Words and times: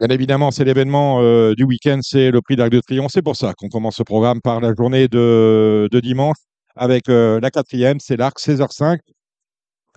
Bien 0.00 0.08
évidemment, 0.08 0.50
c'est 0.50 0.64
l'événement 0.64 1.20
euh, 1.22 1.54
du 1.54 1.64
week-end, 1.64 2.00
c'est 2.02 2.30
le 2.30 2.40
prix 2.42 2.56
d'Arc 2.56 2.70
de 2.70 2.80
Triomphe. 2.80 3.12
C'est 3.12 3.22
pour 3.22 3.36
ça 3.36 3.52
qu'on 3.56 3.68
commence 3.68 3.96
ce 3.96 4.02
programme 4.02 4.40
par 4.40 4.60
la 4.60 4.74
journée 4.74 5.06
de, 5.08 5.88
de 5.90 6.00
dimanche 6.00 6.36
avec 6.76 7.08
euh, 7.08 7.38
la 7.40 7.50
quatrième, 7.50 8.00
c'est 8.00 8.16
l'Arc 8.16 8.38
16h05. 8.40 8.98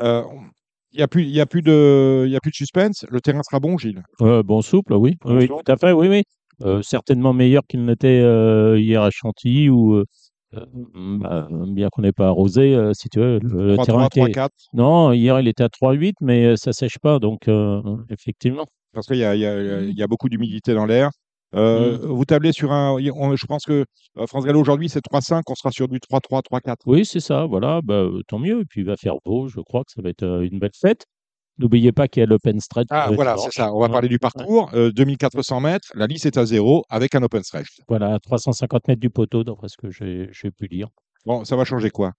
Euh, 0.01 0.23
Il 0.93 0.97
n'y 0.97 1.03
a, 1.03 1.07
plus- 1.07 1.23
il 1.23 1.29
y 1.31 1.41
a, 1.41 1.45
plus 1.45 1.61
de- 1.61 2.23
il 2.27 2.31
y 2.31 2.35
a 2.35 2.39
plus 2.39 2.51
de 2.51 2.55
suspense. 2.55 3.05
Le 3.09 3.19
terrain 3.21 3.41
sera 3.43 3.59
bon, 3.59 3.77
Gilles? 3.77 4.01
Euh, 4.21 4.41
bon 4.43 4.61
souple, 4.61 4.93
oui. 4.93 5.15
Bon 5.21 5.35
oui, 5.35 5.47
souple. 5.47 5.63
tout 5.65 5.71
à 5.71 5.77
fait, 5.77 5.91
oui, 5.91 6.07
oui. 6.07 6.23
Euh, 6.63 6.81
certainement 6.81 7.33
meilleur 7.33 7.63
qu'il 7.67 7.83
n'était 7.83 8.21
euh, 8.23 8.79
hier 8.79 9.01
à 9.03 9.09
Chantilly, 9.11 9.69
où, 9.69 9.95
euh, 9.95 10.05
euh, 10.55 10.65
bah, 11.19 11.47
bien 11.67 11.89
qu'on 11.91 12.01
n'ait 12.03 12.13
pas 12.13 12.27
arrosé, 12.27 12.73
euh, 12.73 12.93
si 12.93 13.09
tu 13.09 13.19
veux, 13.19 13.39
le, 13.43 13.75
le 13.75 13.77
terrain 13.77 14.05
3-3, 14.07 14.09
qui 14.09 14.19
est- 14.21 14.23
3-4. 14.31 14.49
Non, 14.73 15.11
hier 15.11 15.39
il 15.39 15.47
était 15.47 15.63
à 15.63 15.69
3-8, 15.69 16.13
mais 16.21 16.45
euh, 16.45 16.55
ça 16.55 16.71
sèche 16.71 16.97
pas, 16.99 17.19
donc 17.19 17.47
euh, 17.47 17.81
effectivement. 18.09 18.65
Parce 18.97 19.05
qu'il 19.05 19.17
y 19.17 19.23
a, 19.23 19.35
il 19.35 19.41
y 19.41 19.45
a- 19.45 19.81
il 19.81 19.95
y 19.95 20.01
a 20.01 20.07
beaucoup 20.07 20.27
d'humidité 20.27 20.73
dans 20.73 20.87
l'air. 20.87 21.11
Euh, 21.53 21.99
Vous 22.01 22.25
tablez 22.25 22.51
sur 22.51 22.71
un. 22.71 22.93
on- 23.13 23.35
je 23.35 23.45
pense 23.45 23.63
que 23.63 23.85
euh, 24.17 24.25
France 24.25 24.43
Gallo 24.43 24.59
aujourd'hui, 24.59 24.89
c'est 24.89 25.01
3-5. 25.01 25.43
On 25.51 25.53
sera 25.53 25.69
sur 25.71 25.87
du 25.87 25.99
3-3, 25.99 26.41
3-4. 26.41 26.77
Oui, 26.87 27.05
c'est 27.05 27.19
ça, 27.19 27.45
voilà, 27.45 27.81
bah, 27.83 27.93
euh, 27.93 28.23
tant 28.27 28.39
mieux. 28.39 28.61
Et 28.61 28.65
puis 28.65 28.81
il 28.81 28.87
va 28.87 28.95
faire 28.97 29.13
beau, 29.23 29.47
je 29.47 29.59
crois 29.61 29.83
que 29.83 29.91
ça 29.91 30.01
va 30.01 30.09
être 30.09 30.25
une 30.51 30.57
belle 30.57 30.71
fête. 30.75 31.05
N'oubliez 31.59 31.91
pas 31.91 32.07
qu'il 32.07 32.21
y 32.21 32.23
a 32.23 32.25
l'Open 32.25 32.59
Stretch. 32.59 32.87
Ah, 32.89 33.11
voilà, 33.13 33.37
c'est 33.37 33.51
ça. 33.51 33.71
On 33.71 33.79
va 33.79 33.85
Ouais, 33.85 33.91
parler 33.91 34.07
du 34.09 34.17
parcours. 34.17 34.71
Euh, 34.73 34.91
2400 34.91 35.59
mètres. 35.59 35.89
La 35.93 36.07
liste 36.07 36.25
est 36.25 36.37
à 36.39 36.45
zéro 36.45 36.83
avec 36.89 37.13
un 37.13 37.21
open 37.21 37.43
stretch. 37.43 37.67
Voilà, 37.87 38.15
à 38.15 38.19
350 38.19 38.87
mètres 38.87 38.99
du 39.01 39.11
poteau, 39.11 39.43
d'après 39.43 39.67
ce 39.69 39.77
que 39.77 39.91
j'ai 39.91 40.29
j'ai 40.31 40.49
pu 40.49 40.65
lire. 40.65 40.87
Bon, 41.23 41.45
ça 41.45 41.55
va 41.55 41.65
changer 41.65 41.91
quoi? 41.91 42.13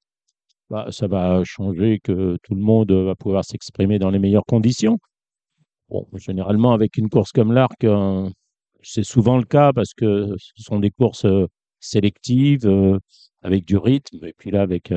Bah, 0.70 0.86
ça 0.90 1.08
va 1.08 1.42
changer 1.44 1.98
que 2.04 2.36
tout 2.44 2.54
le 2.54 2.60
monde 2.62 2.92
va 2.92 3.14
pouvoir 3.16 3.44
s'exprimer 3.44 3.98
dans 3.98 4.10
les 4.10 4.18
meilleures 4.20 4.46
conditions. 4.46 4.98
Bon, 5.88 6.06
généralement, 6.16 6.72
avec 6.72 6.96
une 6.98 7.08
course 7.08 7.32
comme 7.32 7.52
l'Arc, 7.52 7.82
euh, 7.84 8.28
c'est 8.82 9.04
souvent 9.04 9.38
le 9.38 9.44
cas 9.44 9.72
parce 9.72 9.94
que 9.94 10.34
ce 10.38 10.62
sont 10.62 10.80
des 10.80 10.90
courses 10.90 11.24
euh, 11.24 11.46
sélectives, 11.80 12.66
euh, 12.66 12.98
avec 13.42 13.64
du 13.64 13.78
rythme. 13.78 14.24
Et 14.26 14.34
puis 14.36 14.50
là, 14.50 14.62
avec, 14.62 14.92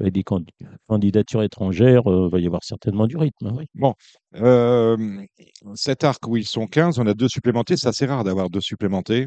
euh, 0.00 0.04
avec 0.04 0.14
des 0.14 0.22
candi- 0.22 0.52
candidatures 0.88 1.42
étrangères, 1.42 2.02
il 2.06 2.28
va 2.30 2.38
y 2.38 2.46
avoir 2.46 2.62
certainement 2.64 3.06
du 3.06 3.16
rythme. 3.16 3.52
oui. 3.56 3.66
Bon, 3.74 3.94
euh, 4.36 4.96
cet 5.74 6.04
arc 6.04 6.26
où 6.26 6.36
ils 6.36 6.44
sont 6.46 6.66
15, 6.66 6.98
on 6.98 7.06
a 7.06 7.14
deux 7.14 7.28
supplémentés. 7.28 7.76
C'est 7.76 7.88
assez 7.88 8.06
rare 8.06 8.24
d'avoir 8.24 8.50
deux 8.50 8.60
supplémentés. 8.60 9.26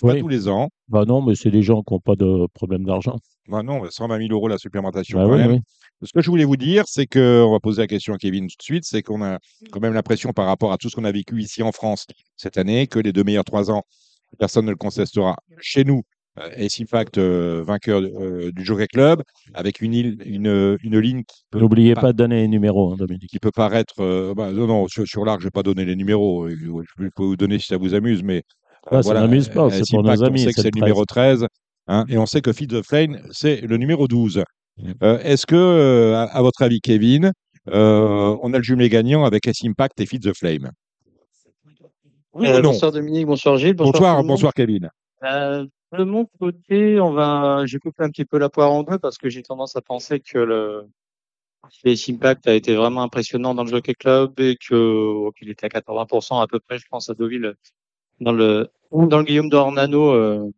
Pas 0.00 0.14
tous 0.16 0.28
les 0.28 0.48
ans. 0.48 0.68
Bah 0.88 1.04
non, 1.06 1.22
mais 1.22 1.34
c'est 1.34 1.50
des 1.50 1.62
gens 1.62 1.82
qui 1.82 1.94
n'ont 1.94 2.00
pas 2.00 2.16
de 2.16 2.46
problème 2.54 2.84
d'argent. 2.84 3.16
Bah 3.48 3.62
non, 3.62 3.82
120 3.88 4.18
000 4.18 4.32
euros 4.32 4.48
la 4.48 4.58
supplémentation 4.58 5.18
Bah 5.18 5.24
quand 5.26 5.32
oui, 5.32 5.38
même. 5.38 5.60
Ce 6.02 6.12
que 6.12 6.20
je 6.22 6.30
voulais 6.30 6.44
vous 6.44 6.56
dire, 6.56 6.84
c'est 6.86 7.06
que, 7.06 7.42
on 7.46 7.52
va 7.52 7.60
poser 7.60 7.82
la 7.82 7.86
question 7.86 8.14
à 8.14 8.18
Kevin 8.18 8.46
tout 8.48 8.56
de 8.58 8.62
suite, 8.62 8.84
c'est 8.84 9.02
qu'on 9.02 9.22
a 9.22 9.38
quand 9.72 9.80
même 9.80 9.94
l'impression 9.94 10.32
par 10.32 10.46
rapport 10.46 10.72
à 10.72 10.78
tout 10.78 10.88
ce 10.88 10.96
qu'on 10.96 11.04
a 11.04 11.12
vécu 11.12 11.40
ici 11.40 11.62
en 11.62 11.72
France 11.72 12.06
cette 12.36 12.56
année, 12.58 12.86
que 12.86 12.98
les 12.98 13.12
deux 13.12 13.24
meilleurs 13.24 13.44
trois 13.44 13.70
ans, 13.70 13.82
personne 14.38 14.64
ne 14.66 14.70
le 14.70 14.76
contestera. 14.76 15.36
Chez 15.60 15.84
nous, 15.84 15.98
euh, 15.98 16.02
Ace 16.56 16.80
Impact 16.80 17.18
euh, 17.18 17.62
vainqueur 17.66 18.00
euh, 18.02 18.50
du 18.52 18.64
Jockey 18.64 18.86
Club, 18.86 19.22
avec 19.54 19.80
une, 19.80 19.94
île- 19.94 20.22
une, 20.24 20.76
une 20.82 20.98
ligne 20.98 21.22
qui 21.24 21.42
peut, 21.50 21.58
N'oubliez 21.60 21.94
pas- 21.94 22.00
pas 22.02 22.12
de 22.12 22.18
donner 22.18 22.42
les 22.42 22.48
numéros, 22.48 22.92
hein, 22.92 22.96
Dominique. 22.98 23.28
qui 23.30 23.38
peut 23.38 23.50
paraître. 23.50 23.94
euh, 24.00 24.34
bah, 24.34 24.50
non, 24.52 24.66
non, 24.66 24.86
sur, 24.88 25.06
sur 25.06 25.24
l'arc, 25.24 25.40
je 25.40 25.46
vais 25.46 25.50
pas 25.50 25.62
donner 25.62 25.84
les 25.84 25.96
numéros. 25.96 26.44
euh, 26.46 26.56
Je 26.98 27.08
peux 27.16 27.22
vous 27.24 27.36
donner 27.36 27.58
si 27.58 27.66
ça 27.66 27.76
vous 27.76 27.94
amuse, 27.94 28.22
mais 28.22 28.42
Ah, 28.90 29.02
ça 29.02 29.14
m'amuse 29.14 29.48
pas, 29.48 29.70
c'est 29.70 29.82
pour 29.90 30.02
nos 30.02 30.22
amis, 30.24 30.42
On 30.42 30.44
sait 30.44 30.52
que 30.52 30.62
c'est 30.62 30.74
le 30.74 30.80
numéro 30.80 31.04
13, 31.04 31.46
hein, 31.88 32.04
et 32.08 32.18
on 32.18 32.26
sait 32.26 32.40
que 32.40 32.52
Feed 32.52 32.70
the 32.70 32.82
Flame, 32.82 33.20
c'est 33.30 33.60
le 33.62 33.76
numéro 33.76 34.06
12. 34.08 34.42
Mm. 34.78 34.92
Euh, 35.02 35.18
Est-ce 35.20 35.46
que, 35.46 35.56
euh, 35.56 36.16
à, 36.16 36.22
à 36.24 36.42
votre 36.42 36.62
avis, 36.62 36.80
Kevin, 36.80 37.32
euh, 37.68 38.36
on 38.42 38.52
a 38.54 38.58
le 38.58 38.62
jumelé 38.62 38.88
gagnant 38.88 39.24
avec 39.24 39.46
Ace 39.48 39.64
Impact 39.64 40.00
et 40.00 40.06
Feed 40.06 40.22
the 40.22 40.32
Flame? 40.36 40.70
Oui 42.34 42.46
Euh, 42.46 42.58
ou 42.60 42.62
non 42.62 42.70
bonsoir 42.70 42.92
Dominique, 42.92 43.26
bonsoir 43.26 43.56
Gilles. 43.58 43.74
Bonsoir, 43.74 43.92
Bonsoir, 44.22 44.24
bonsoir 44.24 44.54
Kevin. 44.54 44.88
De 45.96 46.04
mon 46.04 46.26
côté, 46.38 47.00
on 47.00 47.12
va, 47.12 47.62
j'ai 47.66 47.78
coupé 47.78 48.02
un 48.04 48.10
petit 48.10 48.24
peu 48.26 48.38
la 48.38 48.48
poire 48.50 48.70
en 48.72 48.82
deux 48.82 48.98
parce 48.98 49.16
que 49.16 49.28
j'ai 49.30 49.42
tendance 49.42 49.74
à 49.76 49.80
penser 49.80 50.20
que 50.20 50.38
le 50.38 50.86
les 51.84 52.10
Impact 52.10 52.46
a 52.48 52.54
été 52.54 52.74
vraiment 52.74 53.02
impressionnant 53.02 53.54
dans 53.54 53.64
le 53.64 53.70
Jockey 53.70 53.94
Club 53.94 54.38
et 54.40 54.56
que 54.56 54.74
oh, 54.74 55.32
qu'il 55.36 55.50
était 55.50 55.66
à 55.66 55.68
80% 55.68 56.40
à 56.40 56.46
peu 56.46 56.60
près, 56.60 56.78
je 56.78 56.86
pense 56.90 57.10
à 57.10 57.14
Deauville 57.14 57.54
dans 58.20 58.32
le 58.32 58.68
dans 58.92 59.18
le 59.18 59.24
Guillaume 59.24 59.50
d'Ornano. 59.50 60.12
Euh, 60.12 60.50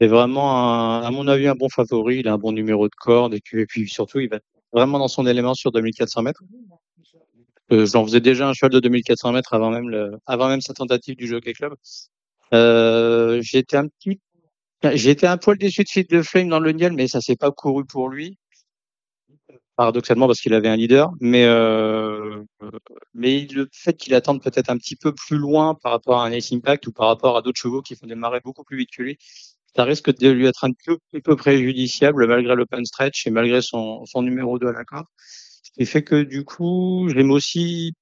c'est 0.00 0.08
vraiment 0.08 0.52
un- 0.56 1.02
à 1.02 1.10
mon 1.12 1.28
avis 1.28 1.48
un 1.48 1.54
bon 1.56 1.68
favori. 1.70 2.18
Il 2.20 2.28
a 2.28 2.34
un 2.34 2.38
bon 2.38 2.52
numéro 2.52 2.88
de 2.88 2.94
corde 2.96 3.34
et, 3.34 3.40
que- 3.40 3.58
et 3.58 3.66
puis 3.66 3.88
surtout 3.88 4.20
il 4.20 4.28
va 4.30 4.38
vraiment 4.72 4.98
dans 4.98 5.08
son 5.08 5.26
élément 5.26 5.54
sur 5.54 5.72
2400 5.72 6.22
mètres. 6.22 6.42
Euh, 7.72 7.86
J'en 7.86 8.04
faisais 8.04 8.20
déjà 8.20 8.48
un 8.48 8.52
cheval 8.52 8.70
de 8.72 8.80
2400 8.80 9.32
mètres 9.32 9.54
avant 9.54 9.70
même 9.70 9.88
le, 9.90 10.12
avant 10.26 10.48
même 10.48 10.60
sa 10.60 10.72
tentative 10.74 11.16
du 11.16 11.26
Jockey 11.26 11.52
Club. 11.52 11.74
Euh, 12.54 13.40
j'étais 13.42 13.76
un 13.76 13.88
petit, 13.88 14.20
j'ai 14.82 15.10
été 15.10 15.26
un 15.26 15.36
poil 15.36 15.58
déçu 15.58 15.82
de 15.84 15.88
Feed 15.88 16.08
the 16.08 16.22
Flame 16.22 16.48
dans 16.48 16.60
le 16.60 16.72
Niel, 16.72 16.92
mais 16.92 17.08
ça 17.08 17.20
s'est 17.20 17.36
pas 17.36 17.50
couru 17.50 17.84
pour 17.84 18.08
lui. 18.08 18.38
Paradoxalement 19.76 20.26
parce 20.26 20.40
qu'il 20.40 20.54
avait 20.54 20.68
un 20.68 20.76
leader, 20.76 21.10
mais 21.20 21.44
euh, 21.44 22.42
mais 23.12 23.46
le 23.52 23.68
fait 23.72 23.94
qu'il 23.94 24.14
attende 24.14 24.42
peut-être 24.42 24.70
un 24.70 24.78
petit 24.78 24.96
peu 24.96 25.12
plus 25.14 25.36
loin 25.36 25.74
par 25.74 25.92
rapport 25.92 26.20
à 26.22 26.26
un 26.26 26.32
Ace 26.32 26.50
Impact 26.52 26.86
ou 26.86 26.92
par 26.92 27.08
rapport 27.08 27.36
à 27.36 27.42
d'autres 27.42 27.60
chevaux 27.60 27.82
qui 27.82 27.94
font 27.94 28.06
démarrer 28.06 28.40
beaucoup 28.42 28.64
plus 28.64 28.78
vite 28.78 28.88
que 28.96 29.02
lui, 29.02 29.18
ça 29.76 29.84
risque 29.84 30.16
de 30.18 30.30
lui 30.30 30.46
être 30.46 30.64
un 30.64 30.70
peu, 30.86 30.98
peu 31.22 31.36
préjudiciable 31.36 32.26
malgré 32.26 32.54
l'open 32.54 32.86
stretch 32.86 33.26
et 33.26 33.30
malgré 33.30 33.60
son, 33.60 34.04
numéro 34.16 34.58
2 34.58 34.68
à 34.68 34.72
l'accord. 34.72 35.04
Ce 35.18 35.70
qui 35.72 35.84
fait 35.84 36.02
que 36.02 36.22
du 36.22 36.44
coup, 36.44 37.08
j'aime 37.14 37.30
aussi 37.30 37.92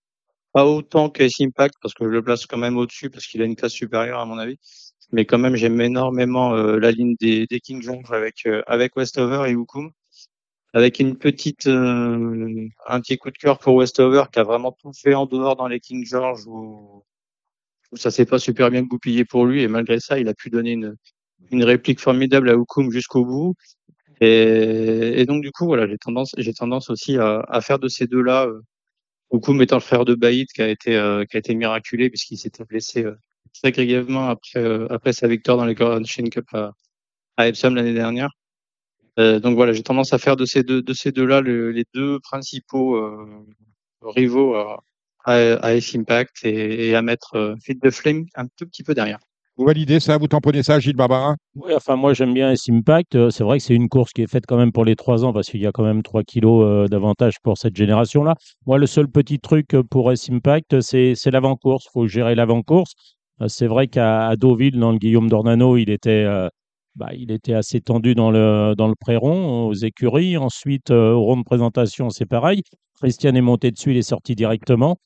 pas 0.52 0.66
autant 0.66 1.10
que 1.10 1.24
Ace 1.24 1.40
Impact 1.40 1.74
parce 1.82 1.94
que 1.94 2.04
je 2.04 2.10
le 2.10 2.22
place 2.22 2.46
quand 2.46 2.58
même 2.58 2.76
au-dessus 2.76 3.10
parce 3.10 3.26
qu'il 3.26 3.42
a 3.42 3.44
une 3.44 3.56
classe 3.56 3.72
supérieure 3.72 4.20
à 4.20 4.26
mon 4.26 4.38
avis. 4.38 4.58
Mais 5.14 5.26
quand 5.26 5.38
même, 5.38 5.54
j'aime 5.54 5.80
énormément 5.80 6.54
euh, 6.56 6.78
la 6.78 6.90
ligne 6.90 7.14
des, 7.20 7.46
des 7.46 7.60
King 7.60 7.80
George 7.80 8.10
avec 8.10 8.46
euh, 8.46 8.62
avec 8.66 8.96
Westover 8.96 9.48
et 9.48 9.52
Hukum, 9.52 9.92
avec 10.72 10.98
une 10.98 11.16
petite 11.16 11.68
euh, 11.68 12.66
un 12.88 13.00
petit 13.00 13.16
coup 13.16 13.30
de 13.30 13.38
cœur 13.38 13.60
pour 13.60 13.76
Westover 13.76 14.24
qui 14.32 14.40
a 14.40 14.42
vraiment 14.42 14.72
tout 14.72 14.92
fait 14.92 15.14
en 15.14 15.26
dehors 15.26 15.54
dans 15.54 15.68
les 15.68 15.78
King 15.78 16.04
George 16.04 16.46
où, 16.48 17.04
où 17.92 17.96
ça 17.96 18.10
s'est 18.10 18.26
pas 18.26 18.40
super 18.40 18.70
bien 18.70 18.82
goupillé 18.82 19.24
pour 19.24 19.46
lui 19.46 19.62
et 19.62 19.68
malgré 19.68 20.00
ça, 20.00 20.18
il 20.18 20.28
a 20.28 20.34
pu 20.34 20.50
donner 20.50 20.72
une 20.72 20.96
une 21.52 21.64
réplique 21.64 22.00
formidable 22.00 22.50
à 22.50 22.54
Hukum 22.54 22.90
jusqu'au 22.90 23.24
bout. 23.24 23.54
Et, 24.20 25.20
et 25.20 25.26
donc 25.26 25.42
du 25.42 25.52
coup, 25.52 25.66
voilà, 25.66 25.86
j'ai 25.88 25.98
tendance 25.98 26.34
j'ai 26.38 26.54
tendance 26.54 26.90
aussi 26.90 27.18
à, 27.18 27.40
à 27.48 27.60
faire 27.60 27.78
de 27.78 27.88
ces 27.88 28.06
deux-là. 28.08 28.46
Euh, 28.46 28.62
Hukum 29.32 29.62
étant 29.62 29.76
le 29.76 29.80
frère 29.82 30.04
de 30.04 30.14
Baïd 30.14 30.48
qui 30.52 30.62
a 30.62 30.68
été 30.68 30.96
euh, 30.96 31.24
qui 31.24 31.36
a 31.36 31.40
été 31.40 31.54
miraculé 31.54 32.10
puisqu'il 32.10 32.38
s'était 32.38 32.64
blessé 32.64 33.04
euh, 33.04 33.16
très 33.54 33.72
grièvement 33.72 34.28
après 34.28 34.60
euh, 34.60 34.86
après 34.90 35.12
sa 35.12 35.28
victoire 35.28 35.56
dans 35.56 35.64
les 35.66 35.74
Coronation 35.74 36.24
Cup 36.24 36.46
à, 36.52 36.72
à 37.36 37.48
Epsom 37.48 37.74
l'année 37.74 37.94
dernière. 37.94 38.30
Euh, 39.18 39.38
donc 39.40 39.54
voilà, 39.56 39.72
j'ai 39.72 39.82
tendance 39.82 40.12
à 40.12 40.18
faire 40.18 40.36
de 40.36 40.44
ces 40.44 40.62
deux 40.64 40.82
de 40.82 40.92
ces 40.92 41.12
deux-là 41.12 41.40
le- 41.40 41.70
les 41.70 41.84
deux 41.94 42.18
principaux 42.20 42.96
euh, 42.96 43.46
rivaux 44.02 44.54
à, 44.56 44.82
à, 45.24 45.74
Ace 45.74 45.94
Impact 45.94 46.44
et, 46.44 46.88
et 46.88 46.94
à 46.96 47.02
mettre 47.02 47.36
euh, 47.36 47.54
Feed 47.62 47.80
the 47.80 47.90
Flame 47.90 48.26
un 48.34 48.46
tout 48.56 48.66
petit 48.66 48.82
peu 48.82 48.94
derrière. 48.94 49.18
Vous 49.56 49.64
validez 49.66 50.00
ça? 50.00 50.18
Vous 50.18 50.26
tamponnez 50.26 50.64
ça, 50.64 50.80
Gilles 50.80 50.96
Barbarin 50.96 51.36
Oui, 51.54 51.72
enfin, 51.76 51.94
moi, 51.94 52.12
j'aime 52.12 52.34
bien 52.34 52.50
S 52.50 52.68
Impact. 52.68 53.14
Euh, 53.14 53.30
C'est 53.30 53.44
vrai 53.44 53.58
que 53.58 53.64
c'est 53.64 53.74
une 53.76 53.88
course 53.88 54.12
qui 54.12 54.22
est 54.22 54.26
faite 54.26 54.46
quand 54.48 54.56
même 54.56 54.72
pour 54.72 54.84
les 54.84 54.96
trois 54.96 55.24
ans 55.24 55.32
parce 55.32 55.48
qu'il 55.48 55.60
y 55.60 55.66
a 55.68 55.70
quand 55.70 55.84
même 55.84 56.02
3 56.02 56.24
kilos 56.24 56.90
d'avantage 56.90 57.36
pour 57.40 57.56
cette 57.56 57.76
génération-là. 57.76 58.34
Moi, 58.66 58.78
le 58.78 58.86
seul 58.86 59.06
petit 59.06 59.38
truc 59.38 59.68
pour 59.90 60.10
S 60.10 60.28
Impact, 60.28 60.80
c'est 60.80 61.14
c'est 61.14 61.30
l'avant-course. 61.30 61.84
Il 61.86 61.90
faut 61.92 62.06
gérer 62.08 62.34
l'avant-course. 62.34 62.94
Euh, 63.40 63.48
C'est 63.48 63.66
vrai 63.66 63.88
qu'à 63.88 64.36
Deauville, 64.36 64.78
dans 64.78 64.92
le 64.92 64.98
Guillaume 64.98 65.28
d'Ornano, 65.28 65.76
il 65.76 65.90
était, 65.90 66.24
euh, 66.24 66.48
bah, 66.94 67.10
il 67.14 67.30
était 67.30 67.54
assez 67.54 67.80
tendu 67.80 68.14
dans 68.14 68.30
le, 68.30 68.74
dans 68.76 68.88
le 68.88 68.94
pré-rond, 68.98 69.66
aux 69.68 69.74
écuries. 69.74 70.36
Ensuite, 70.36 70.90
euh, 70.90 71.12
au 71.12 71.22
rond 71.24 71.36
de 71.38 71.44
présentation, 71.44 72.10
c'est 72.10 72.26
pareil. 72.26 72.62
Christian 73.00 73.34
est 73.34 73.40
monté 73.40 73.70
dessus, 73.70 73.90
il 73.90 73.96
est 73.96 74.02
sorti 74.02 74.34
directement. 74.34 74.96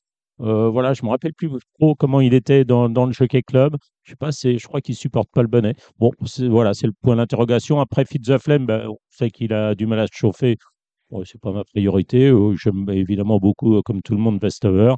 Euh, 0.41 0.69
voilà, 0.69 0.93
je 0.93 1.03
me 1.03 1.09
rappelle 1.09 1.33
plus 1.33 1.49
trop 1.79 1.95
comment 1.95 2.21
il 2.21 2.33
était 2.33 2.63
dans, 2.63 2.87
dans 2.87 3.05
le 3.05 3.11
Jockey 3.11 3.41
Club. 3.41 3.75
Je 4.03 4.11
sais 4.11 4.15
pas, 4.15 4.31
c'est, 4.31 4.57
je 4.57 4.67
crois 4.67 4.79
qu'il 4.79 4.95
supporte 4.95 5.29
pas 5.31 5.41
le 5.41 5.49
bonnet. 5.49 5.75
Bon, 5.97 6.11
voilà, 6.49 6.73
c'est 6.73 6.87
le 6.87 6.93
point 7.01 7.17
d'interrogation. 7.17 7.81
Après, 7.81 8.05
Fitzgerald, 8.05 8.65
ben, 8.65 8.87
on 8.87 8.97
sait 9.09 9.31
qu'il 9.31 9.51
a 9.53 9.75
du 9.75 9.85
mal 9.85 9.99
à 9.99 10.07
se 10.07 10.13
chauffer. 10.13 10.55
Bon, 11.09 11.23
c'est 11.25 11.41
pas 11.41 11.51
ma 11.51 11.63
priorité. 11.65 12.31
J'aime 12.61 12.85
évidemment 12.89 13.39
beaucoup, 13.39 13.81
comme 13.81 14.01
tout 14.01 14.13
le 14.13 14.19
monde, 14.19 14.39
Vestover. 14.41 14.93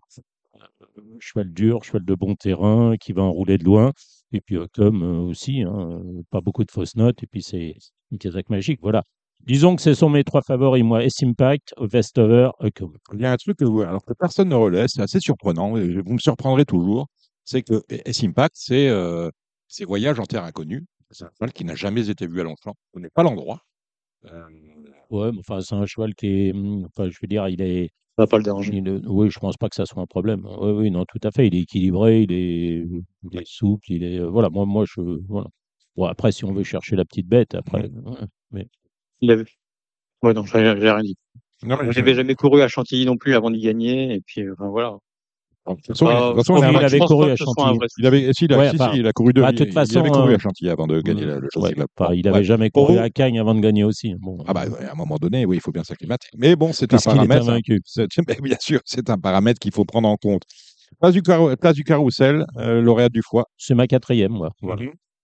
Euh, 0.97 1.01
cheval 1.19 1.51
dur, 1.53 1.83
cheval 1.83 2.03
de 2.05 2.15
bon 2.15 2.35
terrain, 2.35 2.95
qui 2.99 3.13
va 3.13 3.21
enrouler 3.23 3.57
de 3.57 3.63
loin. 3.63 3.91
Et 4.33 4.41
puis, 4.41 4.57
euh, 4.57 4.67
comme 4.73 5.03
euh, 5.03 5.19
aussi, 5.29 5.61
hein, 5.61 6.01
euh, 6.03 6.21
pas 6.29 6.41
beaucoup 6.41 6.63
de 6.63 6.71
fausses 6.71 6.95
notes. 6.95 7.21
Et 7.23 7.27
puis, 7.27 7.41
c'est 7.43 7.75
une 8.11 8.17
casaque 8.17 8.49
magique. 8.49 8.79
Voilà. 8.81 9.03
Disons 9.41 9.75
que 9.75 9.81
ce 9.81 9.93
sont 9.93 10.09
mes 10.09 10.23
trois 10.23 10.41
favoris, 10.41 10.83
moi. 10.83 11.03
S-Impact, 11.03 11.73
Vestover, 11.79 12.49
Hucum. 12.61 12.95
Il 13.13 13.21
y 13.21 13.25
a 13.25 13.31
un 13.31 13.37
truc 13.37 13.57
que, 13.57 13.65
vous- 13.65 13.81
alors 13.81 14.03
que 14.05 14.13
personne 14.13 14.49
ne 14.49 14.55
relaie, 14.55 14.85
c'est 14.87 15.01
assez 15.01 15.19
surprenant, 15.19 15.77
et 15.77 15.99
vous 16.01 16.13
me 16.13 16.19
surprendrez 16.19 16.65
toujours, 16.65 17.07
c'est 17.43 17.63
que 17.63 17.81
S-Impact, 17.89 18.53
c'est 18.57 18.87
euh, 18.89 19.29
c'est 19.67 19.85
voyage 19.85 20.19
en 20.19 20.25
terre 20.25 20.43
inconnue. 20.43 20.85
C'est 21.09 21.23
un 21.25 21.29
cheval 21.39 21.53
qui 21.53 21.65
n'a 21.65 21.75
jamais 21.75 22.09
été 22.09 22.27
vu 22.27 22.39
à 22.39 22.43
Longchamp. 22.43 22.75
On 22.93 22.99
n'est 22.99 23.09
pas 23.09 23.23
l'endroit. 23.23 23.61
Euh, 24.25 24.43
Ouais, 25.09 25.31
mais 25.31 25.39
enfin, 25.39 25.61
c'est 25.61 25.75
un 25.75 25.85
cheval 25.85 26.15
qui 26.15 26.27
est. 26.27 26.53
hum, 26.53 26.85
Enfin, 26.85 27.09
je 27.09 27.17
veux 27.21 27.27
dire, 27.27 27.47
il 27.49 27.61
est. 27.61 27.89
Ça 28.17 28.23
va 28.23 28.27
pas 28.27 28.37
le 28.37 28.43
déranger. 28.43 28.73
Il 28.75 29.01
oui, 29.07 29.29
je 29.31 29.39
pense 29.39 29.57
pas 29.57 29.69
que 29.69 29.75
ça 29.75 29.85
soit 29.85 30.01
un 30.01 30.05
problème. 30.07 30.45
Oui, 30.59 30.71
oui, 30.71 30.91
non, 30.91 31.05
tout 31.05 31.19
à 31.23 31.31
fait. 31.31 31.47
Il 31.47 31.55
est 31.55 31.61
équilibré, 31.61 32.23
il 32.23 32.31
est, 32.31 32.85
il 33.31 33.39
est 33.39 33.47
souple, 33.47 33.85
il 33.91 34.03
est. 34.03 34.19
Voilà, 34.19 34.49
moi, 34.49 34.65
moi, 34.65 34.85
je. 34.85 35.01
Voilà. 35.27 35.47
Bon, 35.95 36.05
après, 36.05 36.31
si 36.31 36.45
on 36.45 36.53
veut 36.53 36.63
chercher 36.63 36.95
la 36.95 37.05
petite 37.05 37.27
bête, 37.27 37.55
après. 37.55 37.89
ouais. 38.51 38.67
Il 39.21 39.31
avait... 39.31 39.45
Ouais, 40.23 40.33
non, 40.33 40.45
j'ai 40.45 40.57
rien 40.59 41.01
dit. 41.01 41.15
Non, 41.63 41.77
mais 41.81 41.91
Je 41.91 41.99
n'avais 41.99 42.15
jamais 42.15 42.35
couru 42.35 42.61
à 42.61 42.67
Chantilly 42.67 43.05
non 43.05 43.17
plus 43.17 43.35
avant 43.35 43.51
d'y 43.51 43.61
gagner. 43.61 44.13
Et 44.13 44.21
puis, 44.21 44.49
enfin, 44.51 44.67
voilà. 44.69 44.97
De 45.67 45.73
toute 45.75 45.87
façon, 45.87 46.05
il- 46.05 46.13
de 46.13 46.27
toute 46.33 46.37
façon, 46.37 46.55
avait 46.55 46.99
couru 46.99 47.31
à 47.31 47.35
Chantilly. 47.35 47.77
vrai 47.77 47.87
il 47.97 48.07
avait, 48.07 48.33
si, 48.33 48.45
il 48.45 48.53
a, 48.53 48.57
Ouais, 48.57 48.69
si, 48.69 48.75
enfin, 48.75 48.91
si, 48.93 48.99
il 48.99 49.07
a 49.07 49.13
couru 49.13 49.33
deux. 49.33 49.41
bah, 49.41 49.51
il- 49.51 49.71
façon, 49.71 49.91
il 49.93 49.97
avait 49.99 50.09
couru 50.09 50.31
euh, 50.31 50.35
à 50.35 50.39
Chantilly 50.39 50.69
avant 50.69 50.87
de 50.87 51.01
gagner 51.01 51.25
le, 51.25 51.39
le 51.39 51.47
Chelsea 51.53 51.67
Ouais, 51.77 51.85
Bon, 51.97 52.11
il 52.13 52.27
avait 52.27 52.37
ouais. 52.39 52.43
jamais 52.43 52.69
couru 52.71 52.97
à 52.97 53.09
Cagnes 53.09 53.39
avant 53.39 53.53
de 53.53 53.59
gagner 53.59 53.83
aussi. 53.83 54.15
Bon, 54.19 54.37
Ah 54.47 54.53
bah, 54.53 54.65
ouais, 54.67 54.85
à 54.85 54.91
un 54.93 54.95
moment 54.95 55.17
donné, 55.17 55.45
oui, 55.45 55.57
il 55.57 55.61
faut 55.61 55.71
bien 55.71 55.83
s'acclimater. 55.83 56.27
Mais 56.35 56.55
bon, 56.55 56.73
c'est 56.73 56.91
un 56.93 56.97
paramètre. 56.97 57.49
hein. 57.49 57.59
bien 58.43 58.57
sûr, 58.59 58.79
c'est 58.85 59.09
un 59.09 59.17
paramètre 59.17 59.59
qu'il 59.59 59.71
faut 59.73 59.85
prendre 59.85 60.07
en 60.09 60.17
compte. 60.17 60.43
Place 60.99 61.13
du, 61.13 61.21
place 61.21 61.75
du 61.75 61.83
carrousel, 61.83 62.45
euh, 62.57 62.81
lauréate 62.81 63.11
du 63.13 63.21
foie. 63.23 63.45
C'est 63.57 63.75
ma 63.75 63.87
quatrième, 63.87 64.31
moi. 64.33 64.49
Voilà. 64.61 64.83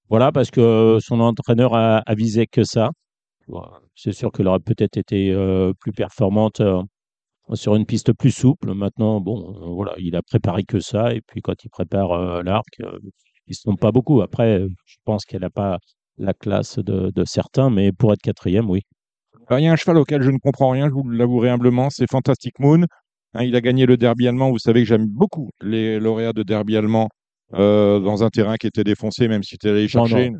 Voilà, 0.09 0.31
parce 0.31 0.49
que 0.51 0.99
son 1.01 1.19
entraîneur 1.19 1.73
a, 1.75 1.97
a 2.05 2.15
visé 2.15 2.47
que 2.47 2.63
ça. 2.63 2.91
C'est 3.95 4.11
sûr 4.11 4.31
qu'elle 4.31 4.47
aurait 4.47 4.59
peut-être 4.59 4.97
été 4.97 5.31
euh, 5.31 5.73
plus 5.79 5.91
performante 5.93 6.61
euh, 6.61 6.81
sur 7.53 7.75
une 7.75 7.85
piste 7.85 8.13
plus 8.13 8.31
souple. 8.31 8.73
Maintenant, 8.73 9.19
bon, 9.21 9.73
voilà, 9.75 9.93
il 9.97 10.15
a 10.15 10.21
préparé 10.21 10.63
que 10.63 10.79
ça. 10.79 11.13
Et 11.13 11.21
puis 11.21 11.41
quand 11.41 11.63
il 11.63 11.69
prépare 11.69 12.11
euh, 12.11 12.43
l'arc, 12.43 12.67
euh, 12.81 12.97
il 13.47 13.55
se 13.55 13.61
trompe 13.63 13.79
pas 13.79 13.91
beaucoup. 13.91 14.21
Après, 14.21 14.59
euh, 14.59 14.67
je 14.85 14.95
pense 15.05 15.25
qu'elle 15.25 15.41
n'a 15.41 15.49
pas 15.49 15.77
la 16.17 16.33
classe 16.33 16.79
de, 16.79 17.11
de 17.11 17.25
certains, 17.25 17.69
mais 17.69 17.91
pour 17.91 18.11
être 18.13 18.21
quatrième, 18.21 18.69
oui. 18.69 18.81
Alors, 19.47 19.59
il 19.59 19.63
y 19.63 19.67
a 19.67 19.71
un 19.71 19.75
cheval 19.77 19.97
auquel 19.97 20.21
je 20.23 20.31
ne 20.31 20.39
comprends 20.39 20.71
rien, 20.71 20.87
je 20.89 20.93
vous 20.93 21.07
l'avouerai 21.09 21.49
humblement, 21.49 21.89
c'est 21.89 22.09
Fantastic 22.09 22.59
Moon. 22.59 22.83
Hein, 23.33 23.43
il 23.43 23.55
a 23.55 23.61
gagné 23.61 23.85
le 23.85 23.95
derby 23.97 24.27
allemand. 24.27 24.49
Vous 24.49 24.57
savez 24.59 24.81
que 24.81 24.87
j'aime 24.87 25.05
beaucoup 25.07 25.49
les 25.61 25.99
lauréats 25.99 26.33
de 26.33 26.43
derby 26.43 26.75
allemand 26.75 27.07
euh, 27.53 27.99
dans 27.99 28.23
un 28.23 28.29
terrain 28.29 28.55
qui 28.57 28.67
était 28.67 28.83
défoncé, 28.83 29.27
même 29.27 29.43
si 29.43 29.57
tu 29.57 29.69
allé 29.69 29.87
chercher. 29.87 30.31
non. 30.31 30.39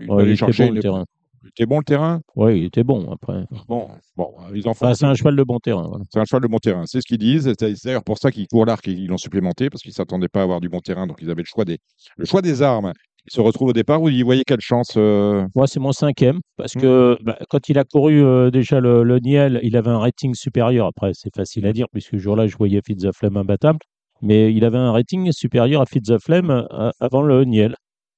il 0.00 0.10
Ouais, 0.10 0.22
allait 0.22 0.30
il 0.30 0.34
était 0.34 0.38
chercher 0.46 0.64
bon, 0.64 0.70
le 0.70 0.76
une- 0.76 0.82
terrain. 0.82 1.04
Il 1.44 1.48
était 1.48 1.66
bon 1.66 1.78
le 1.78 1.84
terrain? 1.84 2.20
Oui, 2.36 2.60
il 2.60 2.64
était 2.64 2.84
bon 2.84 3.12
après. 3.12 3.44
Bon, 3.68 3.88
bon, 4.16 4.32
ils 4.54 4.66
en 4.66 4.74
font. 4.74 4.86
Enfin, 4.86 4.94
c'est 4.94 5.04
un 5.04 5.14
cheval 5.14 5.36
de 5.36 5.42
bon 5.42 5.58
terrain. 5.58 5.86
voilà. 5.88 6.04
C'est 6.10 6.18
un 6.18 6.24
cheval 6.24 6.42
de 6.42 6.48
bon 6.48 6.58
terrain, 6.58 6.84
c'est 6.86 7.00
ce 7.00 7.06
qu'ils 7.06 7.18
disent. 7.18 7.52
C'est 7.58 7.84
d'ailleurs 7.84 8.04
pour 8.04 8.18
ça 8.18 8.30
qu'ils 8.30 8.46
courent 8.48 8.66
l'arc 8.66 8.86
et 8.88 8.92
ils 8.92 9.06
l'ont 9.06 9.18
supplémenté, 9.18 9.70
parce 9.70 9.82
qu'ils 9.82 9.90
ne 9.90 9.94
s'attendaient 9.94 10.28
pas 10.28 10.40
à 10.40 10.42
avoir 10.44 10.60
du 10.60 10.68
bon 10.68 10.80
terrain, 10.80 11.06
donc 11.06 11.18
ils 11.20 11.30
avaient 11.30 11.42
le 11.42 11.46
choix 11.46 11.64
des, 11.64 11.78
le 12.16 12.24
choix 12.24 12.42
des 12.42 12.62
armes. 12.62 12.92
Ils 13.26 13.32
se 13.34 13.40
retrouvent 13.40 13.68
au 13.68 13.72
départ, 13.72 14.00
vous 14.00 14.10
y 14.10 14.22
voyez 14.22 14.44
quelle 14.44 14.60
chance 14.60 14.94
euh, 14.98 15.46
Moi, 15.54 15.66
c'est 15.66 15.80
mon 15.80 15.92
cinquième, 15.92 16.40
parce 16.58 16.74
que 16.74 17.16
bah, 17.22 17.38
quand 17.48 17.70
il 17.70 17.78
a 17.78 17.84
couru 17.84 18.22
euh, 18.22 18.50
déjà 18.50 18.80
le, 18.80 19.02
le 19.02 19.18
Niel, 19.18 19.60
il 19.62 19.76
avait 19.76 19.90
un 19.90 19.98
rating 19.98 20.34
supérieur. 20.34 20.86
Après, 20.86 21.12
c'est 21.14 21.34
facile 21.34 21.66
à 21.66 21.72
dire, 21.72 21.86
puisque 21.90 22.10
ce 22.10 22.18
jour-là, 22.18 22.46
je 22.46 22.56
voyais 22.56 22.80
Fitz 22.86 23.06
imbattable. 23.22 23.78
Mais 24.20 24.52
il 24.52 24.64
avait 24.64 24.78
un 24.78 24.92
rating 24.92 25.32
supérieur 25.32 25.80
à 25.80 25.86
Fitz 25.86 26.10
euh, 26.10 26.90
avant 27.00 27.22
le 27.22 27.44
Niel. 27.44 27.76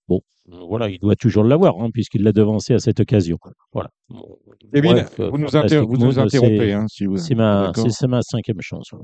Bon, 0.08 0.20
euh, 0.53 0.56
voilà, 0.69 0.88
il 0.88 0.99
doit 0.99 1.17
toujours 1.17 1.44
l'avoir, 1.44 1.81
hein, 1.81 1.91
puisqu'il 1.93 2.23
l'a 2.23 2.32
devancé 2.32 2.75
à 2.75 2.79
cette 2.79 3.00
occasion. 3.00 3.38
Voilà. 3.73 3.91
Bon, 4.08 4.38
Kevin, 4.73 4.93
bref, 4.93 5.19
vous, 5.19 5.38
nous, 5.38 5.47
vous 6.06 6.19
interrompez. 6.19 6.58
c'est- 6.58 6.73
hein, 6.73 6.87
si 6.88 7.06
vous... 7.06 7.17
C'est 7.17 7.35
ma, 7.35 7.73
ma 8.08 8.23
cinquième 8.23 8.61
chance. 8.61 8.93
ouais. 8.93 9.00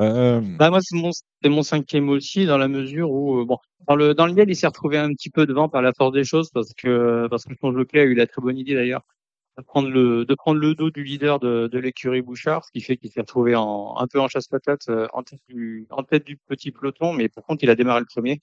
Euh, 0.00 0.40
Bah, 0.58 0.70
moi, 0.70 0.78
c'est 0.80 0.96
mon, 0.96 1.10
c'est 1.42 1.48
mon 1.48 1.62
cinquième 1.62 2.08
aussi, 2.08 2.46
dans 2.46 2.58
la 2.58 2.68
mesure 2.68 3.10
où, 3.10 3.40
euh, 3.40 3.44
bon, 3.44 3.58
dans 3.88 3.96
le, 3.96 4.14
dans 4.14 4.26
le 4.26 4.32
Niel, 4.32 4.48
il 4.48 4.54
s'est 4.56 4.66
retrouvé 4.68 4.96
un 4.98 5.12
petit 5.12 5.30
peu 5.30 5.46
devant 5.46 5.68
par 5.68 5.82
la 5.82 5.92
force 5.92 6.12
des 6.12 6.24
choses, 6.24 6.48
parce 6.54 6.72
que, 6.74 7.26
parce 7.28 7.44
que 7.44 7.52
son 7.60 7.72
jockey 7.72 7.98
a 8.00 8.04
eu 8.04 8.14
la 8.14 8.26
très 8.26 8.40
bonne 8.40 8.56
idée, 8.56 8.74
d'ailleurs, 8.74 9.02
de 9.58 9.64
prendre 9.64 9.90
le, 9.90 10.24
de 10.24 10.34
prendre 10.36 10.60
le 10.60 10.74
dos 10.76 10.90
du 10.90 11.02
leader 11.02 11.40
de, 11.40 11.68
de 11.70 11.78
l'écurie 11.78 12.22
Bouchard, 12.22 12.64
ce 12.64 12.70
qui 12.70 12.80
fait 12.80 12.96
qu'il 12.96 13.10
s'est 13.10 13.20
retrouvé 13.20 13.56
en, 13.56 13.96
un 13.98 14.06
peu 14.06 14.20
en 14.20 14.28
chasse-patate, 14.28 14.88
euh, 14.88 15.08
en 15.12 15.22
tête 15.24 15.40
du, 15.48 15.86
en 15.90 16.02
tête 16.04 16.24
du 16.24 16.36
petit 16.36 16.70
peloton, 16.70 17.12
mais 17.12 17.28
par 17.28 17.44
contre, 17.44 17.64
il 17.64 17.68
a 17.70 17.74
démarré 17.74 18.00
le 18.00 18.06
premier. 18.06 18.40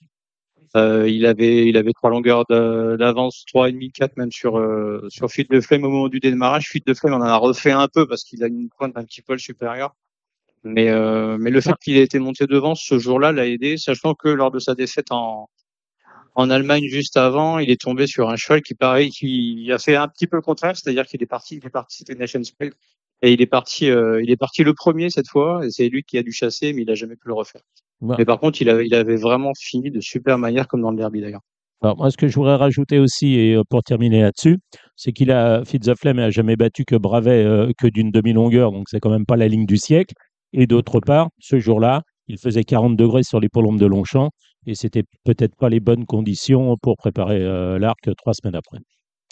Euh, 0.75 1.10
il 1.10 1.25
avait, 1.25 1.68
il 1.68 1.78
avait 1.78 1.94
trois 1.94 2.10
longueurs 2.10 2.46
d'avance, 2.46 3.46
trois 3.48 3.69
et 3.69 3.72
demi, 3.72 3.92
quatre 3.92 4.18
même 4.18 4.31
sur, 4.31 4.58
euh, 4.58 5.08
sur 5.10 5.30
Fuite 5.30 5.50
de 5.50 5.62
Flemme 5.62 5.86
au 5.86 5.90
moment 5.90 6.10
du 6.10 6.19
démarrage. 6.19 6.68
Fuite 6.68 6.86
de 6.86 6.94
Flemme, 6.94 7.14
on 7.14 7.18
en 7.18 7.22
a 7.22 7.38
refait 7.38 7.72
un 7.72 7.88
peu 7.88 8.08
parce 8.08 8.24
qu'il 8.24 8.44
a 8.44 8.48
une 8.48 8.69
pointe 8.69 8.98
un 8.98 9.04
petit 9.04 9.22
poil 9.22 9.40
supérieure. 9.40 9.96
Mais, 10.64 10.90
euh, 10.90 11.38
mais 11.40 11.52
le 11.52 11.62
fait 11.62 11.75
qu'il 11.81 11.98
ait 11.98 12.04
été 12.04 12.19
monté 12.19 12.46
devant 12.46 12.75
ce 12.75 13.00
jour-là 13.00 13.31
l'a 13.31 13.48
aidé, 13.48 13.78
sachant 13.78 14.16
que 14.16 14.28
lors 14.28 14.52
de 14.52 14.60
sa 14.60 14.75
défaite 14.75 15.12
en, 15.12 15.50
en 16.36 16.50
Allemagne 16.50 16.88
juste 16.88 17.16
avant, 17.16 17.60
il 17.60 17.69
est 17.69 17.80
tombé 17.80 18.06
sur 18.06 18.30
un 18.30 18.36
cheval 18.36 18.62
qui 18.62 18.75
pareil, 18.75 19.10
qui 19.10 19.72
a 19.72 19.80
fait 19.80 19.96
un 19.96 20.08
petit 20.08 20.28
peu 20.28 20.36
le 20.36 20.42
contraire, 20.42 20.75
c'est-à-dire 20.75 21.06
qu'il 21.06 21.22
est 21.24 21.28
parti, 21.28 21.58
il 21.58 21.66
est 21.66 21.69
parti, 21.69 21.98
c'était 21.98 22.16
Nation 22.16 22.44
Spell, 22.44 22.74
et 23.22 23.34
il 23.34 23.42
est 23.42 23.48
parti, 23.48 23.90
euh, 23.90 24.22
il 24.22 24.30
est 24.30 24.38
parti 24.38 24.64
le 24.64 24.74
premier 24.74 25.10
cette 25.10 25.28
fois, 25.28 25.66
et 25.66 25.72
c'est 25.72 25.90
lui 25.90 26.04
qui 26.04 26.18
a 26.18 26.24
dû 26.24 26.31
chasser, 26.31 26.74
mais 26.74 26.84
il 26.84 26.92
a 26.92 26.96
jamais 26.96 27.16
pu 27.16 27.28
le 27.28 27.34
refaire. 27.34 27.62
Ouais. 28.02 28.16
Mais 28.19 28.25
par 28.25 28.40
contre, 28.40 28.62
il 28.62 28.69
avait, 28.69 28.86
il 28.86 28.94
avait 28.94 29.16
vraiment 29.16 29.54
fini 29.58 29.90
de 29.90 30.00
super 30.02 30.38
manière, 30.38 30.68
comme 30.68 30.81
dans 30.81 30.92
le 30.92 30.98
derby 30.98 31.22
d'ailleurs. 31.22 31.42
Alors, 31.81 31.96
moi, 31.98 32.10
ce 32.10 32.18
que 32.18 32.28
je 32.28 32.36
voudrais 32.36 32.56
rajouter 32.56 32.98
aussi, 32.98 33.36
et 33.36 33.56
euh, 33.56 33.64
pour 33.69 33.84
terminer 33.84 34.22
là-dessus, 34.22 34.58
c'est 34.96 35.12
qu'il 35.12 35.31
a, 35.31 35.64
Fitz 35.64 35.86
the 35.86 35.96
Flame 35.96 36.19
a 36.19 36.31
jamais 36.31 36.56
battu 36.56 36.86
que 36.86 36.96
Bravet 36.96 37.44
euh, 37.44 37.72
que 37.78 37.88
d'une 37.88 38.10
demi-longueur, 38.10 38.72
donc 38.72 38.86
c'est 38.90 39.00
quand 39.00 39.12
même 39.12 39.25
pas 39.25 39.36
la 39.36 39.48
ligne 39.48 39.66
du 39.68 39.78
siècle. 39.78 40.16
Et 40.54 40.66
d'autre 40.66 41.00
part, 41.00 41.30
ce 41.40 41.60
jour-là, 41.60 42.02
il 42.28 42.40
faisait 42.40 42.64
40 42.64 42.96
degrés 42.96 43.24
sur 43.24 43.40
les 43.40 43.50
polombes 43.50 43.80
de 43.80 43.86
Longchamp, 43.86 44.30
et 44.66 44.74
c'était 44.74 45.04
peut-être 45.24 45.56
pas 45.56 45.69
les 45.69 45.80
bonnes 45.80 46.06
conditions 46.06 46.75
pour 46.81 46.98
préparer 46.98 47.42
euh, 47.42 47.78
l'arc 47.78 48.10
trois 48.18 48.34
semaines 48.34 48.56
après. 48.56 48.80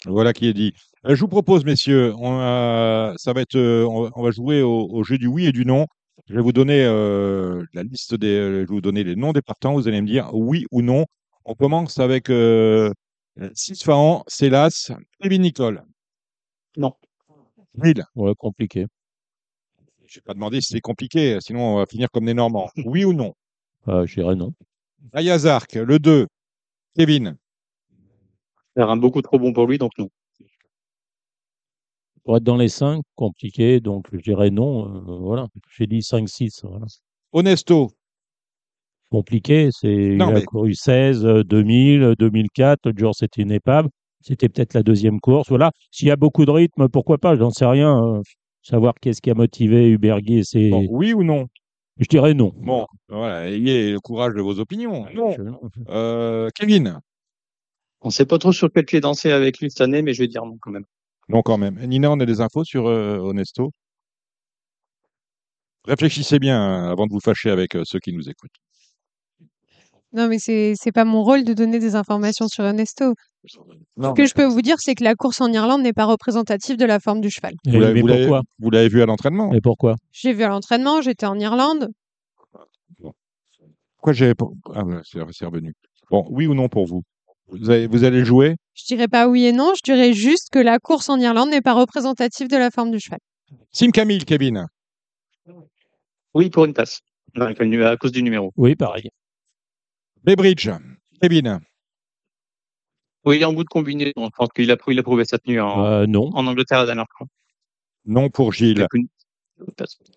Voilà 0.06 0.32
qui 0.32 0.46
est 0.46 0.52
dit. 0.54 0.72
Euh, 1.06 1.14
je 1.14 1.20
vous 1.20 1.28
propose, 1.28 1.64
messieurs, 1.64 2.14
on, 2.18 2.38
a- 2.40 3.14
ça 3.16 3.32
va 3.32 3.40
être, 3.40 3.56
euh, 3.56 3.84
on, 3.88 4.02
va- 4.04 4.10
on 4.14 4.22
va 4.22 4.30
jouer 4.30 4.62
au, 4.62 4.88
au 4.90 5.02
jeu 5.04 5.18
du 5.18 5.26
oui 5.26 5.46
et 5.46 5.52
du 5.52 5.64
non. 5.66 5.86
Je 6.28 6.34
vais 6.34 6.40
vous 6.42 6.52
donner 6.52 6.84
euh, 6.84 7.62
la 7.74 7.82
liste 7.82 8.14
des, 8.14 8.36
je 8.36 8.56
vais 8.60 8.64
vous 8.66 8.80
donner 8.80 9.04
les 9.04 9.16
noms 9.16 9.32
des 9.32 9.42
partants. 9.42 9.74
Vous 9.74 9.86
allez 9.88 10.00
me 10.00 10.06
dire 10.06 10.30
oui 10.32 10.64
ou 10.70 10.82
non. 10.82 11.04
On 11.44 11.54
commence 11.54 11.98
avec 11.98 12.30
euh, 12.30 12.90
Sisfahan, 13.54 14.24
Célas, 14.26 14.90
Kevin 15.20 15.42
Nicole. 15.42 15.82
Non. 16.76 16.94
Will, 17.74 18.02
Ouais, 18.14 18.32
compliqué. 18.36 18.86
je 20.06 20.16
vais 20.16 20.22
pas 20.24 20.34
demander 20.34 20.60
si 20.60 20.68
c'est 20.72 20.80
compliqué, 20.80 21.38
sinon 21.40 21.74
on 21.74 21.76
va 21.76 21.86
finir 21.86 22.08
comme 22.10 22.24
des 22.26 22.34
Normands. 22.34 22.70
Oui 22.84 23.04
ou 23.04 23.12
non? 23.12 23.34
Euh, 23.88 24.06
je 24.06 24.14
dirais 24.20 24.34
non. 24.34 24.52
Ayazark, 25.12 25.74
le 25.74 25.98
2. 25.98 26.26
Kevin, 26.96 27.36
C'est 28.76 28.82
un 28.82 28.96
beaucoup 28.96 29.22
trop 29.22 29.38
bon 29.38 29.52
pour 29.52 29.66
lui, 29.66 29.78
donc 29.78 29.92
non. 29.98 30.08
Pour 32.24 32.36
être 32.36 32.42
dans 32.44 32.56
les 32.56 32.68
5, 32.68 33.02
compliqué, 33.14 33.80
donc 33.80 34.06
je 34.12 34.18
dirais 34.18 34.50
non. 34.50 34.96
euh, 34.96 35.18
voilà, 35.20 35.46
j'ai 35.76 35.86
dit 35.86 36.02
5-6. 36.02 36.62
Voilà. 36.64 36.86
Honesto, 37.32 37.90
Compliqué, 39.10 39.68
c'est 39.70 40.16
il 40.16 40.20
a 40.22 40.40
couru 40.42 40.74
16, 40.74 41.24
euh, 41.24 41.44
2000, 41.44 42.02
euh, 42.02 42.14
2004. 42.18 42.80
L'autre 42.86 42.98
jour, 42.98 43.14
c'était 43.14 43.42
une 43.42 43.52
épave. 43.52 43.88
C'était 44.20 44.48
peut-être 44.48 44.74
la 44.74 44.82
deuxième 44.82 45.20
course. 45.20 45.48
Voilà. 45.48 45.70
S'il 45.92 46.08
y 46.08 46.10
a 46.10 46.16
beaucoup 46.16 46.44
de 46.44 46.50
rythme, 46.50 46.88
pourquoi 46.88 47.16
pas 47.18 47.36
J'en 47.36 47.50
sais 47.50 47.66
rien. 47.66 48.02
euh, 48.16 48.20
savoir 48.62 48.94
qu'est-ce 49.00 49.22
qui 49.22 49.30
a 49.30 49.34
motivé 49.34 49.88
Hubert 49.90 50.20
Guy, 50.20 50.44
c'est. 50.44 50.70
bon, 50.70 50.86
oui 50.90 51.12
ou 51.14 51.22
non? 51.22 51.46
Je 51.98 52.06
dirais 52.08 52.34
non. 52.34 52.52
Bon, 52.56 52.84
voilà, 53.08 53.48
ayez 53.48 53.92
le 53.92 54.00
courage 54.00 54.34
de 54.34 54.42
vos 54.42 54.58
opinions. 54.58 55.06
Non. 55.14 55.30
Je- 55.30 55.42
Euh, 55.88 56.48
Kevin, 56.52 56.98
On 58.06 58.10
sait 58.10 58.24
pas 58.24 58.38
trop 58.38 58.52
sur 58.52 58.70
quel 58.72 58.84
pied 58.84 59.00
danser 59.00 59.32
avec 59.32 59.58
lui 59.58 59.68
cette 59.68 59.80
année, 59.80 60.00
mais 60.00 60.14
je 60.14 60.22
vais 60.22 60.28
dire 60.28 60.46
non 60.46 60.58
quand 60.60 60.70
même. 60.70 60.84
non 61.28 61.42
quand 61.42 61.58
même. 61.58 61.74
Nina, 61.84 62.08
on 62.12 62.20
a 62.20 62.24
des 62.24 62.40
infos 62.40 62.62
sur 62.62 62.86
euh, 62.86 63.18
Honesto 63.18 63.72
Réfléchissez 65.86 66.38
bien 66.38 66.56
hein, 66.56 66.88
avant 66.88 67.08
de 67.08 67.12
vous 67.12 67.18
fâcher 67.18 67.50
avec 67.50 67.74
euh, 67.74 67.82
ceux 67.84 67.98
qui 67.98 68.12
nous 68.12 68.28
écoutent. 68.28 68.54
Non, 70.12 70.28
mais 70.28 70.38
c'est 70.38 70.74
c'est 70.76 70.92
pas 70.92 71.04
mon 71.04 71.24
rôle 71.24 71.42
de 71.42 71.52
donner 71.52 71.80
des 71.80 71.96
informations 71.96 72.46
sur 72.46 72.62
Ernesto. 72.62 73.14
Ce 73.44 74.14
que 74.14 74.24
je 74.24 74.34
peux 74.34 74.44
vous 74.44 74.62
dire, 74.62 74.76
c'est 74.78 74.94
que 74.94 75.02
la 75.02 75.16
course 75.16 75.40
en 75.40 75.52
Irlande 75.52 75.82
n'est 75.82 75.92
pas 75.92 76.04
représentative 76.04 76.76
de 76.76 76.84
la 76.84 77.00
forme 77.00 77.20
du 77.20 77.28
cheval. 77.28 77.54
Vous 77.66 77.80
l'avez- 77.80 77.94
mais 77.94 78.00
vous 78.02 78.06
l'avez- 78.06 78.22
pourquoi? 78.22 78.42
vous 78.60 78.70
l'avez 78.70 78.88
vu 78.88 79.02
à 79.02 79.06
l'entraînement? 79.06 79.50
Mais 79.50 79.60
pourquoi? 79.60 79.96
J'ai 80.12 80.32
vu 80.32 80.44
à 80.44 80.48
l'entraînement, 80.48 81.02
j'étais 81.02 81.26
en 81.26 81.40
Irlande. 81.40 81.88
Pourquoi 83.96 84.12
j'ai 84.12 84.32
Ah, 84.76 84.84
c'est 85.02 85.18
c'est 85.32 85.44
revenu. 85.46 85.74
Bon, 86.08 86.24
oui 86.30 86.46
ou 86.46 86.54
non 86.54 86.68
pour 86.68 86.86
vous? 86.86 87.02
Vous, 87.48 87.70
allez 88.04 88.24
jouer? 88.24 88.56
Je 88.74 88.84
dirais 88.86 89.08
pas 89.08 89.28
oui 89.28 89.44
et 89.46 89.52
non, 89.52 89.72
je 89.76 89.82
dirais 89.82 90.12
juste 90.12 90.48
que 90.50 90.58
la 90.58 90.78
course 90.78 91.08
en 91.08 91.18
Irlande 91.18 91.50
n'est 91.50 91.60
pas 91.62 91.74
représentative 91.74 92.48
de 92.48 92.56
la 92.56 92.70
forme 92.70 92.90
du 92.90 93.00
cheval. 93.00 93.20
Sim 93.72 93.90
Camille, 93.90 94.24
Kevin. 94.24 94.66
Oui, 96.34 96.50
pour 96.50 96.64
une 96.64 96.74
nu- 97.64 97.84
À 97.84 97.96
cause 97.96 98.12
du 98.12 98.22
numéro. 98.22 98.52
Oui, 98.56 98.74
pareil. 98.74 99.08
Baybridge, 100.24 100.68
Kevin. 101.20 101.60
Oui, 103.24 103.44
en 103.44 103.52
bout 103.52 103.64
de 103.64 103.68
combinaison. 103.68 104.12
Je 104.16 104.28
pense 104.36 104.48
qu'il 104.54 104.70
a, 104.70 104.76
prou- 104.76 104.92
il 104.92 104.98
a 104.98 105.02
prouvé 105.02 105.24
cette 105.24 105.46
nuit 105.46 105.58
en, 105.60 105.84
Euh, 105.84 106.06
non. 106.06 106.30
en 106.34 106.46
Angleterre 106.46 106.80
la 106.80 106.86
dernière 106.86 107.06
fois. 107.16 107.26
Non 108.04 108.28
pour 108.30 108.52
Gilles. 108.52 108.86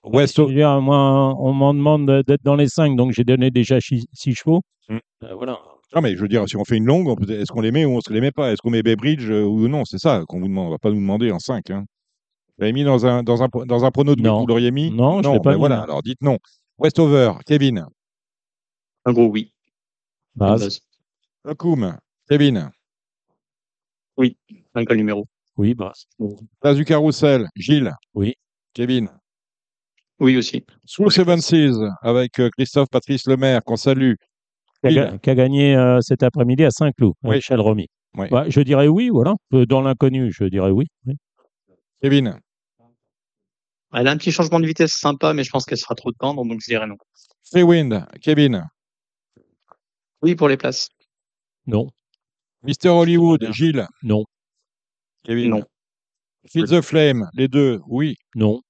West 0.03 0.39
moi, 0.39 1.35
on 1.39 1.53
m'en 1.53 1.73
demande 1.73 2.23
d'être 2.27 2.43
dans 2.43 2.55
les 2.55 2.67
5, 2.67 2.95
donc 2.95 3.13
j'ai 3.13 3.23
donné 3.23 3.49
déjà 3.51 3.79
6 3.79 4.05
chevaux. 4.35 4.61
Mm. 4.89 4.97
Euh, 5.23 5.33
voilà. 5.35 5.59
Non, 5.95 6.01
mais 6.01 6.15
je 6.15 6.21
veux 6.21 6.27
dire, 6.27 6.47
si 6.47 6.55
on 6.55 6.63
fait 6.65 6.77
une 6.77 6.85
longue, 6.85 7.17
peut- 7.19 7.31
est-ce 7.31 7.51
qu'on 7.51 7.61
les 7.61 7.71
met 7.71 7.85
ou 7.85 7.91
on 7.93 7.95
ne 7.97 8.01
se 8.01 8.13
les 8.13 8.21
met 8.21 8.31
pas? 8.31 8.51
Est-ce 8.51 8.61
qu'on 8.61 8.69
met 8.69 8.83
Baybridge 8.83 9.29
euh, 9.29 9.43
ou 9.43 9.67
non? 9.67 9.85
C'est 9.85 9.97
ça 9.97 10.23
qu'on 10.27 10.39
vous 10.39 10.47
demande. 10.47 10.67
On 10.67 10.71
va 10.71 10.77
pas 10.77 10.89
nous 10.91 10.99
demander 10.99 11.31
en 11.31 11.39
5. 11.39 11.69
Hein. 11.71 11.85
Vous 12.57 12.61
l'avez 12.61 12.73
mis 12.73 12.83
dans 12.83 13.05
un, 13.05 13.23
dans, 13.23 13.41
un, 13.41 13.47
dans 13.65 13.85
un 13.85 13.91
prono 13.91 14.15
de 14.15 14.21
Non. 14.21 14.41
vous 14.41 14.47
l'auriez 14.47 14.71
mis? 14.71 14.91
Non, 14.91 15.23
je 15.23 15.29
l'ai 15.29 15.37
pas 15.39 15.51
ben 15.51 15.53
mis, 15.53 15.59
voilà, 15.59 15.77
non. 15.77 15.83
alors 15.83 16.03
dites 16.03 16.21
non. 16.21 16.37
Westover, 16.77 17.33
Kevin. 17.45 17.85
Un 19.05 19.13
gros 19.13 19.27
oui. 19.27 19.51
Base. 20.35 20.61
Base. 20.61 20.79
Okum, 21.45 21.97
Kevin. 22.29 22.69
Un 24.75 24.85
quel 24.85 24.97
numéro 24.97 25.25
Oui, 25.57 25.73
base. 25.73 26.05
Place 26.59 26.75
du 26.75 26.85
Carrousel, 26.85 27.47
Gilles. 27.55 27.91
Oui. 28.13 28.35
Kevin. 28.73 29.09
Oui 30.19 30.37
aussi. 30.37 30.65
Sous 30.85 31.09
Seven 31.09 31.41
Seas, 31.41 31.79
avec 32.01 32.39
euh, 32.39 32.49
Christophe 32.55 32.89
Patrice 32.89 33.25
Lemaire, 33.25 33.63
qu'on 33.63 33.77
salue. 33.77 34.13
Qui 34.81 34.87
a, 34.87 34.89
Gilles. 34.89 35.01
ga- 35.11 35.17
qui 35.17 35.29
a 35.29 35.35
gagné 35.35 35.75
euh, 35.75 35.99
cet 36.01 36.23
après-midi 36.23 36.63
à 36.63 36.71
Saint-Cloud, 36.71 37.13
Oui. 37.23 37.31
avec 37.31 37.43
Charles 37.43 37.61
Romy. 37.61 37.87
Oui. 38.15 38.27
Ouais, 38.31 38.49
je 38.49 38.61
dirais 38.61 38.87
oui, 38.87 39.09
voilà. 39.09 39.35
Euh, 39.53 39.65
Dans 39.65 39.81
l'inconnu, 39.81 40.31
je 40.31 40.45
dirais 40.45 40.71
oui. 40.71 40.85
oui. 41.05 41.15
Kevin. 42.01 42.39
Elle 43.93 44.07
a 44.07 44.11
un 44.11 44.17
petit 44.17 44.31
changement 44.31 44.59
de 44.59 44.65
vitesse 44.67 44.93
sympa, 44.93 45.33
mais 45.33 45.43
je 45.43 45.49
pense 45.49 45.65
qu'elle 45.65 45.77
se 45.77 45.83
fera 45.83 45.95
trop 45.95 46.11
de 46.11 46.17
tendre, 46.17 46.45
donc 46.45 46.59
je 46.61 46.67
dirais 46.71 46.87
non. 46.87 46.95
Freewind, 47.51 48.05
Kevin. 48.21 48.65
Oui 50.21 50.35
pour 50.35 50.47
les 50.47 50.57
places. 50.57 50.89
Non, 51.65 51.87
Mister 52.63 52.89
Hollywood, 52.89 53.47
Gilles. 53.51 53.87
non, 54.03 54.23
Kevin. 55.23 55.49
Non. 55.49 55.63
Feed 56.51 56.67
the 56.67 56.81
Flame, 56.81 57.29
les 57.33 57.47
deux, 57.47 57.79
oui. 57.87 58.15
non, 58.35 58.61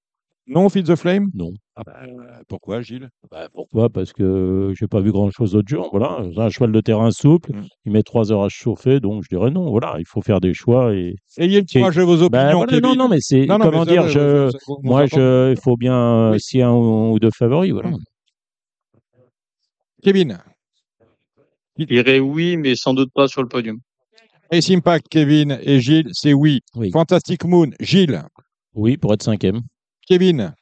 Non, 0.49 0.67
Feed 0.69 0.85
the 0.87 0.95
Flame? 0.95 1.27
Non. 1.33 1.51
Ah 1.75 1.83
bah, 1.85 1.99
Pourquoi, 2.47 2.81
Gilles? 2.81 3.09
Bah, 3.31 3.47
pourquoi? 3.53 3.89
Parce 3.89 4.11
que 4.13 4.73
j'ai 4.77 4.87
pas 4.87 4.99
vu 4.99 5.11
grand-chose 5.11 5.53
l'autre 5.55 5.67
jour. 5.69 5.89
Voilà, 5.91 6.21
un 6.37 6.49
cheval 6.49 6.71
de 6.71 6.81
terrain 6.81 7.11
souple, 7.11 7.51
Mm. 7.53 7.65
il 7.85 7.91
met 7.91 8.03
trois 8.03 8.31
heures 8.31 8.43
à 8.43 8.49
chauffer, 8.49 8.99
donc 8.99 9.23
je 9.23 9.29
dirais 9.29 9.51
non. 9.51 9.69
Voilà, 9.69 9.95
il 9.99 10.05
faut 10.07 10.21
faire 10.21 10.39
des 10.41 10.53
choix 10.53 10.93
et. 10.95 11.15
Ayez 11.37 11.61
le 11.61 11.65
courage 11.79 11.95
de 11.95 12.01
vos 12.01 12.13
opinions, 12.23 12.29
Bah, 12.29 12.53
voilà, 12.55 12.71
Kevin. 12.73 12.81
non, 12.89 12.95
non, 12.95 13.09
mais 13.09 13.19
c'est 13.21 13.45
comment 13.47 13.85
mais 13.85 13.91
dire. 13.91 14.07
je, 14.09 14.49
moi, 14.83 15.05
je, 15.05 15.51
il 15.51 15.59
faut 15.61 15.77
bien 15.77 15.95
euh, 15.95 16.31
Oui. 16.31 16.39
s'il 16.41 16.59
y 16.59 16.63
a 16.63 16.67
un 16.69 16.75
ou 17.11 17.19
deux 17.19 17.31
favoris. 17.31 17.71
Voilà. 17.71 17.91
Kevin. 20.03 20.37
Je 21.77 21.85
dirais 21.85 22.19
oui, 22.19 22.57
mais 22.57 22.75
sans 22.75 22.93
doute 22.93 23.11
pas 23.13 23.27
sur 23.27 23.41
le 23.41 23.47
podium. 23.47 23.79
Ace 24.51 24.69
Impact, 24.71 25.07
Kevin 25.09 25.59
et 25.61 25.79
Gilles, 25.79 26.09
c'est 26.11 26.33
oui. 26.33 26.59
Oui. 26.75 26.89
Fantastic 26.91 27.45
Moon, 27.45 27.69
Gilles. 27.79 28.23
Oui, 28.73 28.97
pour 28.97 29.13
être 29.13 29.23
cinquième. 29.23 29.61
Kevin. 30.09 30.53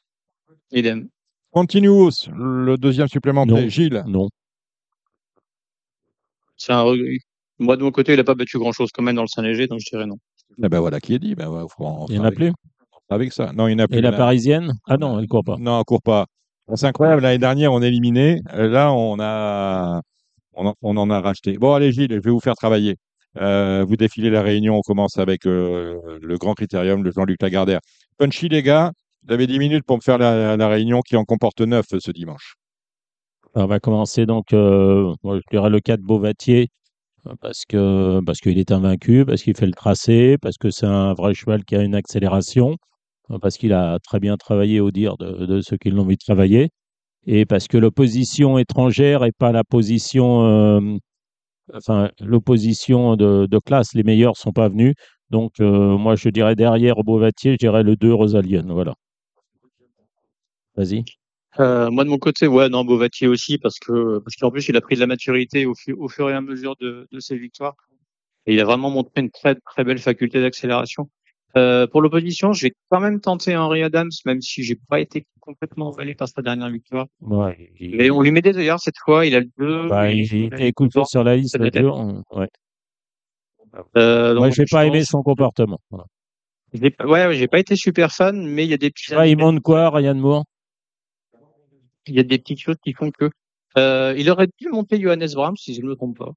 Idem. 0.72 1.08
Continuous, 1.50 2.28
le 2.36 2.76
deuxième 2.76 3.08
supplémentaire, 3.08 3.56
Non. 3.62 3.68
Gilles. 3.68 4.04
Non. 4.06 4.28
C'est 6.58 6.72
un 6.72 6.82
regret. 6.82 7.16
Moi 7.58 7.76
de 7.78 7.82
mon 7.82 7.90
côté, 7.90 8.12
il 8.12 8.20
a 8.20 8.24
pas 8.24 8.34
battu 8.34 8.58
grand 8.58 8.72
chose 8.72 8.90
quand 8.92 9.02
même 9.02 9.16
dans 9.16 9.22
le 9.22 9.28
Saint-Léger, 9.28 9.66
donc 9.66 9.80
je 9.80 9.88
dirais 9.90 10.06
non. 10.06 10.16
Ah 10.62 10.68
ben 10.68 10.80
voilà 10.80 11.00
qui 11.00 11.14
est 11.14 11.18
dit. 11.18 11.34
Ben 11.34 11.48
ouais, 11.48 11.62
faut 11.74 11.84
en 11.86 12.06
Il 12.08 12.14
n'y 12.14 12.18
en 12.18 12.24
a 12.24 12.26
avec- 12.26 12.38
plus. 12.38 12.52
Avec 13.08 13.32
ça. 13.32 13.52
Non, 13.54 13.68
il 13.68 13.74
n'y 13.76 13.80
en 13.80 13.84
a 13.84 13.88
plus. 13.88 13.96
Et 13.98 14.02
la 14.02 14.12
parisienne? 14.12 14.74
Ah 14.86 14.98
non, 14.98 15.18
elle 15.18 15.26
court 15.26 15.42
pas. 15.44 15.56
Non, 15.58 15.78
elle 15.78 15.84
court 15.86 16.02
pas. 16.02 16.26
C'est 16.74 16.86
incroyable. 16.86 17.22
L'année 17.22 17.38
dernière, 17.38 17.72
on 17.72 17.80
éliminé. 17.80 18.40
Là, 18.52 18.92
on 18.92 19.18
a, 19.18 20.02
on 20.52 20.66
en, 20.66 20.74
on 20.82 20.96
en 20.98 21.08
a 21.08 21.18
racheté. 21.22 21.56
Bon, 21.56 21.72
allez, 21.72 21.90
Gilles, 21.90 22.10
je 22.12 22.20
vais 22.20 22.30
vous 22.30 22.40
faire 22.40 22.54
travailler. 22.54 22.96
Euh, 23.38 23.82
vous 23.88 23.96
défilez 23.96 24.28
la 24.28 24.42
réunion. 24.42 24.76
On 24.76 24.82
commence 24.82 25.16
avec 25.16 25.46
euh, 25.46 26.18
le 26.20 26.36
grand 26.36 26.52
critérium 26.52 27.02
de 27.02 27.10
Jean-Luc 27.10 27.40
Lagardère. 27.40 27.80
Punchy, 28.18 28.50
les 28.50 28.62
gars. 28.62 28.92
Avez 29.28 29.46
10 29.46 29.58
minutes 29.58 29.84
pour 29.84 29.96
me 29.96 30.02
faire 30.02 30.16
la, 30.16 30.68
réunion 30.68 31.00
qui 31.02 31.16
en 31.16 31.24
comporte 31.24 31.60
9 31.60 31.84
ce 31.98 32.10
dimanche. 32.10 32.54
On 33.54 33.66
va 33.66 33.78
commencer 33.78 34.24
donc, 34.24 34.52
euh, 34.52 35.14
je 35.24 35.40
dirais 35.50 35.68
le 35.68 35.80
4 35.80 36.00
Beauvatier, 36.00 36.68
euh, 37.26 37.34
parce 37.40 37.64
que 37.68 38.20
parce 38.24 38.38
qu'il 38.40 38.58
est 38.58 38.72
invaincu, 38.72 39.24
parce 39.26 39.42
qu'il 39.42 39.56
fait 39.56 39.66
le 39.66 39.72
tracé, 39.72 40.36
parce 40.40 40.56
que 40.56 40.70
c'est 40.70 40.86
un 40.86 41.12
vrai 41.14 41.34
cheval 41.34 41.64
qui 41.64 41.76
a 41.76 41.82
une 41.82 41.94
accélération, 41.94 42.76
euh, 43.30 43.38
parce 43.38 43.58
qu'il 43.58 43.72
a 43.72 43.98
très 44.00 44.20
bien 44.20 44.36
travaillé 44.36 44.80
au 44.80 44.90
dire 44.90 45.16
de, 45.18 45.60
ceux 45.60 45.76
qui 45.76 45.90
l'ont 45.90 46.06
vu 46.06 46.16
travailler, 46.16 46.70
et 47.26 47.46
parce 47.46 47.68
que 47.68 47.78
l'opposition 47.78 48.58
étrangère 48.58 49.24
et 49.24 49.32
pas 49.32 49.52
la 49.52 49.64
position, 49.64 50.44
euh, 50.46 50.98
enfin 51.74 52.10
l'opposition 52.20 53.16
de, 53.16 53.58
classe, 53.66 53.94
les 53.94 54.04
meilleurs 54.04 54.36
sont 54.36 54.52
pas 54.52 54.68
venus. 54.68 54.94
Donc 55.30 55.60
euh, 55.60 55.98
moi 55.98 56.16
je 56.16 56.30
dirais 56.30 56.56
derrière 56.56 56.96
Beauvatier, 57.04 57.52
je 57.52 57.58
dirais 57.58 57.82
le 57.82 57.96
2 57.96 58.14
Rosalien, 58.14 58.64
voilà. 58.68 58.94
Vas-y. 60.78 61.04
Euh, 61.60 61.90
moi 61.90 62.04
de 62.04 62.08
mon 62.08 62.18
côté, 62.18 62.46
ouais, 62.46 62.68
non, 62.68 62.84
Beauvatier 62.84 63.26
aussi, 63.26 63.58
parce 63.58 63.78
que 63.78 64.18
parce 64.20 64.36
qu'en 64.36 64.50
plus 64.50 64.68
il 64.68 64.76
a 64.76 64.80
pris 64.80 64.94
de 64.94 65.00
la 65.00 65.06
maturité 65.06 65.66
au, 65.66 65.74
fu- 65.74 65.92
au 65.92 66.08
fur 66.08 66.30
et 66.30 66.34
à 66.34 66.40
mesure 66.40 66.76
de, 66.80 67.08
de 67.10 67.20
ses 67.20 67.36
victoires. 67.36 67.74
Et 68.46 68.54
il 68.54 68.60
a 68.60 68.64
vraiment 68.64 68.90
montré 68.90 69.20
une 69.20 69.30
très 69.30 69.54
très 69.56 69.82
belle 69.84 69.98
faculté 69.98 70.40
d'accélération. 70.40 71.10
Euh, 71.56 71.86
pour 71.86 72.00
l'opposition, 72.02 72.52
je 72.52 72.66
vais 72.68 72.72
quand 72.90 73.00
même 73.00 73.20
tenter 73.20 73.56
Henry 73.56 73.82
Adams, 73.82 74.10
même 74.24 74.40
si 74.40 74.62
j'ai 74.62 74.76
pas 74.88 75.00
été 75.00 75.26
complètement 75.40 75.88
emballé 75.88 76.14
par 76.14 76.28
sa 76.28 76.42
dernière 76.42 76.70
victoire. 76.70 77.06
Ouais, 77.22 77.70
il- 77.80 77.96
Mais 77.96 78.10
on 78.10 78.20
lui 78.22 78.30
met 78.30 78.42
des 78.42 78.56
œillères 78.56 78.78
cette 78.80 78.98
fois, 78.98 79.26
il 79.26 79.34
a 79.34 79.40
le 79.40 79.48
2. 79.58 79.88
Bah, 79.88 80.10
il 80.12 80.18
il 80.32 80.44
était 80.44 80.68
écouté 80.68 81.00
sur 81.06 81.24
la 81.24 81.36
liste 81.36 81.58
jour. 81.74 81.98
hein, 81.98 82.22
Ouais. 82.30 82.48
Euh, 83.96 84.34
Moi, 84.34 84.48
donc, 84.48 84.54
j'ai 84.56 84.64
je 84.66 84.74
pas 84.74 84.86
aimé 84.86 85.04
son 85.04 85.22
comportement. 85.22 85.78
Voilà. 85.90 86.04
j'ai 86.72 86.94
Ouais, 87.04 87.26
ouais, 87.26 87.34
j'ai 87.36 87.48
pas 87.48 87.58
été 87.58 87.76
super 87.76 88.12
fan, 88.12 88.46
mais 88.46 88.64
il 88.64 88.70
y 88.70 88.74
a 88.74 88.78
des 88.78 88.90
petits. 88.90 89.14
Ah, 89.14 89.26
il 89.26 89.36
monte 89.36 89.60
quoi, 89.60 89.90
Ryan 89.90 90.14
Moore? 90.14 90.44
Il 92.08 92.16
y 92.16 92.20
a 92.20 92.24
des 92.24 92.38
petites 92.38 92.60
choses 92.60 92.76
qui 92.82 92.92
font 92.92 93.10
que. 93.10 93.30
Euh, 93.76 94.14
il 94.16 94.30
aurait 94.30 94.48
dû 94.58 94.68
monter 94.68 95.00
Johannes 95.00 95.28
Brahms, 95.34 95.56
si 95.56 95.74
je 95.74 95.82
ne 95.82 95.88
me 95.88 95.94
trompe 95.94 96.18
pas. 96.18 96.32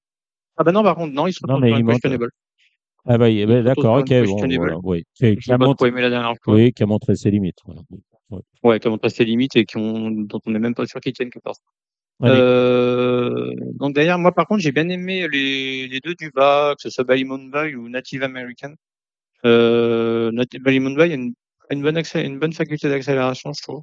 Ah 0.57 0.63
bah 0.63 0.71
non, 0.71 0.83
par 0.83 0.95
contre, 0.95 1.13
non, 1.13 1.27
il 1.27 1.33
se 1.33 1.39
retrouve 1.41 1.65
sur 1.65 1.87
questionable. 1.87 2.29
Ah 3.05 3.17
bah, 3.17 3.27
bah, 3.47 3.61
d'accord, 3.63 3.99
ok, 3.99 4.09
bon, 4.25 4.47
voilà, 4.57 4.77
oui. 4.83 5.03
Qui, 5.15 5.51
a 5.51 5.57
montré, 5.57 5.89
la 5.89 6.09
dernière 6.09 6.35
fois. 6.43 6.53
oui, 6.53 6.71
qui 6.71 6.83
a 6.83 6.85
montré 6.85 7.15
ses 7.15 7.31
limites. 7.31 7.57
Voilà. 7.65 7.81
Ouais, 8.63 8.79
qui 8.79 8.87
a 8.87 8.91
montré 8.91 9.09
ses 9.09 9.25
limites 9.25 9.55
et 9.55 9.65
qui 9.65 9.77
ont, 9.77 10.11
dont 10.11 10.39
on 10.45 10.51
n'est 10.51 10.59
même 10.59 10.75
pas 10.75 10.85
sûr 10.85 10.99
qu'ils 10.99 11.13
tiennent 11.13 11.31
quelque 11.31 11.43
part. 11.43 11.55
Allez. 12.21 12.37
Euh, 12.39 13.51
donc 13.79 13.95
derrière, 13.95 14.19
moi 14.19 14.31
par 14.31 14.45
contre, 14.45 14.61
j'ai 14.61 14.71
bien 14.71 14.87
aimé 14.89 15.27
les, 15.27 15.87
les 15.87 15.99
deux 15.99 16.13
du 16.13 16.29
bas, 16.29 16.75
que 16.75 16.83
ce 16.83 16.91
soit 16.91 17.03
Ballymonde 17.03 17.49
Bay 17.49 17.73
ou 17.73 17.89
Native 17.89 18.21
American. 18.21 18.75
Euh, 19.45 20.31
Bay 20.31 20.71
a 20.71 21.05
une, 21.05 21.33
bonne 21.81 22.03
une 22.13 22.39
bonne 22.39 22.53
faculté 22.53 22.89
d'accélération, 22.89 23.51
je 23.53 23.61
trouve. 23.63 23.81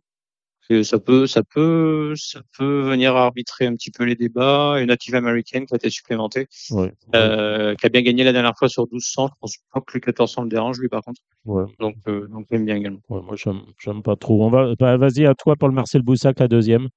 Et 0.70 0.84
ça 0.84 0.98
peut, 0.98 1.26
ça 1.26 1.42
peut, 1.42 2.12
ça 2.16 2.40
peut 2.58 2.82
venir 2.82 3.16
arbitrer 3.16 3.66
un 3.66 3.75
petit 3.75 3.90
peu 3.90 4.04
les 4.04 4.14
débats. 4.16 4.76
Et 4.80 4.84
Native 4.87 5.14
American 5.14 5.64
qui 5.64 5.72
a 5.75 5.76
été 5.76 5.88
supplémenté, 5.88 6.46
Ouais, 6.70 6.92
euh, 7.14 7.75
qui 7.75 7.87
a 7.87 7.88
bien 7.88 8.02
gagné 8.02 8.22
la 8.25 8.32
dernière 8.32 8.52
fois 8.58 8.68
sur 8.68 8.82
1200. 8.84 9.28
Je 9.28 9.32
pense 9.40 9.56
pas 9.72 9.80
que 9.80 9.92
le 9.94 10.00
1400 10.00 10.42
le 10.42 10.48
dérange 10.50 10.78
lui 10.78 10.88
par 10.88 11.02
contre. 11.02 11.20
ouais, 11.46 11.64
Donc, 11.78 11.96
euh, 12.08 12.26
donc 12.28 12.46
j'aime 12.50 12.66
bien 12.66 12.76
également. 12.76 13.00
ouais, 13.08 13.22
moi, 13.22 13.34
j'aime 13.37 13.62
j'aime 13.78 14.02
pas 14.02 14.16
trop. 14.16 14.44
On 14.44 14.50
va, 14.50 14.75
bah, 14.78 14.96
vas-y, 14.98 15.25
à 15.25 15.34
toi 15.34 15.56
pour 15.56 15.68
le 15.68 15.75
Marcel 15.75 16.02
Boussac, 16.02 16.38
la 16.38 16.48
deuxième. 16.48 16.88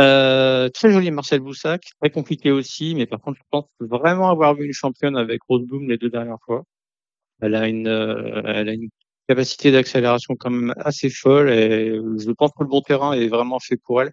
Euh, 0.00 0.68
très 0.68 0.92
joli 0.92 1.10
Marcel 1.10 1.40
Boussac, 1.40 1.82
très 2.00 2.10
compliqué 2.10 2.52
aussi, 2.52 2.94
mais 2.94 3.06
par 3.06 3.20
contre, 3.20 3.38
je 3.38 3.44
pense 3.50 3.64
vraiment 3.80 4.30
avoir 4.30 4.54
vu 4.54 4.64
une 4.66 4.72
championne 4.72 5.16
avec 5.16 5.40
Rose 5.48 5.64
Bloom 5.66 5.88
les 5.88 5.98
deux 5.98 6.10
dernières 6.10 6.38
fois. 6.44 6.62
Elle 7.40 7.54
a 7.56 7.66
une, 7.68 7.88
euh, 7.88 8.42
elle 8.44 8.68
a 8.68 8.72
une 8.74 8.88
capacité 9.28 9.70
d'accélération 9.70 10.36
quand 10.36 10.50
même 10.50 10.74
assez 10.78 11.10
folle 11.10 11.50
et 11.50 11.94
je 11.96 12.30
pense 12.32 12.50
que 12.52 12.62
le 12.62 12.68
bon 12.68 12.80
terrain 12.80 13.12
est 13.12 13.28
vraiment 13.28 13.60
fait 13.60 13.76
pour 13.76 14.02
elle. 14.02 14.12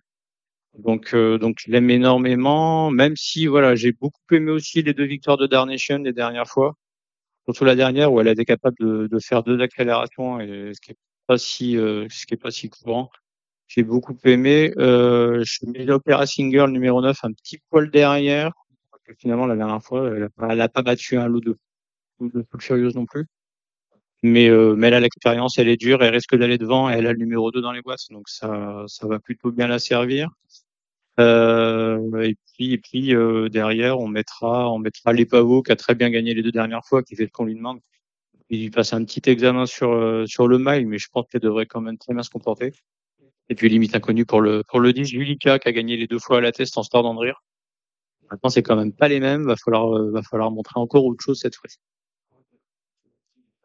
Donc, 0.77 1.13
euh, 1.13 1.37
donc 1.37 1.57
je 1.59 1.71
l'aime 1.71 1.89
énormément, 1.89 2.91
même 2.91 3.15
si 3.15 3.47
voilà, 3.47 3.75
j'ai 3.75 3.93
beaucoup 3.93 4.21
aimé 4.31 4.51
aussi 4.51 4.81
les 4.83 4.93
deux 4.93 5.05
victoires 5.05 5.37
de 5.37 5.47
Darnation 5.47 5.99
les 5.99 6.13
dernières 6.13 6.47
fois, 6.47 6.75
surtout 7.45 7.65
la 7.65 7.75
dernière 7.75 8.11
où 8.11 8.19
elle 8.21 8.27
a 8.27 8.31
été 8.31 8.45
capable 8.45 8.75
de, 8.79 9.07
de 9.07 9.19
faire 9.19 9.43
deux 9.43 9.61
accélérations 9.61 10.39
et 10.41 10.71
ce 10.73 10.81
qui 10.81 10.91
est 10.91 10.97
pas 11.27 11.37
si, 11.37 11.77
euh, 11.77 12.07
ce 12.09 12.25
qui 12.25 12.33
est 12.33 12.37
pas 12.37 12.51
si 12.51 12.69
courant. 12.69 13.09
J'ai 13.67 13.83
beaucoup 13.83 14.17
aimé. 14.25 14.73
Euh, 14.77 15.43
je 15.45 15.65
mets 15.67 15.85
l'Opéra 15.85 16.25
Singer, 16.27 16.67
numéro 16.69 17.01
9, 17.01 17.17
un 17.23 17.31
petit 17.33 17.59
poil 17.69 17.89
derrière. 17.89 18.51
Finalement, 19.19 19.47
la 19.47 19.55
dernière 19.55 19.83
fois, 19.83 20.11
elle 20.15 20.61
a 20.61 20.69
pas, 20.69 20.81
battu 20.81 21.17
un 21.17 21.27
lot 21.27 21.39
de, 21.39 21.57
de 22.21 22.45
Full 22.51 22.61
Furious 22.61 22.91
non 22.95 23.05
plus. 23.05 23.25
Mais, 24.27 24.49
euh, 24.49 24.73
mais 24.75 24.87
elle 24.87 24.95
a 24.95 24.99
l'expérience, 25.01 25.59
elle 25.59 25.67
est 25.67 25.77
dure, 25.77 26.03
elle 26.03 26.11
risque 26.11 26.35
d'aller 26.35 26.57
devant, 26.57 26.89
elle 26.89 27.05
a 27.05 27.13
le 27.13 27.19
numéro 27.19 27.51
2 27.51 27.61
dans 27.61 27.71
les 27.71 27.83
boîtes. 27.83 28.09
Donc 28.09 28.27
ça, 28.27 28.83
ça 28.87 29.07
va 29.07 29.19
plutôt 29.19 29.51
bien 29.51 29.67
la 29.67 29.77
servir. 29.77 30.29
Euh, 31.19 32.23
et 32.23 32.35
puis, 32.53 32.73
et 32.73 32.77
puis 32.79 33.15
euh, 33.15 33.49
derrière, 33.49 33.99
on 33.99 34.07
mettra, 34.07 34.71
on 34.71 34.79
mettra 34.79 35.13
les 35.13 35.27
pavots 35.27 35.61
qui 35.61 35.71
a 35.71 35.75
très 35.75 35.93
bien 35.93 36.09
gagné 36.09 36.33
les 36.33 36.41
deux 36.41 36.51
dernières 36.51 36.83
fois, 36.85 37.03
qui 37.03 37.15
fait 37.15 37.27
ce 37.27 37.31
qu'on 37.31 37.45
lui 37.45 37.53
demande. 37.55 37.79
Il 38.49 38.71
passe 38.71 38.93
un 38.93 39.05
petit 39.05 39.29
examen 39.29 39.67
sur, 39.67 39.91
euh, 39.93 40.25
sur 40.25 40.47
le 40.47 40.57
mile, 40.57 40.87
mais 40.87 40.97
je 40.97 41.07
pense 41.11 41.27
qu'elle 41.27 41.41
devrait 41.41 41.67
quand 41.67 41.81
même 41.81 41.97
très 41.99 42.13
bien 42.15 42.23
se 42.23 42.31
comporter. 42.31 42.73
Et 43.49 43.55
puis 43.55 43.69
limite 43.69 43.95
inconnu 43.95 44.25
pour 44.25 44.41
le 44.41 44.63
pour 44.67 44.79
le 44.79 44.91
10 44.91 45.05
Julika 45.05 45.59
qui 45.59 45.67
a 45.67 45.71
gagné 45.71 45.97
les 45.97 46.07
deux 46.07 46.19
fois 46.19 46.37
à 46.39 46.41
la 46.41 46.51
test 46.51 46.77
en 46.79 46.83
Star 46.83 47.03
d'Andrir. 47.03 47.43
Maintenant 48.31 48.49
c'est 48.49 48.63
quand 48.63 48.75
même 48.75 48.93
pas 48.93 49.07
les 49.07 49.19
mêmes, 49.19 49.45
va 49.45 49.55
falloir 49.55 49.95
euh, 49.95 50.11
va 50.11 50.23
falloir 50.23 50.51
montrer 50.51 50.79
encore 50.79 51.05
autre 51.05 51.23
chose 51.23 51.39
cette 51.39 51.55
fois-ci. 51.55 51.77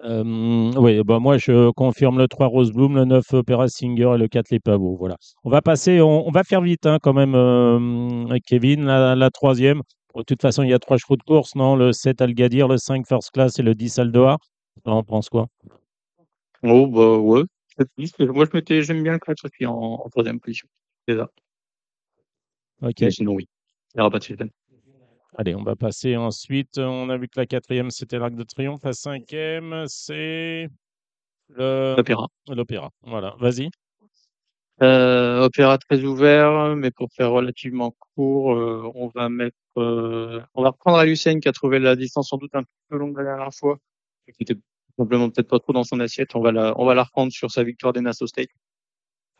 Euh, 0.02 0.72
oui, 0.76 1.02
bah 1.04 1.18
moi 1.18 1.36
je 1.36 1.70
confirme 1.72 2.18
le 2.18 2.26
3 2.26 2.46
Rose 2.46 2.72
Bloom, 2.72 2.96
le 2.96 3.04
9 3.04 3.24
Opera 3.34 3.68
Singer 3.68 4.12
et 4.14 4.18
le 4.18 4.28
4 4.28 4.50
Les 4.50 4.58
Pavots. 4.60 4.96
Voilà. 4.96 5.16
On 5.44 5.50
va 5.50 5.60
passer, 5.60 6.00
on, 6.00 6.26
on 6.26 6.30
va 6.30 6.42
faire 6.42 6.62
vite 6.62 6.86
hein, 6.86 6.98
quand 7.02 7.12
même, 7.12 7.34
euh, 7.34 8.38
Kevin, 8.46 8.84
la, 8.86 9.14
la 9.14 9.30
troisième. 9.30 9.82
De 10.16 10.22
toute 10.22 10.40
façon, 10.42 10.62
il 10.62 10.70
y 10.70 10.74
a 10.74 10.78
trois 10.78 10.96
chevaux 10.96 11.16
de 11.16 11.22
course, 11.22 11.54
non? 11.54 11.76
Le 11.76 11.92
7 11.92 12.20
Algadir, 12.22 12.66
le 12.66 12.78
5 12.78 13.06
First 13.06 13.30
Class 13.30 13.58
et 13.58 13.62
le 13.62 13.74
10 13.74 13.98
Aldoar. 13.98 14.38
On 14.84 15.02
pense 15.04 15.28
quoi? 15.28 15.46
Oh, 16.62 16.86
bah, 16.86 17.18
ouais. 17.18 17.42
Moi, 18.18 18.44
je 18.46 18.56
m'étais, 18.56 18.82
j'aime 18.82 19.02
bien 19.02 19.12
le 19.12 19.18
4 19.18 19.44
aussi 19.44 19.66
en, 19.66 19.74
en 19.74 20.08
troisième 20.08 20.40
position. 20.40 20.68
C'est 21.06 21.16
ça. 21.16 21.28
Ok. 22.82 23.00
Mais 23.00 23.10
sinon, 23.10 23.34
oui. 23.34 23.46
Il 23.94 23.98
n'y 23.98 24.00
aura 24.00 24.10
pas 24.10 24.18
de 24.18 24.24
suspense. 24.24 24.50
Allez, 25.40 25.54
on 25.54 25.62
va 25.62 25.74
passer 25.74 26.18
ensuite. 26.18 26.76
On 26.76 27.08
a 27.08 27.16
vu 27.16 27.26
que 27.26 27.40
la 27.40 27.46
quatrième, 27.46 27.88
c'était 27.90 28.18
l'Arc 28.18 28.34
de 28.34 28.42
Triomphe. 28.42 28.84
La 28.84 28.92
cinquième, 28.92 29.84
c'est 29.86 30.68
le... 31.48 31.94
L'opéra. 31.96 32.28
l'Opéra. 32.46 32.90
Voilà, 33.04 33.34
vas-y. 33.40 33.70
Euh, 34.82 35.40
opéra 35.40 35.78
très 35.78 36.04
ouvert, 36.04 36.76
mais 36.76 36.90
pour 36.90 37.08
faire 37.14 37.30
relativement 37.30 37.96
court, 38.14 38.52
euh, 38.52 38.92
on 38.94 39.08
va 39.08 39.30
mettre, 39.30 39.56
euh, 39.78 40.42
on 40.52 40.62
va 40.62 40.72
reprendre 40.72 40.98
Alucène 40.98 41.40
qui 41.40 41.48
a 41.48 41.52
trouvé 41.52 41.78
la 41.78 41.96
distance 41.96 42.28
sans 42.28 42.36
doute 42.36 42.54
un 42.54 42.64
peu 42.90 42.98
longue 42.98 43.16
la 43.16 43.24
dernière 43.24 43.54
fois, 43.54 43.78
qui 44.26 44.42
était 44.42 44.60
simplement 44.98 45.30
peut-être 45.30 45.48
pas 45.48 45.58
trop 45.58 45.72
dans 45.72 45.84
son 45.84 46.00
assiette. 46.00 46.36
On 46.36 46.42
va 46.42 46.52
la, 46.52 46.78
on 46.78 46.84
va 46.84 46.94
la 46.94 47.04
reprendre 47.04 47.32
sur 47.32 47.50
sa 47.50 47.62
victoire 47.62 47.94
des 47.94 48.02
Nassau 48.02 48.26
State. 48.26 48.50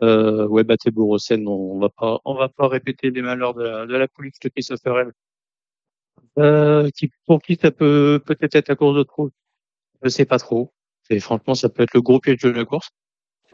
Euh, 0.01 0.47
ouais, 0.47 0.65
Bourrocène, 0.65 1.47
on, 1.47 1.75
on 1.75 1.79
va 1.79 1.91
pas, 1.91 2.21
on 2.25 2.35
va 2.35 2.49
pas 2.49 2.69
répéter 2.69 3.11
les 3.11 3.21
malheurs 3.21 3.53
de 3.53 3.65
la, 3.65 3.85
de 3.85 3.95
la 3.95 4.07
de 4.07 4.49
Christopher 4.49 4.99
L. 5.01 5.13
Euh, 6.39 6.89
qui, 6.97 7.11
pour 7.27 7.43
qui 7.43 7.57
ça 7.61 7.71
peut 7.71 8.23
peut-être 8.25 8.55
être 8.55 8.69
la 8.69 8.77
course 8.77 8.97
de 8.97 9.03
trop. 9.03 9.31
Je 10.03 10.09
sais 10.09 10.25
pas 10.25 10.39
trop. 10.39 10.73
Et 11.11 11.21
franchement, 11.21 11.55
ça 11.55 11.69
peut 11.69 11.83
être 11.83 11.95
le 11.95 12.03
gros 12.03 12.21
piège 12.21 12.39
de 12.39 12.51
la 12.51 12.65
course. 12.65 12.91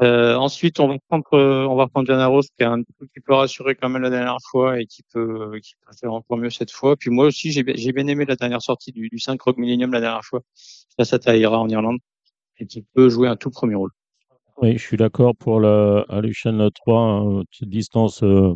Euh, 0.02 0.34
ensuite, 0.36 0.78
on 0.78 0.88
va 0.88 0.96
prendre, 1.08 1.24
euh, 1.32 1.66
on 1.66 1.74
va 1.74 1.86
prendre 1.88 2.06
Diana 2.06 2.26
Rose, 2.26 2.48
qui 2.58 2.64
a 2.64 2.70
un 2.70 2.82
petit 2.82 3.20
peu 3.24 3.32
rassuré 3.32 3.74
quand 3.74 3.88
même 3.88 4.02
la 4.02 4.10
dernière 4.10 4.36
fois 4.50 4.78
et 4.78 4.84
qui 4.86 5.02
peut, 5.12 5.58
qui 5.62 5.74
peut 5.76 5.92
faire 5.98 6.12
encore 6.12 6.36
mieux 6.36 6.50
cette 6.50 6.70
fois. 6.70 6.96
Puis 6.96 7.10
moi 7.10 7.26
aussi, 7.26 7.50
j'ai 7.50 7.64
j'ai 7.74 7.92
bien 7.92 8.06
aimé 8.06 8.26
la 8.26 8.36
dernière 8.36 8.60
sortie 8.60 8.92
du, 8.92 9.08
du 9.08 9.18
5 9.18 9.40
Rock 9.40 9.56
Millennium 9.56 9.92
la 9.92 10.00
dernière 10.00 10.24
fois. 10.24 10.42
Ça, 10.54 11.04
ça 11.06 11.18
taillera 11.18 11.58
en 11.58 11.68
Irlande 11.68 11.98
et 12.58 12.66
qui 12.66 12.82
peut 12.94 13.08
jouer 13.08 13.28
un 13.28 13.36
tout 13.36 13.50
premier 13.50 13.74
rôle. 13.74 13.90
Oui, 14.58 14.72
je 14.78 14.82
suis 14.82 14.96
d'accord 14.96 15.34
pour 15.36 15.60
le 15.60 16.04
Aluchan 16.08 16.70
3, 16.70 17.00
hein, 17.00 17.42
distance 17.62 18.22
euh, 18.22 18.54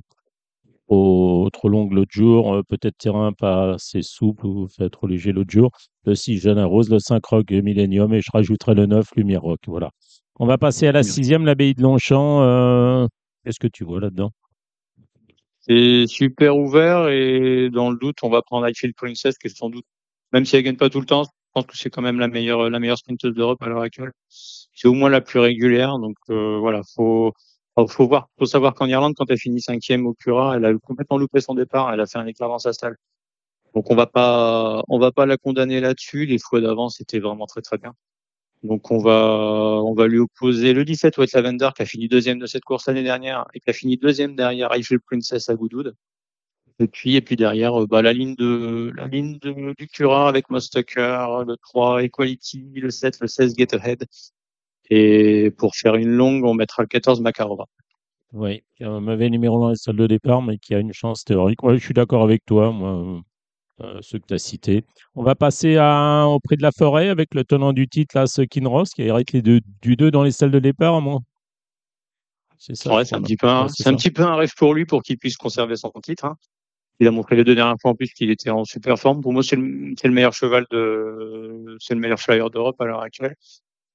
au, 0.90 1.48
trop 1.52 1.68
longue 1.68 1.92
l'autre 1.92 2.10
jour, 2.12 2.52
euh, 2.52 2.62
peut-être 2.62 2.98
terrain 2.98 3.32
pas 3.32 3.74
assez 3.74 4.02
souple 4.02 4.44
ou 4.44 4.68
fait 4.68 4.90
trop 4.90 5.06
léger 5.06 5.32
l'autre 5.32 5.50
jour. 5.50 5.70
Le 6.04 6.14
6 6.14 6.38
Jeanne 6.38 6.60
Rose, 6.60 6.90
le 6.90 6.98
5 6.98 7.24
Rock 7.24 7.50
Millennium 7.50 8.12
et 8.12 8.20
je 8.20 8.30
rajouterai 8.32 8.74
le 8.74 8.86
9 8.86 9.06
Lumière 9.16 9.42
Rock. 9.42 9.60
Voilà. 9.66 9.90
On 10.38 10.46
va 10.46 10.58
passer 10.58 10.88
à 10.88 10.92
la 10.92 11.02
sixième, 11.02 11.46
l'abbaye 11.46 11.74
de 11.74 11.82
Longchamp. 11.82 12.42
Euh, 12.42 13.06
Qu'est-ce 13.44 13.60
que 13.60 13.68
tu 13.68 13.84
vois 13.84 14.00
là-dedans? 14.00 14.32
C'est 15.60 16.06
super 16.06 16.56
ouvert 16.56 17.08
et 17.08 17.70
dans 17.70 17.90
le 17.90 17.96
doute, 17.96 18.18
on 18.22 18.28
va 18.28 18.42
prendre 18.42 18.66
Highfield 18.66 18.94
Princess, 18.96 19.38
qui 19.38 19.46
est 19.46 19.56
sans 19.56 19.70
doute, 19.70 19.84
même 20.32 20.44
si 20.44 20.56
elle 20.56 20.62
gagne 20.64 20.76
pas 20.76 20.90
tout 20.90 21.00
le 21.00 21.06
temps, 21.06 21.24
je 21.24 21.28
pense 21.54 21.66
que 21.66 21.76
c'est 21.76 21.90
quand 21.90 22.02
même 22.02 22.18
la 22.18 22.28
meilleure, 22.28 22.68
la 22.68 22.78
meilleure 22.80 22.98
sprinteuse 22.98 23.34
d'Europe 23.34 23.62
à 23.62 23.68
l'heure 23.68 23.82
actuelle. 23.82 24.12
C'est 24.28 24.88
au 24.88 24.94
moins 24.94 25.10
la 25.10 25.20
plus 25.20 25.38
régulière, 25.38 25.98
donc 25.98 26.16
euh, 26.30 26.58
voilà, 26.58 26.80
faut, 26.94 27.32
faut 27.86 28.00
faut 28.00 28.08
voir, 28.08 28.28
faut 28.38 28.46
savoir 28.46 28.74
qu'en 28.74 28.86
Irlande, 28.86 29.14
quand 29.16 29.30
elle 29.30 29.38
finit 29.38 29.60
cinquième 29.60 30.06
au 30.06 30.14
Cura, 30.14 30.56
elle 30.56 30.64
a 30.64 30.72
complètement 30.78 31.18
loupé 31.18 31.40
son 31.40 31.54
départ, 31.54 31.92
elle 31.92 32.00
a 32.00 32.06
fait 32.06 32.18
un 32.18 32.26
éclair 32.26 32.48
dans 32.48 32.58
sa 32.58 32.72
stalle. 32.72 32.96
Donc 33.74 33.90
on 33.90 33.94
va 33.94 34.06
pas, 34.06 34.82
on 34.88 34.98
va 34.98 35.12
pas 35.12 35.26
la 35.26 35.36
condamner 35.36 35.80
là-dessus. 35.80 36.26
Les 36.26 36.38
fois 36.38 36.60
d'avant, 36.60 36.88
c'était 36.88 37.20
vraiment 37.20 37.46
très 37.46 37.62
très 37.62 37.78
bien. 37.78 37.94
Donc 38.62 38.90
on 38.90 38.98
va, 38.98 39.80
on 39.84 39.94
va 39.94 40.06
lui 40.06 40.18
opposer 40.18 40.74
le 40.74 40.84
17 40.84 41.16
White 41.18 41.32
Lavender 41.32 41.70
qui 41.74 41.82
a 41.82 41.86
fini 41.86 42.08
deuxième 42.08 42.38
de 42.38 42.46
cette 42.46 42.64
course 42.64 42.86
l'année 42.88 43.02
dernière 43.02 43.46
et 43.54 43.60
qui 43.60 43.70
a 43.70 43.72
fini 43.72 43.96
deuxième 43.96 44.36
derrière 44.36 44.72
Eiffel 44.74 45.00
Princess 45.00 45.48
à 45.48 45.54
Goodwood. 45.54 45.94
Et 46.80 46.86
puis, 46.88 47.14
et 47.16 47.20
puis 47.20 47.36
derrière, 47.36 47.82
euh, 47.82 47.86
bah, 47.86 48.00
la 48.02 48.12
ligne 48.12 48.34
de, 48.36 48.90
la 48.96 49.06
ligne 49.06 49.38
de, 49.38 49.74
du 49.76 49.86
Cura 49.86 50.28
avec 50.28 50.48
Mostucker, 50.50 51.44
le 51.46 51.56
3 51.58 52.02
Equality, 52.04 52.70
le 52.74 52.90
7, 52.90 53.20
le 53.20 53.26
16 53.28 53.54
Get 53.56 53.74
Ahead. 53.74 54.06
Et 54.90 55.52
pour 55.56 55.76
faire 55.76 55.94
une 55.94 56.08
longue, 56.08 56.44
on 56.44 56.54
mettra 56.54 56.82
le 56.82 56.88
14 56.88 57.20
Makarova. 57.20 57.66
Oui, 58.32 58.62
qui 58.76 58.84
a 58.84 58.90
un 58.90 59.00
mauvais 59.00 59.28
numéro 59.28 59.58
dans 59.60 59.68
la 59.70 59.74
salle 59.76 59.96
de 59.96 60.06
départ, 60.06 60.42
mais 60.42 60.58
qui 60.58 60.74
a 60.74 60.78
une 60.78 60.92
chance 60.92 61.24
théorique. 61.24 61.62
Ouais, 61.62 61.78
je 61.78 61.84
suis 61.84 61.94
d'accord 61.94 62.22
avec 62.22 62.44
toi, 62.44 62.70
moi, 62.70 63.22
euh, 63.80 63.98
ceux 64.02 64.18
que 64.18 64.26
tu 64.26 64.34
as 64.34 64.38
cités. 64.38 64.84
On 65.14 65.22
va 65.22 65.34
passer 65.34 65.76
à, 65.78 66.26
au 66.28 66.38
prix 66.38 66.56
de 66.56 66.62
la 66.62 66.70
forêt 66.70 67.08
avec 67.08 67.34
le 67.34 67.44
tenant 67.44 67.72
du 67.72 67.88
titre, 67.88 68.16
là, 68.16 68.26
ce 68.26 68.42
Kinross, 68.42 68.90
qui 68.90 69.02
hérite 69.02 69.32
les 69.32 69.42
deux, 69.42 69.60
du 69.82 69.96
2 69.96 70.10
dans 70.10 70.22
les 70.22 70.30
salles 70.32 70.50
de 70.50 70.58
départ, 70.58 71.00
moi. 71.00 71.20
C'est 72.58 72.76
ça. 72.76 72.94
Ouais, 72.94 73.04
c'est 73.04 73.16
un 73.16 73.22
petit 73.22 73.36
peu 73.36 73.48
un, 73.48 73.68
c'est 73.68 73.88
un 73.88 73.94
petit 73.94 74.10
peu 74.10 74.22
un 74.22 74.36
rêve 74.36 74.52
pour 74.56 74.74
lui 74.74 74.84
pour 74.84 75.02
qu'il 75.02 75.16
puisse 75.16 75.38
conserver 75.38 75.76
son 75.76 75.90
titre. 76.02 76.26
Hein. 76.26 76.36
Il 77.00 77.06
a 77.06 77.10
montré 77.10 77.34
les 77.34 77.42
deux 77.42 77.54
dernières 77.54 77.76
fois 77.80 77.92
en 77.92 77.94
plus 77.94 78.12
qu'il 78.12 78.30
était 78.30 78.50
en 78.50 78.64
super 78.64 78.98
forme. 78.98 79.22
Pour 79.22 79.32
moi, 79.32 79.42
c'est 79.42 79.56
le, 79.56 79.94
c'est 79.98 80.08
le 80.08 80.14
meilleur 80.14 80.34
cheval 80.34 80.66
de, 80.70 81.76
c'est 81.80 81.94
le 81.94 82.00
meilleur 82.00 82.20
flyer 82.20 82.50
d'Europe 82.50 82.78
à 82.80 82.84
l'heure 82.84 83.00
actuelle. 83.00 83.34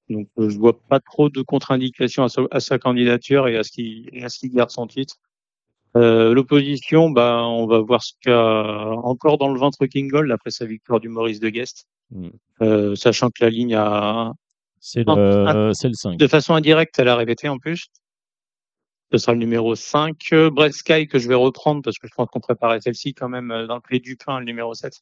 Donc, 0.10 0.28
euh, 0.38 0.50
je 0.50 0.58
vois 0.58 0.78
pas 0.88 1.00
trop 1.00 1.30
de 1.30 1.42
contre-indications 1.42 2.24
à, 2.24 2.30
sa- 2.30 2.48
à 2.52 2.60
sa 2.60 2.78
candidature 2.78 3.48
et 3.48 3.58
à 3.58 3.64
ce 3.64 3.72
qu'il, 3.72 4.10
garde 4.54 4.70
son 4.70 4.88
titre. 4.88 5.16
Euh, 5.98 6.34
l'opposition, 6.34 7.10
bah, 7.10 7.44
on 7.46 7.66
va 7.68 7.80
voir 7.80 8.04
ce 8.04 8.14
qu'a 8.22 8.92
encore 9.04 9.38
dans 9.38 9.50
le 9.50 9.60
ventre 9.60 9.86
King 9.86 10.10
Gold 10.10 10.32
après 10.32 10.52
sa 10.52 10.66
victoire 10.66 11.00
du 11.00 11.10
Maurice 11.10 11.40
de 11.40 11.50
Guest. 11.50 11.88
Mm. 12.12 12.28
Euh, 12.62 12.96
sachant 12.96 13.30
que 13.30 13.44
la 13.44 13.50
ligne 13.50 13.76
a, 13.76 14.34
C'est 14.80 15.04
le, 15.08 15.72
c'est 15.74 15.88
le 15.88 15.94
5. 15.94 16.18
de 16.18 16.28
façon 16.28 16.54
indirecte, 16.54 17.00
elle 17.00 17.08
a 17.08 17.16
répété 17.16 17.50
en 17.50 17.58
plus. 17.58 17.88
Ce 19.12 19.18
sera 19.20 19.34
le 19.34 19.40
numéro 19.40 19.76
5. 19.76 20.18
Euh, 20.34 20.50
Brett 20.50 20.74
Sky, 20.74 21.08
que 21.08 21.20
je 21.20 21.28
vais 21.28 21.36
reprendre 21.36 21.82
parce 21.82 21.98
que 21.98 22.08
je 22.08 22.14
pense 22.14 22.28
qu'on 22.30 22.40
préparait 22.40 22.82
celle-ci 22.82 23.14
quand 23.14 23.30
même 23.30 23.52
euh, 23.52 23.68
dans 23.68 23.76
le 23.76 23.82
play 23.82 24.00
du 24.00 24.18
pain, 24.18 24.40
le 24.40 24.46
numéro 24.46 24.74
7, 24.74 25.00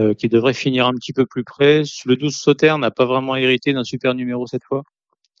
euh, 0.00 0.14
qui 0.14 0.28
devrait 0.28 0.54
finir 0.54 0.86
un 0.86 0.94
petit 0.94 1.12
peu 1.12 1.26
plus 1.26 1.44
près. 1.44 1.82
Le 2.04 2.16
12 2.16 2.34
Sauter 2.34 2.74
n'a 2.78 2.90
pas 2.90 3.04
vraiment 3.04 3.36
hérité 3.36 3.72
d'un 3.72 3.84
super 3.84 4.14
numéro 4.14 4.46
cette 4.46 4.64
fois. 4.64 4.82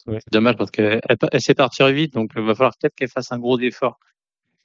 Ouais. 0.06 0.18
C'est 0.20 0.32
dommage 0.32 0.56
parce 0.56 0.70
qu'elle 0.70 1.00
elle, 1.08 1.16
elle 1.32 1.40
sait 1.40 1.54
partir 1.54 1.88
vite, 1.88 2.14
donc 2.14 2.30
il 2.36 2.42
va 2.42 2.54
falloir 2.54 2.74
peut-être 2.80 2.94
qu'elle 2.94 3.08
fasse 3.08 3.32
un 3.32 3.38
gros 3.38 3.58
effort. 3.58 3.98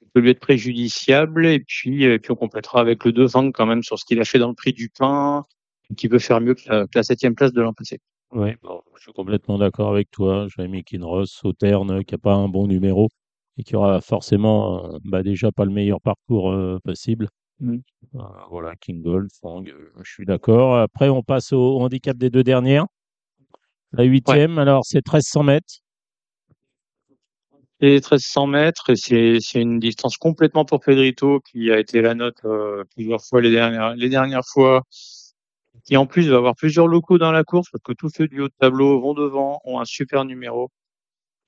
Ça 0.00 0.06
peut 0.14 0.20
lui 0.20 0.30
être 0.30 0.40
préjudiciable 0.40 1.46
et 1.46 1.60
puis, 1.60 2.04
et 2.04 2.18
puis 2.18 2.30
on 2.30 2.36
complétera 2.36 2.80
avec 2.80 3.04
le 3.04 3.12
2 3.12 3.28
Fang 3.28 3.50
quand 3.50 3.66
même 3.66 3.82
sur 3.82 3.98
ce 3.98 4.04
qu'il 4.04 4.20
a 4.20 4.24
fait 4.24 4.38
dans 4.38 4.48
le 4.48 4.54
prix 4.54 4.72
du 4.72 4.88
pain, 4.88 5.42
qui 5.96 6.08
peut 6.08 6.18
faire 6.18 6.40
mieux 6.40 6.54
que 6.54 6.62
la, 6.68 6.84
que 6.84 6.92
la 6.94 7.02
septième 7.02 7.34
place 7.34 7.52
de 7.52 7.60
l'an 7.60 7.72
passé. 7.72 7.98
Oui, 8.32 8.50
bon, 8.62 8.80
je 8.96 9.02
suis 9.02 9.12
complètement 9.12 9.58
d'accord 9.58 9.90
avec 9.90 10.10
toi. 10.10 10.46
Mis 10.58 10.84
Kinross, 10.84 11.30
Sauterne, 11.30 12.02
qui 12.04 12.14
n'a 12.14 12.18
pas 12.18 12.34
un 12.34 12.48
bon 12.48 12.66
numéro 12.66 13.08
et 13.58 13.62
qui 13.62 13.76
aura 13.76 14.00
forcément 14.00 14.86
euh, 14.86 14.98
bah, 15.04 15.22
déjà 15.22 15.52
pas 15.52 15.66
le 15.66 15.70
meilleur 15.70 16.00
parcours 16.00 16.50
euh, 16.50 16.78
possible. 16.82 17.28
Mm. 17.62 17.78
Euh, 18.16 18.18
voilà, 18.50 18.74
King 18.76 19.02
Gold, 19.02 19.30
Fang, 19.40 19.64
euh, 19.64 19.92
je 20.02 20.10
suis 20.10 20.26
d'accord. 20.26 20.76
Après, 20.76 21.08
on 21.08 21.22
passe 21.22 21.52
au 21.52 21.80
handicap 21.80 22.16
des 22.16 22.28
deux 22.28 22.42
dernières. 22.42 22.86
La 23.92 24.04
huitième, 24.04 24.58
alors 24.58 24.82
c'est 24.84 25.06
1300 25.06 25.44
mètres. 25.44 25.74
C'est 27.80 27.86
1300 27.86 28.46
mètres 28.46 28.90
et 28.90 28.96
c'est 28.96 29.38
c'est 29.40 29.60
une 29.60 29.78
distance 29.78 30.16
complètement 30.16 30.64
pour 30.64 30.80
Pedrito 30.80 31.40
qui 31.40 31.70
a 31.70 31.78
été 31.78 32.00
la 32.00 32.14
note 32.14 32.38
euh, 32.44 32.84
plusieurs 32.94 33.20
fois 33.24 33.40
les 33.40 33.50
dernières 33.50 33.96
les 33.96 34.08
dernières 34.08 34.46
fois 34.46 34.82
qui 35.84 35.96
en 35.96 36.06
plus 36.06 36.28
va 36.28 36.36
avoir 36.36 36.54
plusieurs 36.54 36.86
locaux 36.86 37.18
dans 37.18 37.32
la 37.32 37.42
course 37.42 37.68
parce 37.72 37.82
que 37.82 37.92
tous 37.92 38.08
ceux 38.08 38.28
du 38.28 38.40
haut 38.40 38.48
de 38.48 38.54
tableau 38.58 39.00
vont 39.00 39.14
devant 39.14 39.60
ont 39.64 39.80
un 39.80 39.84
super 39.84 40.24
numéro 40.24 40.70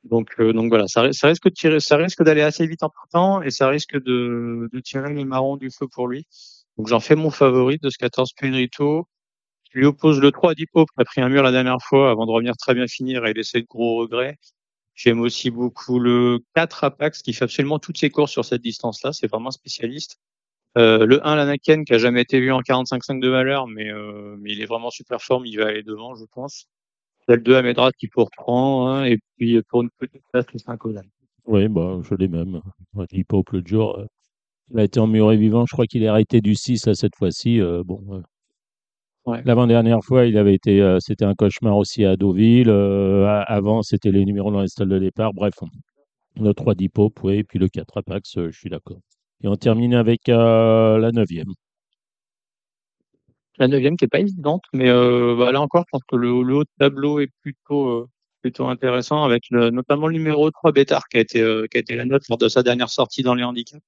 donc 0.04 0.34
euh, 0.40 0.52
donc 0.52 0.68
voilà 0.68 0.86
ça, 0.88 1.02
ri- 1.02 1.14
ça 1.14 1.28
risque 1.28 1.44
de 1.44 1.50
tirer 1.54 1.80
ça 1.80 1.96
risque 1.96 2.22
d'aller 2.22 2.42
assez 2.42 2.66
vite 2.66 2.82
en 2.82 2.90
partant 2.90 3.42
et 3.42 3.50
ça 3.50 3.68
risque 3.68 3.96
de, 4.02 4.68
de 4.72 4.80
tirer 4.80 5.12
les 5.14 5.24
marrons 5.24 5.56
du 5.56 5.70
feu 5.70 5.86
pour 5.92 6.08
lui 6.08 6.26
donc 6.76 6.88
j'en 6.88 7.00
fais 7.00 7.16
mon 7.16 7.30
favori 7.30 7.78
de 7.82 7.90
ce 7.90 7.98
14 7.98 8.32
Pedrito 8.34 9.08
je 9.72 9.78
lui 9.80 9.86
oppose 9.86 10.20
le 10.20 10.30
3 10.32 10.54
Dipo 10.54 10.86
qui 10.86 10.92
a 10.98 11.04
pris 11.04 11.20
un 11.20 11.28
mur 11.28 11.42
la 11.42 11.52
dernière 11.52 11.78
fois 11.82 12.10
avant 12.10 12.26
de 12.26 12.32
revenir 12.32 12.56
très 12.56 12.74
bien 12.74 12.86
finir 12.86 13.26
et 13.26 13.34
laisser 13.34 13.60
de 13.62 13.66
gros 13.66 13.96
regrets 13.98 14.38
J'aime 14.94 15.20
aussi 15.20 15.50
beaucoup 15.50 15.98
le 16.00 16.40
4 16.54 16.84
Apax 16.84 17.22
qui 17.22 17.32
fait 17.32 17.44
absolument 17.44 17.78
toutes 17.78 17.98
ses 17.98 18.10
courses 18.10 18.32
sur 18.32 18.44
cette 18.44 18.62
distance-là. 18.62 19.12
C'est 19.12 19.26
vraiment 19.28 19.48
un 19.48 19.52
spécialiste. 19.52 20.18
Euh, 20.78 21.06
le 21.06 21.26
1 21.26 21.36
Lanaken 21.36 21.84
qui 21.84 21.94
a 21.94 21.98
jamais 21.98 22.22
été 22.22 22.40
vu 22.40 22.52
en 22.52 22.62
45.5 22.62 23.20
de 23.20 23.28
valeur, 23.28 23.66
mais, 23.68 23.90
euh, 23.90 24.36
mais 24.40 24.52
il 24.52 24.62
est 24.62 24.66
vraiment 24.66 24.90
super 24.90 25.22
forme. 25.22 25.46
Il 25.46 25.58
va 25.58 25.66
aller 25.68 25.82
devant, 25.82 26.14
je 26.16 26.24
pense. 26.32 26.68
Il 27.28 27.32
y 27.32 27.34
a 27.34 27.36
le 27.36 27.42
2 27.42 27.54
Amedra 27.56 27.90
qui 27.92 28.08
pour 28.08 28.24
reprend, 28.26 28.88
hein, 28.88 29.04
et 29.04 29.18
puis 29.36 29.60
pour 29.68 29.82
une 29.82 29.90
petite 29.98 30.22
place, 30.32 30.46
le 30.52 30.58
5 30.58 30.84
Ozan. 30.84 31.02
Oui, 31.46 31.68
bah, 31.68 32.00
je 32.02 32.14
l'ai 32.14 32.28
même. 32.28 32.60
Hip 33.12 33.26
Hop 33.32 33.50
l'autre 33.50 33.68
jour. 33.68 33.98
euh, 33.98 34.06
il 34.72 34.80
a 34.80 34.84
été 34.84 35.00
emmuré 35.00 35.36
vivant. 35.36 35.66
Je 35.66 35.72
crois 35.74 35.86
qu'il 35.86 36.02
est 36.02 36.08
arrêté 36.08 36.40
du 36.40 36.54
6 36.54 36.86
là, 36.86 36.94
cette 36.94 37.16
fois-ci. 37.16 37.60
euh, 37.60 37.82
bon, 37.84 38.02
euh, 38.14 38.22
Ouais. 39.26 39.40
L'avant-dernière 39.46 40.00
fois, 40.04 40.26
il 40.26 40.36
avait 40.36 40.54
été, 40.54 40.82
euh, 40.82 40.98
c'était 41.00 41.24
un 41.24 41.34
cauchemar 41.34 41.76
aussi 41.78 42.04
à 42.04 42.16
Deauville. 42.16 42.68
euh, 42.68 43.42
avant, 43.46 43.82
c'était 43.82 44.12
les 44.12 44.24
numéros 44.26 44.52
dans 44.52 44.60
les 44.60 44.68
stalles 44.68 44.88
de 44.90 44.98
départ. 44.98 45.32
Bref, 45.32 45.54
le 46.38 46.52
3 46.52 46.74
Dipop, 46.74 47.22
oui, 47.24 47.36
et 47.38 47.44
puis 47.44 47.58
le 47.58 47.68
4 47.68 47.96
Apax, 47.98 48.36
euh, 48.36 48.50
je 48.50 48.58
suis 48.58 48.68
d'accord. 48.68 48.98
Et 49.42 49.48
on 49.48 49.56
termine 49.56 49.94
avec 49.94 50.28
la 50.28 51.10
neuvième. 51.12 51.52
La 53.58 53.68
neuvième 53.68 53.96
qui 53.96 54.04
est 54.04 54.08
pas 54.08 54.18
évidente, 54.20 54.64
mais 54.72 54.88
euh, 54.88 55.36
bah, 55.38 55.52
là 55.52 55.60
encore, 55.60 55.84
je 55.86 55.90
pense 55.92 56.02
que 56.08 56.16
le, 56.16 56.42
le 56.42 56.54
haut 56.56 56.64
de 56.64 56.68
tableau 56.78 57.20
est 57.20 57.30
plutôt 57.42 57.88
euh, 57.88 58.08
plutôt 58.42 58.66
intéressant 58.66 59.24
avec 59.24 59.44
le, 59.50 59.70
notamment 59.70 60.08
le 60.08 60.14
numéro 60.14 60.50
3 60.50 60.72
Bétard 60.72 61.08
qui 61.08 61.18
a 61.18 61.20
été 61.20 61.40
euh, 61.40 61.66
qui 61.70 61.76
a 61.76 61.80
été 61.80 61.94
la 61.96 62.04
note 62.04 62.22
lors 62.28 62.38
de 62.38 62.48
sa 62.48 62.62
dernière 62.62 62.90
sortie 62.90 63.22
dans 63.22 63.34
les 63.34 63.44
handicaps. 63.44 63.82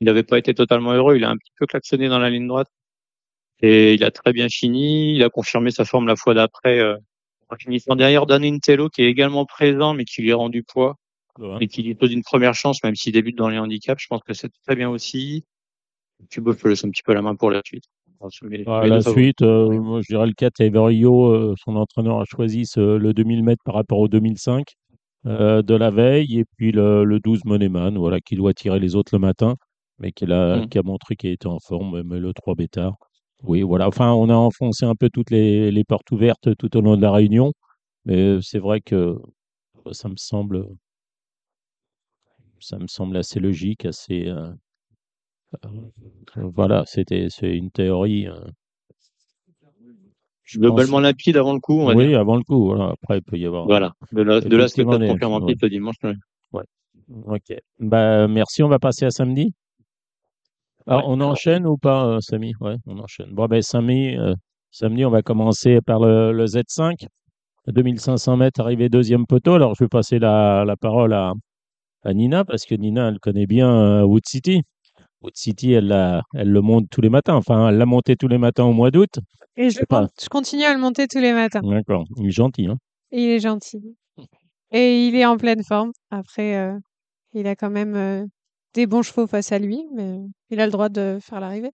Il 0.00 0.06
n'avait 0.06 0.22
pas 0.22 0.38
été 0.38 0.54
totalement 0.54 0.92
heureux, 0.92 1.16
il 1.16 1.24
a 1.24 1.30
un 1.30 1.36
petit 1.36 1.52
peu 1.58 1.66
klaxonné 1.66 2.08
dans 2.08 2.18
la 2.18 2.30
ligne 2.30 2.46
droite 2.48 2.68
et 3.60 3.94
il 3.94 4.04
a 4.04 4.10
très 4.10 4.32
bien 4.32 4.48
fini. 4.48 5.14
Il 5.16 5.22
a 5.22 5.30
confirmé 5.30 5.70
sa 5.70 5.84
forme 5.84 6.06
la 6.06 6.16
fois 6.16 6.34
d'après 6.34 6.78
euh, 6.80 6.96
En 7.50 7.56
finissant 7.56 7.96
derrière 7.96 8.26
Dan 8.26 8.44
Intello, 8.44 8.88
qui 8.88 9.02
est 9.02 9.08
également 9.08 9.46
présent, 9.46 9.94
mais 9.94 10.04
qui 10.04 10.22
lui 10.22 10.32
rend 10.32 10.48
du 10.48 10.62
poids 10.62 10.96
Ouais. 11.38 11.56
et 11.62 11.66
qui 11.66 11.82
lui 11.82 11.94
pose 11.94 12.12
une 12.12 12.22
première 12.22 12.52
chance, 12.54 12.84
même 12.84 12.94
s'il 12.94 13.14
débute 13.14 13.38
dans 13.38 13.48
les 13.48 13.56
handicaps. 13.58 14.02
Je 14.02 14.06
pense 14.06 14.20
que 14.22 14.34
c'est 14.34 14.50
très 14.66 14.76
bien 14.76 14.90
aussi. 14.90 15.46
Thibaut, 16.28 16.52
je 16.52 16.58
te 16.58 16.68
laisse 16.68 16.84
un 16.84 16.90
petit 16.90 17.02
peu 17.02 17.14
la 17.14 17.22
main 17.22 17.34
pour 17.34 17.50
la 17.50 17.62
suite. 17.64 17.84
Ah, 18.66 18.86
la 18.86 19.02
suite, 19.02 19.42
euh, 19.42 19.68
moi 19.80 20.00
je 20.02 20.06
dirais 20.14 20.26
le 20.26 20.34
4, 20.34 20.60
Everio, 20.60 21.26
euh, 21.32 21.54
son 21.64 21.74
entraîneur 21.76 22.20
a 22.20 22.24
choisi 22.24 22.64
ce- 22.66 22.96
le 22.96 23.12
2000 23.12 23.42
mètres 23.42 23.62
par 23.64 23.74
rapport 23.74 23.98
au 23.98 24.08
2005 24.08 24.66
euh, 25.26 25.62
de 25.62 25.74
la 25.74 25.90
veille, 25.90 26.38
et 26.40 26.44
puis 26.56 26.70
le, 26.72 27.04
le 27.04 27.18
12 27.20 27.44
Moneman, 27.44 27.96
voilà, 27.98 28.20
qui 28.20 28.36
doit 28.36 28.54
tirer 28.54 28.78
les 28.80 28.94
autres 28.96 29.14
le 29.14 29.20
matin, 29.20 29.56
mais 29.98 30.12
qui, 30.12 30.24
a, 30.32 30.58
Mm. 30.58 30.68
qui 30.68 30.78
a 30.78 30.82
montré 30.82 31.16
qu'il 31.16 31.30
était 31.30 31.46
en 31.48 31.58
forme, 31.60 32.02
mais 32.04 32.18
le 32.20 32.32
3 32.34 32.54
Bétard. 32.54 32.94
Oui, 33.44 33.62
voilà, 33.62 33.88
enfin, 33.88 34.12
on 34.12 34.28
a 34.30 34.34
enfoncé 34.34 34.84
un 34.86 34.94
peu 34.94 35.10
toutes 35.10 35.30
les, 35.30 35.70
les 35.72 35.84
portes 35.84 36.10
ouvertes 36.12 36.54
tout 36.56 36.76
au 36.76 36.80
long 36.80 36.96
de 36.96 37.02
la 37.02 37.10
réunion, 37.12 37.52
mais 38.04 38.38
c'est 38.42 38.58
vrai 38.60 38.80
que 38.80 39.18
ça 39.92 40.08
me 40.08 40.16
semble, 40.16 40.66
ça 42.60 42.78
me 42.78 42.86
semble 42.86 43.16
assez 43.16 43.40
logique, 43.40 43.84
assez. 43.84 44.32
Euh, 45.64 46.42
voilà, 46.54 46.84
c'était 46.86 47.26
c'est 47.30 47.54
une 47.56 47.70
théorie. 47.70 48.26
euh, 48.28 48.34
je 50.44 50.58
pense- 50.58 50.66
Globalement 50.66 51.00
limpide 51.00 51.36
avant 51.36 51.54
le 51.54 51.60
coup, 51.60 51.78
on 51.80 51.86
va 51.86 51.94
oui, 51.94 52.08
dire. 52.08 52.20
avant 52.20 52.36
le 52.36 52.42
coup. 52.42 52.66
Voilà. 52.66 52.90
Après, 53.02 53.18
il 53.18 53.22
peut 53.22 53.38
y 53.38 53.46
avoir. 53.46 53.64
Voilà. 53.66 53.92
De 54.12 54.22
là, 54.22 54.40
de 54.40 54.56
là 54.56 54.68
c'est 54.68 54.82
Effectivement, 54.82 54.90
peut-être 54.92 55.00
les- 55.02 55.08
confirmé 55.08 55.46
ouais. 55.46 55.54
le 55.62 55.68
dimanche. 55.70 55.96
ouais. 56.04 56.64
Ok. 57.26 57.54
Bah, 57.78 58.28
merci. 58.28 58.62
On 58.62 58.68
va 58.68 58.78
passer 58.78 59.04
à 59.06 59.10
samedi. 59.10 59.54
Alors, 60.86 61.08
Ouais. 61.08 61.14
on 61.16 61.20
enchaîne 61.20 61.66
ou 61.66 61.76
pas, 61.76 62.06
euh, 62.06 62.20
Samy? 62.20 62.54
Ouais, 62.60 62.76
on 62.86 62.98
enchaîne. 62.98 63.30
Bon, 63.32 63.46
ben, 63.46 63.62
samedi, 63.62 64.16
euh, 64.16 64.34
samedi, 64.70 65.04
on 65.04 65.10
va 65.10 65.22
commencer 65.22 65.80
par 65.80 66.00
le, 66.00 66.32
le 66.32 66.44
Z5. 66.46 67.06
2500 67.68 68.36
mètres, 68.36 68.60
arrivé 68.60 68.88
deuxième 68.88 69.24
poteau. 69.26 69.54
Alors, 69.54 69.74
je 69.76 69.84
vais 69.84 69.88
passer 69.88 70.18
la, 70.18 70.64
la 70.64 70.76
parole 70.76 71.12
à, 71.12 71.32
à 72.02 72.12
Nina, 72.14 72.44
parce 72.44 72.64
que 72.66 72.74
Nina, 72.74 73.08
elle 73.08 73.20
connaît 73.20 73.46
bien 73.46 73.70
euh, 73.72 74.02
Wood 74.02 74.26
City. 74.26 74.62
City, 75.34 75.72
elle, 75.72 75.86
l'a- 75.88 76.22
elle 76.34 76.50
le 76.50 76.60
monte 76.60 76.86
tous 76.90 77.00
les 77.00 77.08
matins. 77.10 77.34
Enfin, 77.34 77.68
elle 77.68 77.76
l'a 77.78 77.86
monté 77.86 78.16
tous 78.16 78.28
les 78.28 78.38
matins 78.38 78.64
au 78.64 78.72
mois 78.72 78.90
d'août. 78.90 79.18
Et 79.56 79.70
je, 79.70 79.78
sais 79.78 79.86
pas. 79.86 80.08
je 80.20 80.28
continue 80.28 80.64
à 80.64 80.72
le 80.74 80.80
monter 80.80 81.06
tous 81.06 81.18
les 81.18 81.32
matins. 81.32 81.60
D'accord. 81.62 82.04
Il 82.16 82.26
est 82.26 82.30
gentil, 82.30 82.66
hein 82.66 82.76
il 83.10 83.28
est 83.28 83.40
gentil. 83.40 83.80
Et 84.70 85.06
il 85.06 85.14
est 85.14 85.26
en 85.26 85.36
pleine 85.36 85.62
forme. 85.62 85.92
Après, 86.10 86.56
euh, 86.56 86.78
il 87.34 87.46
a 87.46 87.54
quand 87.54 87.68
même 87.70 87.94
euh, 87.94 88.24
des 88.74 88.86
bons 88.86 89.02
chevaux 89.02 89.26
face 89.26 89.52
à 89.52 89.58
lui, 89.58 89.84
mais 89.94 90.18
il 90.50 90.60
a 90.60 90.64
le 90.66 90.72
droit 90.72 90.88
de 90.88 91.18
faire 91.20 91.40
l'arrivée. 91.40 91.70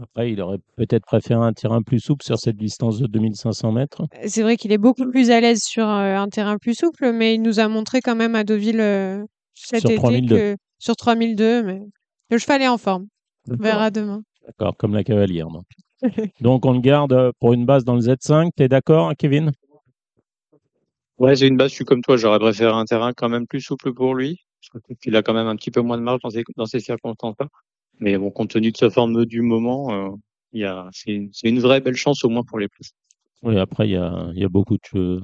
Après, 0.00 0.30
il 0.32 0.40
aurait 0.40 0.58
peut-être 0.76 1.04
préféré 1.06 1.40
un 1.40 1.52
terrain 1.52 1.80
plus 1.82 2.00
souple 2.00 2.24
sur 2.24 2.38
cette 2.38 2.56
distance 2.56 2.98
de 2.98 3.06
2500 3.06 3.70
mètres. 3.72 4.02
C'est 4.26 4.42
vrai 4.42 4.56
qu'il 4.56 4.72
est 4.72 4.78
beaucoup 4.78 5.08
plus 5.08 5.30
à 5.30 5.40
l'aise 5.40 5.60
sur 5.62 5.88
euh, 5.88 6.16
un 6.16 6.28
terrain 6.28 6.56
plus 6.58 6.74
souple, 6.74 7.12
mais 7.12 7.34
il 7.34 7.42
nous 7.42 7.60
a 7.60 7.68
montré 7.68 8.00
quand 8.00 8.16
même 8.16 8.34
à 8.34 8.42
Deauville 8.44 8.80
euh, 8.80 9.24
cet 9.54 9.80
Sur 9.82 9.90
été 9.90 9.98
3002. 9.98 10.36
que 10.36 10.56
sur 10.78 10.96
3002, 10.96 11.62
mais 11.62 11.80
le 12.30 12.38
cheval 12.38 12.62
est 12.62 12.68
en 12.68 12.78
forme. 12.78 13.06
On 13.50 13.56
verra 13.56 13.90
demain. 13.90 14.22
D'accord, 14.46 14.76
comme 14.76 14.94
la 14.94 15.04
cavalière. 15.04 15.48
Donc, 15.48 15.64
donc 16.40 16.66
on 16.66 16.72
le 16.72 16.80
garde 16.80 17.12
euh, 17.12 17.32
pour 17.40 17.52
une 17.52 17.66
base 17.66 17.84
dans 17.84 17.94
le 17.94 18.00
Z5. 18.00 18.50
T'es 18.56 18.68
d'accord, 18.68 19.08
hein, 19.10 19.14
Kevin? 19.16 19.52
Ouais, 21.18 21.36
j'ai 21.36 21.46
une 21.46 21.56
base, 21.56 21.70
je 21.70 21.76
suis 21.76 21.84
comme 21.84 22.02
toi, 22.02 22.16
j'aurais 22.16 22.38
préféré 22.38 22.72
un 22.72 22.84
terrain 22.84 23.12
quand 23.12 23.28
même 23.28 23.46
plus 23.46 23.60
souple 23.60 23.94
pour 23.94 24.14
lui. 24.14 24.40
Parce 24.72 24.82
que 24.82 24.94
il 25.04 25.14
a 25.16 25.22
quand 25.22 25.34
même 25.34 25.46
un 25.46 25.56
petit 25.56 25.70
peu 25.70 25.80
moins 25.80 25.98
de 25.98 26.02
marge 26.02 26.20
dans 26.22 26.30
ces, 26.30 26.42
dans 26.56 26.66
ces 26.66 26.80
circonstances-là. 26.80 27.46
Mais 28.00 28.18
bon, 28.18 28.30
compte 28.30 28.50
tenu 28.50 28.72
de 28.72 28.76
sa 28.76 28.90
forme 28.90 29.24
du 29.24 29.40
moment, 29.42 29.92
euh, 29.92 30.10
il 30.52 30.62
y 30.62 30.64
a, 30.64 30.88
c'est 30.92 31.12
une, 31.12 31.28
c'est 31.32 31.48
une 31.48 31.60
vraie 31.60 31.80
belle 31.80 31.94
chance 31.94 32.24
au 32.24 32.28
moins 32.28 32.42
pour 32.42 32.58
les 32.58 32.68
plus. 32.68 32.90
Oui, 33.42 33.58
après, 33.58 33.86
il 33.86 33.92
y 33.92 33.96
a, 33.96 34.30
il 34.34 34.40
y 34.40 34.44
a 34.44 34.48
beaucoup 34.48 34.78
de, 34.92 35.20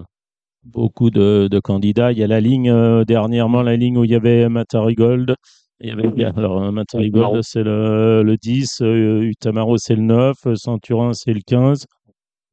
beaucoup 0.62 1.10
de, 1.10 1.48
de 1.50 1.60
candidats. 1.60 2.12
Il 2.12 2.18
y 2.18 2.22
a 2.22 2.26
la 2.26 2.40
ligne, 2.40 2.70
euh, 2.70 3.04
dernièrement, 3.04 3.62
la 3.62 3.76
ligne 3.76 3.98
où 3.98 4.04
il 4.04 4.10
y 4.10 4.14
avait 4.14 4.48
Matari 4.48 4.94
Gold. 4.94 5.34
Il 5.80 5.88
y 5.88 5.92
avait, 5.92 6.24
alors, 6.24 6.62
euh. 6.62 6.70
Gold, 7.10 7.42
c'est 7.42 7.62
le, 7.62 8.22
le 8.22 8.36
10, 8.36 8.80
euh, 8.82 9.22
Utamaro, 9.22 9.78
c'est 9.78 9.94
le 9.94 10.02
9, 10.02 10.36
euh, 10.46 10.54
Centurin, 10.54 11.14
c'est 11.14 11.32
le 11.32 11.40
15. 11.46 11.86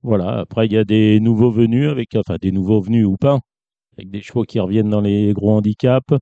Voilà. 0.04 0.40
Après, 0.40 0.66
il 0.68 0.74
y 0.74 0.78
a 0.78 0.86
des 0.86 1.20
nouveaux 1.20 1.52
venus 1.52 1.90
avec, 1.90 2.16
enfin, 2.16 2.38
des 2.42 2.52
nouveaux 2.52 2.82
venus 2.82 3.06
ou 3.06 3.18
pas, 3.18 3.40
avec 3.98 4.12
des 4.12 4.22
chevaux 4.22 4.44
qui 4.44 4.60
reviennent 4.60 4.90
dans 4.90 5.02
les 5.02 5.34
gros 5.34 5.52
handicaps. 5.52 6.14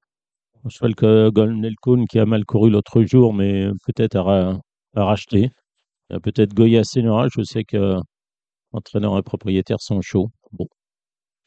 Un 0.66 0.70
cheval 0.70 0.96
que 0.96 1.30
Golden 1.32 1.64
Elkoun 1.66 2.08
qui 2.08 2.20
a 2.20 2.26
mal 2.26 2.46
couru 2.46 2.70
l'autre 2.72 3.04
jour, 3.04 3.34
mais 3.34 3.70
peut-être 3.88 4.18
à, 4.18 4.60
à 4.96 5.06
racheter. 5.06 5.52
Peut-être 6.24 6.54
Goya 6.54 6.84
Senora, 6.84 7.28
je 7.36 7.44
sais 7.44 7.64
que 7.66 7.98
entraîneur 8.74 9.18
et 9.18 9.24
propriétaire 9.24 9.82
sont 9.82 10.02
chauds. 10.02 10.30
Bon, 10.54 10.68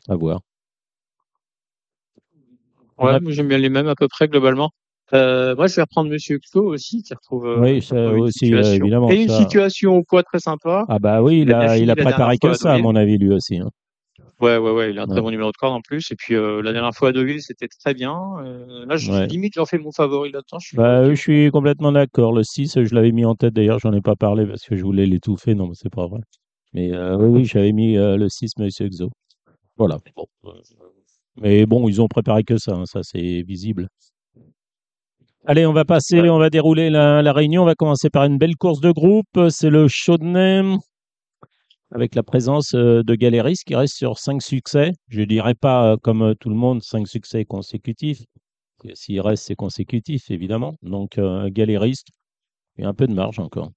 à 0.08 0.16
voir. 0.16 0.40
Ouais, 2.98 3.12
a- 3.14 3.20
moi 3.20 3.32
j'aime 3.32 3.48
bien 3.48 3.58
les 3.58 3.68
mêmes 3.70 3.88
à 3.88 3.94
peu 3.94 4.08
près 4.08 4.28
globalement. 4.28 4.70
Euh, 5.14 5.56
moi, 5.56 5.66
je 5.68 5.76
vais 5.76 5.82
reprendre 5.82 6.10
Monsieur 6.10 6.38
Xo 6.38 6.62
aussi, 6.66 7.02
qui 7.02 7.14
retrouve 7.14 7.46
euh, 7.46 7.60
Oui, 7.60 7.80
ça 7.82 7.96
une 7.96 8.20
aussi, 8.20 8.52
euh, 8.54 8.62
situation. 8.62 8.84
évidemment, 8.84 9.10
Et 9.10 9.22
une 9.22 9.28
ça- 9.28 9.38
situation 9.38 10.02
poids 10.02 10.22
très 10.22 10.38
sympa. 10.38 10.84
Ah 10.88 10.98
bah 10.98 11.22
oui, 11.22 11.40
il 11.40 11.48
Il 11.48 11.52
a 11.54 11.78
il 11.78 11.90
a 11.90 11.96
préparé 11.96 12.36
que 12.38 12.52
ça, 12.52 12.74
à 12.74 12.78
mon 12.78 12.94
avis, 12.94 13.16
lui 13.18 13.32
aussi. 13.32 13.56
hein. 13.58 13.70
Ouais, 14.40 14.56
ouais, 14.56 14.70
ouais, 14.70 14.90
il 14.90 14.98
a 14.98 15.02
un 15.02 15.06
Ouais. 15.06 15.12
très 15.12 15.20
bon 15.20 15.30
numéro 15.30 15.50
de 15.50 15.56
corde 15.56 15.74
en 15.74 15.80
plus. 15.80 16.12
Et 16.12 16.14
puis 16.16 16.34
euh, 16.34 16.62
la 16.62 16.72
dernière 16.72 16.92
fois 16.94 17.08
à 17.08 17.12
Deauville, 17.12 17.40
c'était 17.42 17.66
très 17.68 17.92
bien. 17.94 18.16
Euh, 18.44 18.84
là, 18.86 18.96
je, 18.96 19.10
Ouais. 19.10 19.26
limite, 19.26 19.54
j'en 19.54 19.64
fais 19.64 19.78
mon 19.78 19.90
favori 19.90 20.30
là-dedans. 20.30 20.58
Je 20.60 20.76
Bah, 20.76 21.08
je 21.10 21.14
suis 21.14 21.50
complètement 21.50 21.90
d'accord. 21.90 22.32
Le 22.32 22.44
6, 22.44 22.84
je 22.84 22.94
l'avais 22.94 23.10
mis 23.10 23.24
en 23.24 23.34
tête 23.34 23.54
d'ailleurs, 23.54 23.78
j'en 23.80 23.92
ai 23.92 24.00
pas 24.00 24.14
parlé 24.14 24.46
parce 24.46 24.62
que 24.64 24.76
je 24.76 24.82
voulais 24.84 25.06
l'étouffer. 25.06 25.54
Non, 25.54 25.66
mais 25.66 25.74
c'est 25.74 25.90
pas 25.92 26.06
vrai. 26.06 26.20
Mais 26.74 26.92
euh, 26.94 27.16
oui, 27.16 27.38
oui, 27.40 27.44
j'avais 27.46 27.72
mis 27.72 27.94
le 27.96 28.28
6, 28.28 28.52
Monsieur 28.58 28.86
Exo. 28.86 29.08
Voilà. 29.76 29.98
Bon. 30.14 30.26
Mais 31.40 31.66
bon, 31.66 31.88
ils 31.88 32.00
ont 32.00 32.08
préparé 32.08 32.44
que 32.44 32.58
ça, 32.58 32.74
hein, 32.74 32.84
ça 32.86 33.00
c'est 33.02 33.42
visible. 33.42 33.88
Allez, 35.46 35.66
on 35.66 35.72
va 35.72 35.84
passer, 35.84 36.20
on 36.28 36.38
va 36.38 36.50
dérouler 36.50 36.90
la, 36.90 37.22
la 37.22 37.32
réunion. 37.32 37.62
On 37.62 37.66
va 37.66 37.74
commencer 37.74 38.10
par 38.10 38.24
une 38.24 38.38
belle 38.38 38.56
course 38.56 38.80
de 38.80 38.90
groupe. 38.90 39.26
C'est 39.50 39.70
le 39.70 39.86
Chaudenay 39.88 40.76
avec 41.90 42.14
la 42.14 42.22
présence 42.22 42.74
euh, 42.74 43.02
de 43.02 43.14
Galéris 43.14 43.60
qui 43.66 43.74
reste 43.74 43.96
sur 43.96 44.18
5 44.18 44.42
succès. 44.42 44.92
Je 45.08 45.22
dirais 45.22 45.54
pas, 45.54 45.92
euh, 45.92 45.96
comme 45.96 46.22
euh, 46.22 46.34
tout 46.34 46.50
le 46.50 46.54
monde, 46.54 46.82
5 46.82 47.06
succès 47.08 47.44
consécutifs. 47.44 48.24
S'il 48.94 49.20
reste, 49.20 49.44
c'est 49.46 49.56
consécutif, 49.56 50.30
évidemment. 50.30 50.76
Donc, 50.82 51.18
euh, 51.18 51.48
Galéris, 51.50 52.02
il 52.76 52.84
y 52.84 52.86
a 52.86 52.88
un 52.88 52.94
peu 52.94 53.06
de 53.06 53.14
marge 53.14 53.38
encore. 53.38 53.70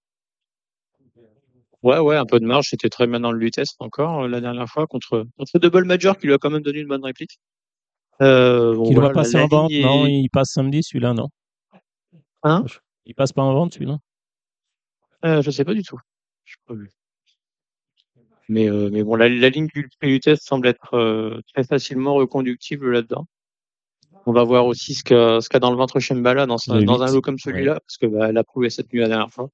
Ouais, 1.82 1.98
ouais, 1.98 2.16
un 2.16 2.26
peu 2.26 2.40
de 2.40 2.46
marge. 2.46 2.68
C'était 2.70 2.90
très 2.90 3.08
bien 3.08 3.20
dans 3.20 3.32
le 3.32 3.40
Lutest 3.40 3.76
encore 3.80 4.28
la 4.28 4.40
dernière 4.40 4.68
fois 4.68 4.86
contre, 4.86 5.26
contre 5.38 5.58
Double 5.58 5.86
Major 5.86 6.18
qui 6.18 6.28
lui 6.28 6.34
a 6.34 6.38
quand 6.38 6.52
même 6.52 6.62
donné 6.62 6.80
une 6.80 6.88
bonne 6.88 7.04
réplique. 7.04 7.40
Euh, 8.22 8.76
bon, 8.76 8.84
Qui 8.84 8.94
voilà, 8.94 9.10
doit 9.10 9.24
passer 9.24 9.40
en 9.40 9.48
vente, 9.48 9.72
non? 9.72 10.06
Il 10.06 10.30
passe 10.30 10.50
samedi, 10.52 10.84
celui-là, 10.84 11.14
non? 11.16 11.30
Hein 12.44 12.64
Il 13.06 13.16
passe 13.16 13.32
pas 13.34 13.42
en 13.44 13.54
vente, 13.54 13.74
celui-là? 13.74 13.98
Euh, 15.26 15.42
je 15.42 15.52
sais 15.52 15.66
pas 15.66 15.74
du 15.74 15.84
tout. 15.84 16.00
Je 16.46 16.54
sais 16.54 16.60
pas 16.68 16.74
vu. 16.74 16.90
Mais, 18.50 18.70
euh, 18.70 18.90
mais 18.92 19.04
bon, 19.04 19.16
la, 19.16 19.30
la 19.30 19.50
ligne 19.50 19.68
du 19.74 19.88
prix 20.00 20.10
du 20.10 20.20
test 20.20 20.44
semble 20.46 20.68
être 20.68 20.96
euh, 20.96 21.40
très 21.54 21.64
facilement 21.64 22.16
reconductible 22.16 22.92
là-dedans. 22.92 23.26
On 24.26 24.34
va 24.34 24.44
voir 24.44 24.66
aussi 24.66 24.94
ce 24.94 25.04
qu'a 25.04 25.42
ce 25.42 25.50
qu'a 25.50 25.60
dans 25.60 25.72
le 25.72 25.78
ventre 25.78 26.00
Shembala 26.00 26.46
dans, 26.46 26.58
sa- 26.58 26.74
dans 26.86 27.02
un 27.02 27.08
lot 27.14 27.22
comme 27.22 27.38
celui-là, 27.40 27.80
parce 27.80 27.98
que 27.98 28.06
bah, 28.08 28.28
elle 28.30 28.38
a 28.38 28.44
prouvé 28.44 28.70
cette 28.70 28.92
nuit 28.92 29.00
la 29.00 29.08
dernière 29.08 29.32
fois. 29.32 29.50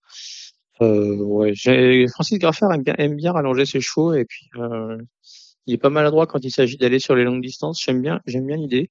Euh, 0.81 1.15
ouais, 1.17 1.53
j'ai- 1.53 2.07
Francis 2.07 2.37
Graffard 2.39 2.73
aime 2.73 2.83
bien, 2.83 2.95
aime 2.97 3.15
bien 3.15 3.31
rallonger 3.31 3.65
ses 3.65 3.81
chevaux 3.81 4.13
et 4.13 4.25
puis 4.25 4.49
euh, 4.57 4.97
il 5.67 5.73
est 5.75 5.77
pas 5.77 5.89
maladroit 5.89 6.27
quand 6.27 6.43
il 6.43 6.51
s'agit 6.51 6.77
d'aller 6.77 6.99
sur 6.99 7.15
les 7.15 7.23
longues 7.23 7.41
distances. 7.41 7.81
J'aime 7.83 8.01
bien, 8.01 8.19
j'aime 8.25 8.45
bien 8.47 8.57
l'idée. 8.57 8.89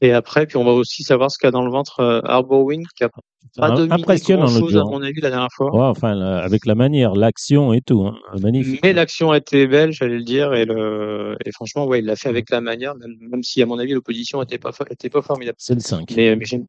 Et 0.00 0.12
après, 0.12 0.46
puis 0.46 0.56
on 0.56 0.64
va 0.64 0.72
aussi 0.72 1.02
savoir 1.02 1.30
ce 1.30 1.38
qu'a 1.38 1.50
dans 1.50 1.64
le 1.64 1.70
ventre 1.70 2.00
euh, 2.00 2.20
Arbor 2.24 2.64
Wind 2.64 2.84
qui 2.96 3.04
a 3.04 3.08
pas 3.08 3.20
Ah, 3.58 3.70
dominé 3.70 3.94
Impressionnant, 3.94 4.46
grand 4.46 4.58
chose 4.58 4.76
à 4.76 4.84
mon 4.84 5.00
avis 5.02 5.20
la 5.20 5.30
dernière 5.30 5.52
fois. 5.52 5.72
Ouais, 5.74 5.86
enfin, 5.86 6.20
avec 6.20 6.66
la 6.66 6.74
manière, 6.74 7.14
l'action 7.14 7.72
et 7.72 7.80
tout. 7.80 8.02
hein. 8.02 8.18
Magnifique. 8.42 8.80
Mais 8.82 8.92
l'action 8.92 9.30
a 9.30 9.38
été 9.38 9.66
belle, 9.66 9.92
j'allais 9.92 10.16
le 10.18 10.24
dire, 10.24 10.52
et, 10.52 10.64
le, 10.64 11.36
et 11.44 11.52
franchement, 11.52 11.86
ouais, 11.86 12.00
il 12.00 12.04
l'a 12.06 12.16
fait 12.16 12.28
avec 12.28 12.50
la 12.50 12.60
manière, 12.60 12.94
même, 12.96 13.14
même 13.20 13.42
si 13.42 13.62
à 13.62 13.66
mon 13.66 13.78
avis 13.78 13.92
l'opposition 13.94 14.42
était 14.42 14.58
pas, 14.58 14.70
fo- 14.70 14.90
était 14.92 15.10
pas 15.10 15.22
formidable. 15.22 15.56
C'est 15.58 15.74
le 15.74 15.80
5. 15.80 16.12
Mais, 16.16 16.36
mais 16.36 16.44
j'aime. 16.44 16.66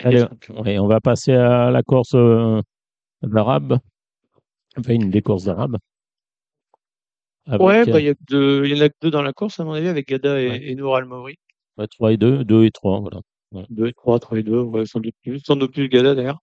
Allez, 0.00 0.24
ouais, 0.48 0.78
on 0.78 0.86
va 0.88 1.00
passer 1.00 1.32
à 1.34 1.70
la 1.70 1.82
course 1.82 2.14
euh, 2.14 2.60
d'arabe. 3.22 3.78
Enfin, 4.76 4.94
une 4.94 5.10
des 5.10 5.22
courses 5.22 5.44
d'arabe. 5.44 5.76
Avec, 7.46 7.60
Ouais, 7.60 7.84
bah, 7.84 7.96
euh, 7.96 8.00
il 8.00 8.06
y, 8.06 8.08
a 8.08 8.14
deux- 8.28 8.64
il 8.66 8.76
y 8.76 8.80
en 8.80 8.84
a 8.84 8.88
que 8.88 8.94
deux 9.02 9.10
dans 9.10 9.22
la 9.22 9.32
course, 9.32 9.60
à 9.60 9.64
mon 9.64 9.72
avis, 9.74 9.86
avec 9.88 10.08
Gada 10.08 10.40
et, 10.40 10.48
Ouais. 10.48 10.60
et 10.64 10.74
Nour 10.74 10.96
Al-Mauri. 10.96 11.36
Ouais, 11.78 11.86
3 11.88 12.12
et 12.12 12.16
2, 12.16 12.44
2 12.44 12.64
et 12.64 12.70
3, 12.70 13.00
voilà. 13.00 13.20
Deux 13.70 13.86
et 13.86 13.92
trois, 13.92 14.18
trois 14.18 14.36
et 14.38 14.42
deux, 14.42 14.60
ouais, 14.60 14.84
sans 14.84 14.98
doute 14.98 15.14
plus, 15.22 15.38
sans 15.40 15.54
doute 15.54 15.72
plus 15.72 15.88
Gada 15.88 16.14
d'ailleurs. 16.14 16.38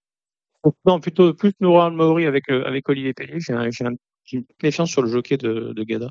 Non, 0.86 1.00
plutôt 1.00 1.34
plus 1.34 1.52
Nour 1.60 1.82
Al-Mauri 1.82 2.26
avec, 2.26 2.50
euh, 2.50 2.64
avec 2.66 2.88
Olivier 2.88 3.14
Pellier. 3.14 3.40
J'ai, 3.40 3.54
un- 3.54 3.70
j'ai, 3.72 3.84
un- 3.86 3.96
une 4.32 4.44
petite 4.46 4.64
méfiance 4.64 4.90
sur 4.92 5.02
le 5.02 5.10
jockey 5.10 5.36
de, 5.38 5.74
de 5.74 5.84
Gada. 5.84 6.10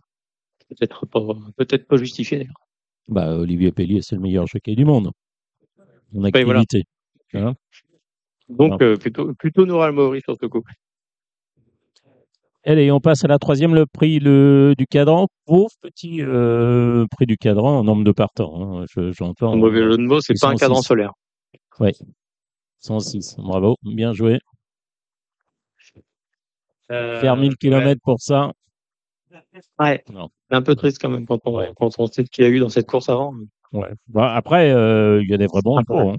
Peut-être 0.68 1.06
pas, 1.06 1.20
peut-être 1.56 1.86
pas 1.86 1.96
justifié 1.96 2.38
d'ailleurs. 2.38 2.60
Bah, 3.08 3.34
Olivier 3.38 3.72
Pellier, 3.72 4.02
c'est 4.02 4.16
le 4.16 4.20
meilleur 4.20 4.46
jockey 4.46 4.74
du 4.74 4.84
monde. 4.84 5.10
En 6.14 6.22
Ouais, 6.24 6.44
voilà. 6.44 6.60
activité. 6.60 6.84
Hein 7.34 7.54
Donc, 8.48 8.82
euh, 8.82 8.96
plutôt, 8.96 9.32
plutôt 9.34 9.64
Nour 9.66 9.82
Al-Mauri 9.84 10.20
sur 10.20 10.36
ce 10.40 10.46
coup. 10.46 10.62
Allez, 12.64 12.90
on 12.90 13.00
passe 13.00 13.24
à 13.24 13.28
la 13.28 13.38
troisième, 13.38 13.74
le 13.74 13.86
prix 13.86 14.18
le, 14.18 14.74
du 14.76 14.86
cadran. 14.86 15.28
Pauvre 15.46 15.70
petit 15.80 16.20
euh, 16.20 17.06
prix 17.10 17.24
du 17.26 17.38
cadran 17.38 17.78
en 17.78 17.84
nombre 17.84 18.04
de 18.04 18.12
partants. 18.12 18.82
Hein. 18.82 18.84
J'entends. 19.12 19.52
En 19.52 19.56
mauvais 19.56 19.82
jeu 19.82 19.96
de 19.96 20.02
mots, 20.02 20.20
c'est 20.20 20.34
pas 20.38 20.48
un 20.48 20.56
cadran 20.56 20.82
solaire. 20.82 21.12
Oui. 21.78 21.92
106. 22.80 23.36
Bravo. 23.38 23.76
Bien 23.82 24.12
joué. 24.12 24.40
Euh, 26.90 27.20
Faire 27.20 27.36
1000 27.36 27.56
km 27.56 28.00
pour 28.02 28.20
ça. 28.20 28.52
Ouais. 29.78 30.02
C'est 30.06 30.56
un 30.56 30.62
peu 30.62 30.74
triste 30.74 31.00
quand 31.00 31.08
même 31.08 31.24
quand 31.26 31.40
on, 31.44 31.64
quand 31.74 31.98
on 31.98 32.06
sait 32.08 32.24
ce 32.24 32.30
qu'il 32.30 32.44
y 32.44 32.46
a 32.46 32.50
eu 32.50 32.58
dans 32.58 32.68
cette 32.68 32.86
course 32.86 33.08
avant. 33.08 33.32
Ouais. 33.72 33.90
Bah, 34.08 34.34
après, 34.34 34.70
euh, 34.72 35.22
il 35.22 35.30
y 35.30 35.34
a 35.34 35.38
des 35.38 35.46
vrais 35.46 35.62
bons 35.62 35.80
chevaux. 35.80 36.10
Hein. 36.10 36.16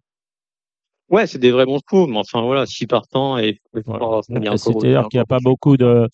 Ouais, 1.09 1.27
c'est 1.27 1.39
des 1.39 1.51
vrais 1.51 1.65
bons 1.65 1.81
coups, 1.85 2.09
mais 2.09 2.17
enfin 2.17 2.41
voilà, 2.41 2.65
6 2.65 2.87
partants 2.87 3.37
et 3.37 3.59
C'est-à-dire 3.75 5.09
qu'il 5.09 5.17
n'y 5.17 5.19
a 5.19 5.25
pas 5.25 5.39
beaucoup 5.43 5.75
de 5.75 6.07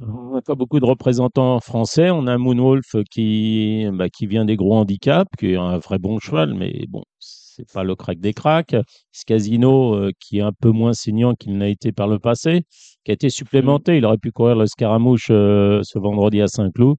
on 0.00 0.34
n'a 0.34 0.42
pas 0.42 0.54
beaucoup 0.54 0.80
de 0.80 0.84
représentants 0.84 1.60
français. 1.60 2.10
On 2.10 2.26
a 2.26 2.36
Moonwolf 2.36 2.96
qui, 3.10 3.86
bah, 3.92 4.08
qui 4.08 4.26
vient 4.26 4.44
des 4.44 4.56
gros 4.56 4.74
handicaps, 4.74 5.30
qui 5.38 5.52
est 5.52 5.56
un 5.56 5.78
vrai 5.78 5.98
bon 5.98 6.18
cheval, 6.18 6.54
mais 6.54 6.84
bon, 6.88 7.04
c'est 7.18 7.70
pas 7.72 7.84
le 7.84 7.94
crack 7.94 8.18
des 8.18 8.32
cracks. 8.32 8.74
Scasino, 9.12 9.94
euh, 9.94 10.10
qui 10.20 10.38
est 10.38 10.42
un 10.42 10.52
peu 10.52 10.70
moins 10.70 10.92
saignant 10.92 11.34
qu'il 11.34 11.56
n'a 11.56 11.68
été 11.68 11.92
par 11.92 12.08
le 12.08 12.18
passé, 12.18 12.62
qui 13.04 13.12
a 13.12 13.14
été 13.14 13.30
supplémenté. 13.30 13.96
Il 13.96 14.04
aurait 14.04 14.18
pu 14.18 14.32
courir 14.32 14.56
le 14.56 14.66
Scaramouche 14.66 15.28
euh, 15.30 15.80
ce 15.84 15.98
vendredi 15.98 16.40
à 16.40 16.48
Saint-Cloud. 16.48 16.96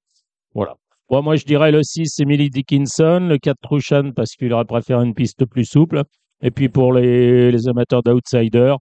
Voilà. 0.54 0.74
moi, 1.10 1.36
je 1.36 1.44
dirais 1.44 1.72
le 1.72 1.82
6, 1.82 2.20
Emily 2.20 2.48
Dickinson, 2.48 3.26
le 3.28 3.36
4, 3.36 3.58
Trushan, 3.60 4.12
parce 4.14 4.32
qu'il 4.32 4.52
aurait 4.54 4.64
préféré 4.64 5.04
une 5.04 5.14
piste 5.14 5.44
plus 5.44 5.66
souple. 5.66 6.02
Et 6.42 6.50
puis 6.50 6.68
pour 6.68 6.92
les, 6.92 7.50
les 7.50 7.68
amateurs 7.68 8.02
d'outsiders, 8.02 8.76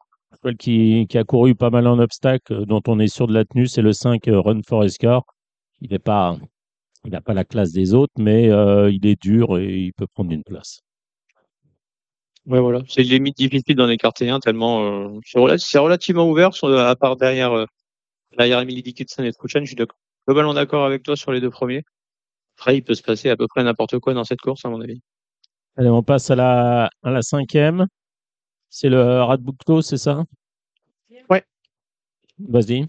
qui, 0.53 1.07
qui, 1.09 1.17
a 1.17 1.23
couru 1.23 1.55
pas 1.55 1.69
mal 1.69 1.87
en 1.87 1.99
obstacle, 1.99 2.53
euh, 2.53 2.65
dont 2.65 2.81
on 2.87 2.99
est 2.99 3.07
sûr 3.07 3.27
de 3.27 3.33
la 3.33 3.45
tenue, 3.45 3.67
c'est 3.67 3.81
le 3.81 3.93
5 3.93 4.27
euh, 4.27 4.39
Run 4.39 4.61
for 4.67 4.83
Escar. 4.83 5.23
Il 5.81 5.91
n'est 5.91 5.99
pas, 5.99 6.37
il 7.05 7.11
n'a 7.11 7.21
pas 7.21 7.33
la 7.33 7.43
classe 7.43 7.71
des 7.71 7.93
autres, 7.93 8.13
mais 8.17 8.49
euh, 8.49 8.89
il 8.91 9.05
est 9.05 9.21
dur 9.21 9.59
et 9.59 9.77
il 9.77 9.93
peut 9.93 10.07
prendre 10.07 10.31
une 10.31 10.43
place. 10.43 10.81
Ouais, 12.47 12.59
voilà. 12.59 12.81
C'est 12.87 13.03
limite 13.03 13.37
difficile 13.37 13.75
d'en 13.75 13.89
écarter 13.89 14.29
un 14.29 14.39
tellement 14.39 15.13
euh, 15.15 15.57
c'est 15.57 15.79
relativement 15.79 16.29
ouvert, 16.29 16.51
à 16.63 16.95
part 16.95 17.15
derrière, 17.15 17.53
euh, 17.53 17.65
derrière 18.37 18.59
Emily 18.59 18.81
Dickinson 18.81 19.23
et 19.23 19.31
Truchan. 19.33 19.61
Je 19.61 19.67
suis 19.67 19.77
globalement 20.27 20.53
d'accord 20.53 20.85
avec 20.85 21.03
toi 21.03 21.15
sur 21.15 21.31
les 21.31 21.41
deux 21.41 21.49
premiers. 21.49 21.83
Après, 22.57 22.77
il 22.77 22.83
peut 22.83 22.93
se 22.93 23.03
passer 23.03 23.29
à 23.29 23.37
peu 23.37 23.47
près 23.47 23.63
n'importe 23.63 23.99
quoi 23.99 24.13
dans 24.13 24.23
cette 24.23 24.41
course, 24.41 24.65
à 24.65 24.69
mon 24.69 24.81
avis. 24.81 25.01
Allez, 25.77 25.89
on 25.89 26.03
passe 26.03 26.31
à 26.31 26.35
la, 26.35 26.89
à 27.03 27.11
la 27.11 27.21
cinquième. 27.21 27.87
C'est 28.77 28.89
le 28.89 29.23
Radbookto, 29.23 29.81
c'est 29.81 29.95
ça? 29.95 30.25
Ouais. 31.29 31.45
Vas-y. 32.39 32.85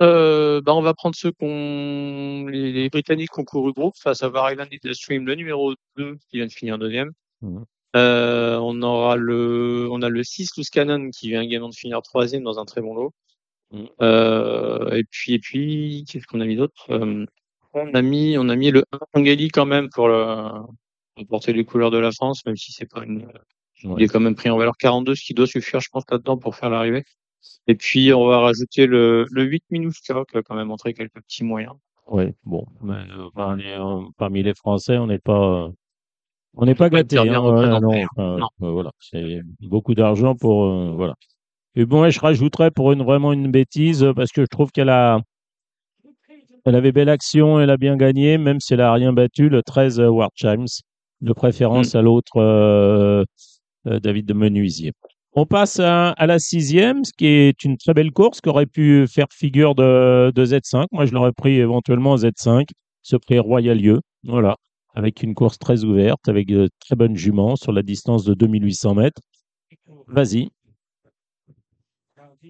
Euh, 0.00 0.60
bah 0.60 0.76
on 0.76 0.80
va 0.80 0.94
prendre 0.94 1.16
ceux 1.16 1.32
qu'on 1.32 2.46
les, 2.46 2.88
Britanniques 2.88 3.32
qui 3.32 3.40
ont 3.40 3.44
couru 3.44 3.72
groupe, 3.72 3.96
à 4.04 4.14
savoir 4.14 4.52
Island 4.52 4.68
the 4.80 4.92
Stream, 4.92 5.26
le 5.26 5.34
numéro 5.34 5.74
2 5.96 6.18
qui 6.28 6.36
vient 6.36 6.46
de 6.46 6.52
finir 6.52 6.78
deuxième. 6.78 7.10
Mmh. 7.42 7.62
Euh, 7.96 8.56
on 8.58 8.80
aura 8.82 9.16
le 9.16 9.88
on 9.90 10.02
a 10.02 10.08
le 10.08 10.22
6 10.22 10.56
Loose 10.56 10.70
Cannon 10.70 11.10
qui 11.10 11.30
vient 11.30 11.42
également 11.42 11.68
de 11.68 11.74
finir 11.74 12.00
troisième 12.02 12.44
dans 12.44 12.60
un 12.60 12.64
très 12.64 12.80
bon 12.80 12.94
lot. 12.94 13.12
Mmh. 13.72 13.86
Euh, 14.02 14.90
et 14.92 15.02
puis 15.02 15.34
et 15.34 15.40
puis 15.40 16.04
qu'est-ce 16.08 16.28
qu'on 16.28 16.40
a 16.40 16.46
mis 16.46 16.54
d'autre? 16.54 16.86
Euh, 16.90 17.26
On 17.72 17.92
a 17.92 18.02
mis 18.02 18.38
on 18.38 18.48
a 18.48 18.54
mis 18.54 18.70
le 18.70 18.84
1 18.92 19.20
Angeli 19.20 19.48
quand 19.48 19.66
même 19.66 19.88
pour 19.90 20.06
le 20.06 20.62
pour 21.16 21.26
porter 21.26 21.52
les 21.52 21.64
couleurs 21.64 21.90
de 21.90 21.98
la 21.98 22.12
France, 22.12 22.46
même 22.46 22.56
si 22.56 22.70
c'est 22.70 22.88
pas 22.88 23.02
une 23.02 23.26
il 23.84 24.02
est 24.02 24.08
quand 24.08 24.20
même 24.20 24.34
pris 24.34 24.50
en 24.50 24.56
valeur 24.56 24.76
42, 24.76 25.14
ce 25.14 25.24
qui 25.24 25.34
doit 25.34 25.46
suffire, 25.46 25.80
je 25.80 25.88
pense, 25.90 26.04
là-dedans 26.10 26.38
pour 26.38 26.56
faire 26.56 26.70
l'arrivée. 26.70 27.04
Et 27.66 27.74
puis, 27.74 28.12
on 28.12 28.26
va 28.26 28.40
rajouter 28.40 28.86
le, 28.86 29.26
le 29.30 29.44
8 29.44 29.64
Minuska, 29.70 30.24
qui 30.30 30.38
a 30.38 30.42
quand 30.42 30.54
même 30.54 30.68
montré 30.68 30.94
quelques 30.94 31.20
petits 31.20 31.44
moyens. 31.44 31.74
Oui, 32.06 32.24
bon, 32.44 32.66
mais 32.82 32.94
euh, 32.94 34.04
parmi 34.18 34.42
les 34.42 34.54
Français, 34.54 34.98
on 34.98 35.06
n'est 35.06 35.18
pas, 35.18 35.70
on 36.54 36.66
n'est 36.66 36.74
pas 36.74 36.90
gâté. 36.90 37.18
Hein, 37.18 37.80
non, 37.80 38.48
voilà, 38.58 38.90
c'est 39.00 39.40
beaucoup 39.60 39.94
d'argent 39.94 40.34
pour, 40.34 40.64
euh, 40.64 40.92
voilà. 40.94 41.14
Et 41.76 41.86
bon, 41.86 42.08
je 42.08 42.20
rajouterais 42.20 42.70
pour 42.70 42.92
une 42.92 43.02
vraiment 43.02 43.32
une 43.32 43.50
bêtise 43.50 44.06
parce 44.14 44.30
que 44.32 44.42
je 44.42 44.46
trouve 44.46 44.70
qu'elle 44.70 44.90
a, 44.90 45.20
elle 46.66 46.74
avait 46.74 46.92
belle 46.92 47.08
action, 47.08 47.58
elle 47.58 47.70
a 47.70 47.76
bien 47.76 47.96
gagné, 47.96 48.38
même 48.38 48.60
si 48.60 48.74
elle 48.74 48.82
a 48.82 48.92
rien 48.92 49.12
battu. 49.12 49.48
Le 49.48 49.62
13 49.62 50.00
War 50.00 50.30
Chimes, 50.34 50.66
de 51.22 51.32
préférence 51.32 51.94
mm. 51.94 51.98
à 51.98 52.02
l'autre. 52.02 53.24
Euh, 53.86 53.94
euh, 53.94 54.00
David 54.00 54.26
de 54.26 54.34
Menuisier. 54.34 54.92
On 55.32 55.46
passe 55.46 55.80
à, 55.80 56.14
la 56.20 56.38
sixième, 56.38 57.04
ce 57.04 57.12
qui 57.12 57.26
est 57.26 57.64
une 57.64 57.76
très 57.76 57.92
belle 57.92 58.12
course 58.12 58.40
qui 58.40 58.48
aurait 58.48 58.66
pu 58.66 59.06
faire 59.08 59.26
figure 59.32 59.74
de, 59.74 60.32
Z5. 60.36 60.86
Moi, 60.92 61.06
je 61.06 61.12
l'aurais 61.12 61.32
pris 61.32 61.58
éventuellement 61.58 62.14
Z5, 62.14 62.68
ce 63.02 63.16
prix 63.16 63.40
Royalieu. 63.40 64.00
Voilà, 64.22 64.56
avec 64.94 65.24
une 65.24 65.34
course 65.34 65.58
très 65.58 65.82
ouverte, 65.82 66.28
avec 66.28 66.46
de 66.46 66.68
très 66.78 66.94
bonnes 66.94 67.16
juments 67.16 67.56
sur 67.56 67.72
la 67.72 67.82
distance 67.82 68.24
de 68.24 68.34
2800 68.34 68.94
mètres. 68.94 69.20
Vas-y. 70.06 70.50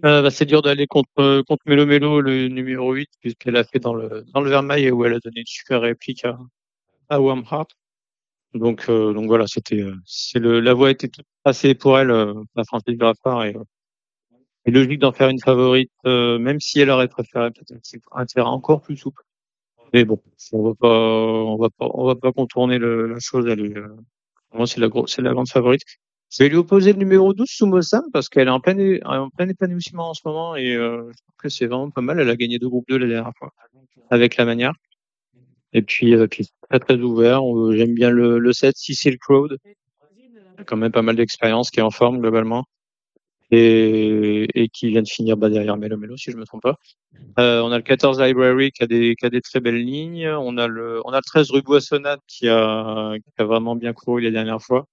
Euh, 0.04 0.20
bah, 0.20 0.30
c'est 0.30 0.44
dur 0.44 0.60
d'aller 0.60 0.86
contre, 0.86 1.42
contre 1.48 1.62
Melo 1.66 1.86
Melo, 1.86 2.20
le 2.20 2.48
numéro 2.48 2.92
8, 2.92 3.08
puisqu'elle 3.20 3.56
a 3.56 3.64
fait 3.64 3.78
dans 3.78 3.94
le, 3.94 4.26
dans 4.34 4.42
le 4.42 4.50
Vermeil 4.50 4.90
où 4.90 5.06
elle 5.06 5.14
a 5.14 5.20
donné 5.20 5.40
une 5.40 5.46
super 5.46 5.80
réplique 5.80 6.26
à, 6.26 6.38
à. 7.08 7.18
Donc, 8.54 8.84
euh, 8.88 9.12
donc 9.12 9.26
voilà, 9.26 9.46
c'était, 9.48 9.82
euh, 9.82 10.60
la 10.60 10.74
voie 10.74 10.90
était 10.90 11.08
toute 11.08 11.26
tracée 11.42 11.74
pour 11.74 11.98
elle, 11.98 12.10
euh, 12.12 12.34
la 12.54 12.64
Francis 12.64 12.96
Graffard, 12.96 13.44
et, 13.44 13.56
et 14.64 14.70
logique 14.70 15.00
d'en 15.00 15.12
faire 15.12 15.28
une 15.28 15.40
favorite, 15.40 15.90
même 16.04 16.60
si 16.60 16.80
elle 16.80 16.90
aurait 16.90 17.08
préféré 17.08 17.50
peut-être 17.50 18.08
un 18.12 18.26
terrain 18.26 18.50
encore 18.50 18.80
plus 18.80 18.96
souple. 18.96 19.22
Mais 19.92 20.04
bon, 20.04 20.20
on 20.52 20.62
va 20.62 20.74
pas, 20.74 21.88
on 21.92 22.06
va 22.06 22.14
pas, 22.14 22.32
contourner 22.32 22.78
la 22.78 23.18
chose. 23.20 23.46
Elle 23.46 23.60
est, 23.60 24.66
c'est 24.66 24.80
la 24.80 24.88
c'est 25.06 25.22
la 25.22 25.32
grande 25.32 25.48
favorite. 25.48 25.82
Je 26.30 26.42
vais 26.42 26.48
lui 26.48 26.56
opposer 26.56 26.92
le 26.92 26.98
numéro 26.98 27.34
12, 27.34 27.46
Sumo-san, 27.48 28.02
parce 28.12 28.28
qu'elle 28.28 28.48
est 28.48 28.50
en 28.50 28.60
plein, 28.60 28.98
en 29.04 29.28
plein 29.30 29.48
épanouissement 29.48 30.10
en 30.10 30.14
ce 30.14 30.22
moment 30.24 30.56
et 30.56 30.72
je 30.72 31.00
trouve 31.00 31.36
que 31.38 31.48
c'est 31.48 31.66
vraiment 31.66 31.90
pas 31.90 32.00
mal. 32.00 32.18
Elle 32.18 32.30
a 32.30 32.36
gagné 32.36 32.58
deux 32.58 32.68
groupes 32.68 32.88
2 32.88 32.96
la 32.96 33.06
dernière 33.06 33.32
fois 33.38 33.52
avec 34.10 34.36
la 34.36 34.44
manière. 34.46 34.72
Et 35.74 35.82
puis, 35.82 36.14
euh, 36.14 36.26
puis 36.28 36.48
très 36.70 36.78
très 36.78 36.96
ouvert. 36.96 37.42
J'aime 37.72 37.94
bien 37.94 38.10
le, 38.10 38.38
le 38.38 38.52
set 38.52 38.76
Cecil 38.76 39.18
Crowd. 39.18 39.58
Il 39.64 40.60
a 40.60 40.64
quand 40.64 40.76
même 40.76 40.92
pas 40.92 41.02
mal 41.02 41.16
d'expérience, 41.16 41.70
qui 41.70 41.80
est 41.80 41.82
en 41.82 41.90
forme 41.90 42.20
globalement. 42.20 42.64
Et, 43.50 44.48
et 44.54 44.68
qui 44.68 44.88
vient 44.88 45.02
de 45.02 45.08
finir 45.08 45.36
bas 45.36 45.48
derrière 45.50 45.76
Melo 45.76 45.96
Melo, 45.96 46.16
si 46.16 46.32
je 46.32 46.36
me 46.36 46.44
trompe 46.44 46.62
pas. 46.62 46.76
Euh, 47.38 47.60
on 47.60 47.70
a 47.72 47.76
le 47.76 47.82
14 47.82 48.20
Library 48.20 48.72
qui 48.72 48.82
a 48.82 48.86
des, 48.86 49.14
qui 49.16 49.26
a 49.26 49.30
des 49.30 49.42
très 49.42 49.60
belles 49.60 49.84
lignes. 49.84 50.26
On 50.28 50.56
a 50.56 50.66
le, 50.66 51.00
on 51.04 51.10
a 51.12 51.18
le 51.18 51.22
13 51.22 51.50
Rubois 51.50 51.80
Sonate 51.80 52.20
qui 52.26 52.48
a, 52.48 53.14
qui 53.18 53.42
a 53.42 53.44
vraiment 53.44 53.76
bien 53.76 53.92
couru 53.92 54.22
la 54.22 54.30
dernière 54.30 54.62
fois. 54.62 54.86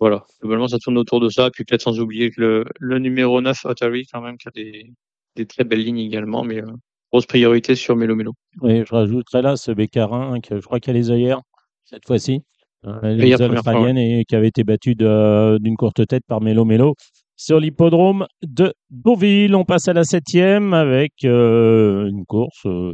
Voilà. 0.00 0.24
Globalement, 0.40 0.68
ça 0.68 0.78
tourne 0.78 0.98
autour 0.98 1.20
de 1.20 1.28
ça. 1.28 1.50
Puis 1.50 1.64
peut-être 1.64 1.82
sans 1.82 1.98
oublier 2.00 2.30
que 2.30 2.40
le, 2.40 2.64
le 2.78 2.98
numéro 2.98 3.40
9 3.40 3.64
Ottery 3.64 4.06
quand 4.10 4.20
même 4.20 4.38
qui 4.38 4.48
a 4.48 4.52
des, 4.52 4.92
des 5.36 5.46
très 5.46 5.64
belles 5.64 5.82
lignes 5.84 5.98
également, 5.98 6.44
mais 6.44 6.62
euh, 6.62 6.66
grosse 7.12 7.26
priorité 7.26 7.74
sur 7.74 7.96
Mélo 7.96 8.14
Mélo. 8.14 8.34
Oui, 8.60 8.82
je 8.86 8.94
rajouterais 8.94 9.42
là 9.42 9.56
ce 9.56 9.72
Bécarin, 9.72 10.40
que 10.40 10.60
je 10.60 10.64
crois 10.64 10.80
qu'il 10.80 10.92
y 10.92 10.96
a 10.96 11.00
les 11.00 11.10
œillères 11.10 11.40
cette 11.84 12.06
fois-ci. 12.06 12.42
Euh, 12.86 13.14
les 13.14 13.34
australiennes 13.34 13.98
et 13.98 14.24
qui 14.24 14.36
avait 14.36 14.48
été 14.48 14.62
battue 14.62 14.94
d'une 14.94 15.76
courte 15.76 16.06
tête 16.06 16.22
par 16.26 16.40
Mélo 16.40 16.64
Mélo. 16.64 16.94
Sur 17.36 17.60
l'hippodrome 17.60 18.26
de 18.42 18.72
Beauville, 18.90 19.54
on 19.54 19.64
passe 19.64 19.88
à 19.88 19.92
la 19.92 20.04
septième 20.04 20.74
avec 20.74 21.12
euh, 21.24 22.08
une 22.08 22.24
course 22.24 22.66
euh, 22.66 22.92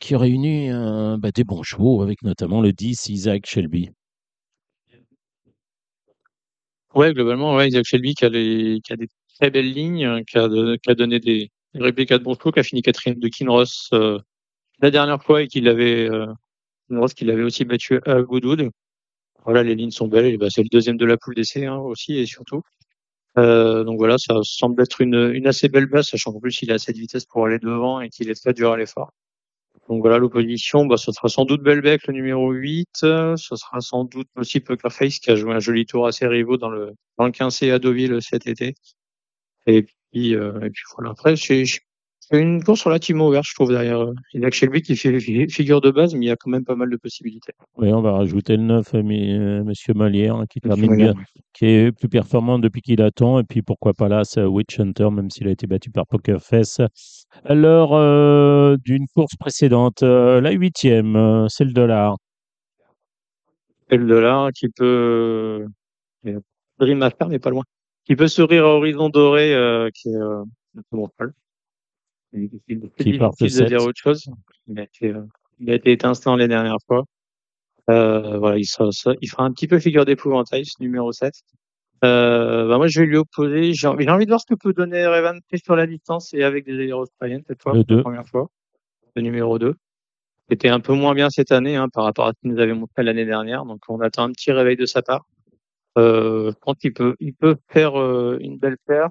qui 0.00 0.16
réunit 0.16 0.70
bah, 1.18 1.30
des 1.34 1.44
bons 1.44 1.62
chevaux, 1.62 2.02
avec 2.02 2.22
notamment 2.22 2.60
le 2.60 2.72
10 2.72 3.08
Isaac 3.08 3.46
Shelby. 3.46 3.90
Ouais, 6.94 7.12
globalement, 7.12 7.54
ouais, 7.54 7.68
Isaac 7.68 7.84
Shelby 7.84 8.14
qui 8.14 8.24
a, 8.24 8.30
qui 8.30 8.92
a 8.92 8.96
des 8.96 9.08
très 9.38 9.50
belles 9.50 9.70
lignes, 9.70 10.22
qui 10.24 10.38
a, 10.38 10.48
qui 10.48 10.90
a 10.90 10.94
donné 10.94 11.20
des, 11.20 11.50
réplique 11.74 12.12
de 12.12 12.18
Bronco 12.18 12.52
qui 12.52 12.60
a 12.60 12.62
fini 12.62 12.82
quatrième 12.82 13.18
de 13.18 13.28
Kinross 13.28 13.90
euh, 13.92 14.18
la 14.80 14.90
dernière 14.90 15.22
fois 15.22 15.42
et 15.42 15.48
qu'il 15.48 15.68
avait 15.68 16.08
euh, 16.08 16.26
Kinross 16.88 17.14
qu'il 17.14 17.30
avait 17.30 17.42
aussi 17.42 17.64
battu 17.64 18.00
à 18.06 18.22
Goodwood. 18.22 18.70
Voilà, 19.44 19.62
les 19.62 19.74
lignes 19.74 19.90
sont 19.90 20.08
belles. 20.08 20.26
Et 20.26 20.36
bah, 20.38 20.48
c'est 20.50 20.62
le 20.62 20.68
deuxième 20.70 20.96
de 20.96 21.06
la 21.06 21.16
poule 21.16 21.34
d'essai 21.34 21.66
hein, 21.66 21.76
aussi 21.76 22.18
et 22.18 22.26
surtout. 22.26 22.62
Euh, 23.38 23.84
donc 23.84 23.98
voilà, 23.98 24.16
ça 24.18 24.34
semble 24.42 24.82
être 24.82 25.00
une, 25.00 25.32
une 25.34 25.46
assez 25.46 25.68
belle 25.68 25.86
base, 25.86 26.06
sachant 26.06 26.32
qu'en 26.32 26.40
plus 26.40 26.62
il 26.62 26.70
a 26.70 26.74
assez 26.74 26.92
de 26.92 26.98
vitesse 26.98 27.26
pour 27.26 27.46
aller 27.46 27.58
devant 27.58 28.00
et 28.00 28.08
qu'il 28.08 28.30
est 28.30 28.34
très 28.34 28.54
dur 28.54 28.72
à 28.72 28.76
l'effort. 28.76 29.12
Donc 29.88 30.00
voilà, 30.00 30.18
l'opposition, 30.18 30.86
bah, 30.86 30.96
ce 30.96 31.12
sera 31.12 31.28
sans 31.28 31.44
doute 31.44 31.62
Belbec, 31.62 32.06
le 32.08 32.14
numéro 32.14 32.50
8. 32.50 32.88
Ce 33.00 33.36
sera 33.36 33.80
sans 33.80 34.04
doute 34.04 34.28
aussi 34.36 34.60
Pokerface, 34.60 35.18
qui 35.20 35.30
a 35.30 35.36
joué 35.36 35.52
un 35.54 35.60
joli 35.60 35.86
tour 35.86 36.06
assez 36.06 36.26
rivaux 36.26 36.56
dans 36.56 36.70
le, 36.70 36.92
dans 37.18 37.26
le 37.26 37.30
15C 37.30 37.72
à 37.72 37.78
Deauville 37.78 38.18
cet 38.20 38.46
été. 38.46 38.74
Et 39.66 39.86
puis, 40.16 40.34
euh, 40.34 40.60
et 40.62 40.70
puis 40.70 40.82
voilà. 40.96 41.10
Après, 41.10 41.36
C'est 41.36 42.40
une 42.40 42.64
course 42.64 42.82
relativement 42.82 43.28
ouverte, 43.28 43.44
je 43.46 43.54
trouve, 43.54 43.70
derrière. 43.70 44.00
euh, 44.00 44.12
Il 44.34 44.40
y 44.40 44.44
a 44.44 44.50
que 44.50 44.66
lui 44.66 44.82
qui 44.82 44.96
fait 44.96 45.20
fi- 45.20 45.48
figure 45.48 45.80
de 45.80 45.90
base, 45.92 46.14
mais 46.14 46.26
il 46.26 46.28
y 46.28 46.32
a 46.32 46.36
quand 46.36 46.50
même 46.50 46.64
pas 46.64 46.74
mal 46.74 46.90
de 46.90 46.96
possibilités. 46.96 47.52
Oui, 47.76 47.92
on 47.92 48.00
va 48.00 48.12
rajouter 48.12 48.56
le 48.56 48.64
9, 48.64 48.94
euh, 48.94 49.62
Monsieur 49.62 49.94
Malière, 49.94 50.34
hein, 50.34 50.46
qui 50.50 50.60
termine 50.60 50.96
bien, 50.96 51.14
qui 51.52 51.66
est 51.66 51.92
plus 51.92 52.08
performant 52.08 52.58
depuis 52.58 52.80
qu'il 52.80 53.00
attend. 53.02 53.38
Et 53.38 53.44
puis 53.44 53.62
pourquoi 53.62 53.92
pas 53.94 54.08
là, 54.08 54.24
c'est 54.24 54.42
Witch 54.42 54.80
Hunter, 54.80 55.10
même 55.12 55.30
s'il 55.30 55.46
a 55.46 55.52
été 55.52 55.68
battu 55.68 55.90
par 55.90 56.06
Poker 56.06 56.42
Face. 56.42 56.80
Alors, 57.44 57.94
euh, 57.94 58.76
d'une 58.84 59.06
course 59.14 59.36
précédente, 59.38 60.02
euh, 60.02 60.40
la 60.40 60.50
huitième, 60.50 61.14
euh, 61.14 61.46
c'est 61.48 61.64
le 61.64 61.72
dollar. 61.72 62.16
Et 63.90 63.96
le 63.98 64.06
dollar 64.06 64.50
qui 64.52 64.68
peut. 64.68 65.64
Dream 66.78 66.98
Master, 66.98 67.28
mais 67.28 67.38
pas 67.38 67.50
loin. 67.50 67.62
Qui 68.06 68.16
peut 68.16 68.28
sourire 68.28 68.64
à 68.64 68.68
Horizon 68.68 69.08
Doré, 69.08 69.52
euh, 69.54 69.90
qui 69.92 70.08
est 70.08 70.16
euh, 70.16 70.44
mon 70.92 71.08
cheval. 71.08 71.32
Il 72.32 72.44
est 72.44 72.48
difficile 72.76 73.18
part 73.18 73.32
de 73.32 73.64
dire 73.66 73.82
autre 73.82 73.98
chose. 74.00 74.28
Il 74.68 74.78
a 74.78 74.84
été, 74.84 75.08
euh, 75.12 75.22
il 75.58 75.70
a 75.70 75.74
été 75.74 75.92
étincelant 75.92 76.36
les 76.36 76.48
dernières 76.48 76.78
fois. 76.86 77.04
Euh, 77.90 78.38
voilà, 78.38 78.58
il, 78.58 78.64
sera, 78.64 78.90
ça- 78.92 79.14
il 79.20 79.28
fera 79.28 79.44
un 79.44 79.52
petit 79.52 79.66
peu 79.68 79.78
figure 79.78 80.04
d'épouvantail, 80.04 80.64
ce 80.66 80.80
numéro 80.80 81.12
7. 81.12 81.32
Euh, 82.04 82.68
bah 82.68 82.76
moi, 82.76 82.88
je 82.88 83.00
vais 83.00 83.06
lui 83.06 83.16
opposer. 83.16 83.72
J'ai 83.72 83.86
envie, 83.86 84.08
envie 84.08 84.26
de 84.26 84.30
voir 84.30 84.40
ce 84.40 84.46
que 84.46 84.54
peut 84.58 84.72
donner 84.72 85.06
Revan 85.06 85.38
sur 85.64 85.76
la 85.76 85.86
distance 85.86 86.34
et 86.34 86.44
avec 86.44 86.64
des 86.66 86.92
australiennes 86.92 87.42
cette 87.46 87.62
fois, 87.62 87.74
la 87.74 87.82
deux. 87.84 88.02
première 88.02 88.28
fois. 88.28 88.48
Le 89.14 89.22
numéro 89.22 89.58
2. 89.58 89.74
C'était 90.50 90.68
un 90.68 90.78
peu 90.78 90.92
moins 90.92 91.14
bien 91.14 91.30
cette 91.30 91.50
année 91.50 91.74
hein, 91.74 91.88
par 91.88 92.04
rapport 92.04 92.26
à 92.26 92.32
ce 92.32 92.40
qu'il 92.40 92.52
nous 92.52 92.60
avait 92.60 92.74
montré 92.74 93.02
l'année 93.02 93.24
dernière. 93.24 93.64
Donc, 93.64 93.80
on 93.88 94.00
attend 94.00 94.24
un 94.24 94.30
petit 94.32 94.52
réveil 94.52 94.76
de 94.76 94.86
sa 94.86 95.02
part. 95.02 95.24
Euh, 95.98 96.50
je 96.52 96.56
pense 96.60 96.76
qu'il 96.78 96.92
peut, 96.92 97.16
il 97.20 97.34
peut 97.34 97.56
faire 97.68 97.98
euh, 97.98 98.38
une 98.40 98.58
belle 98.58 98.76
paire. 98.86 99.10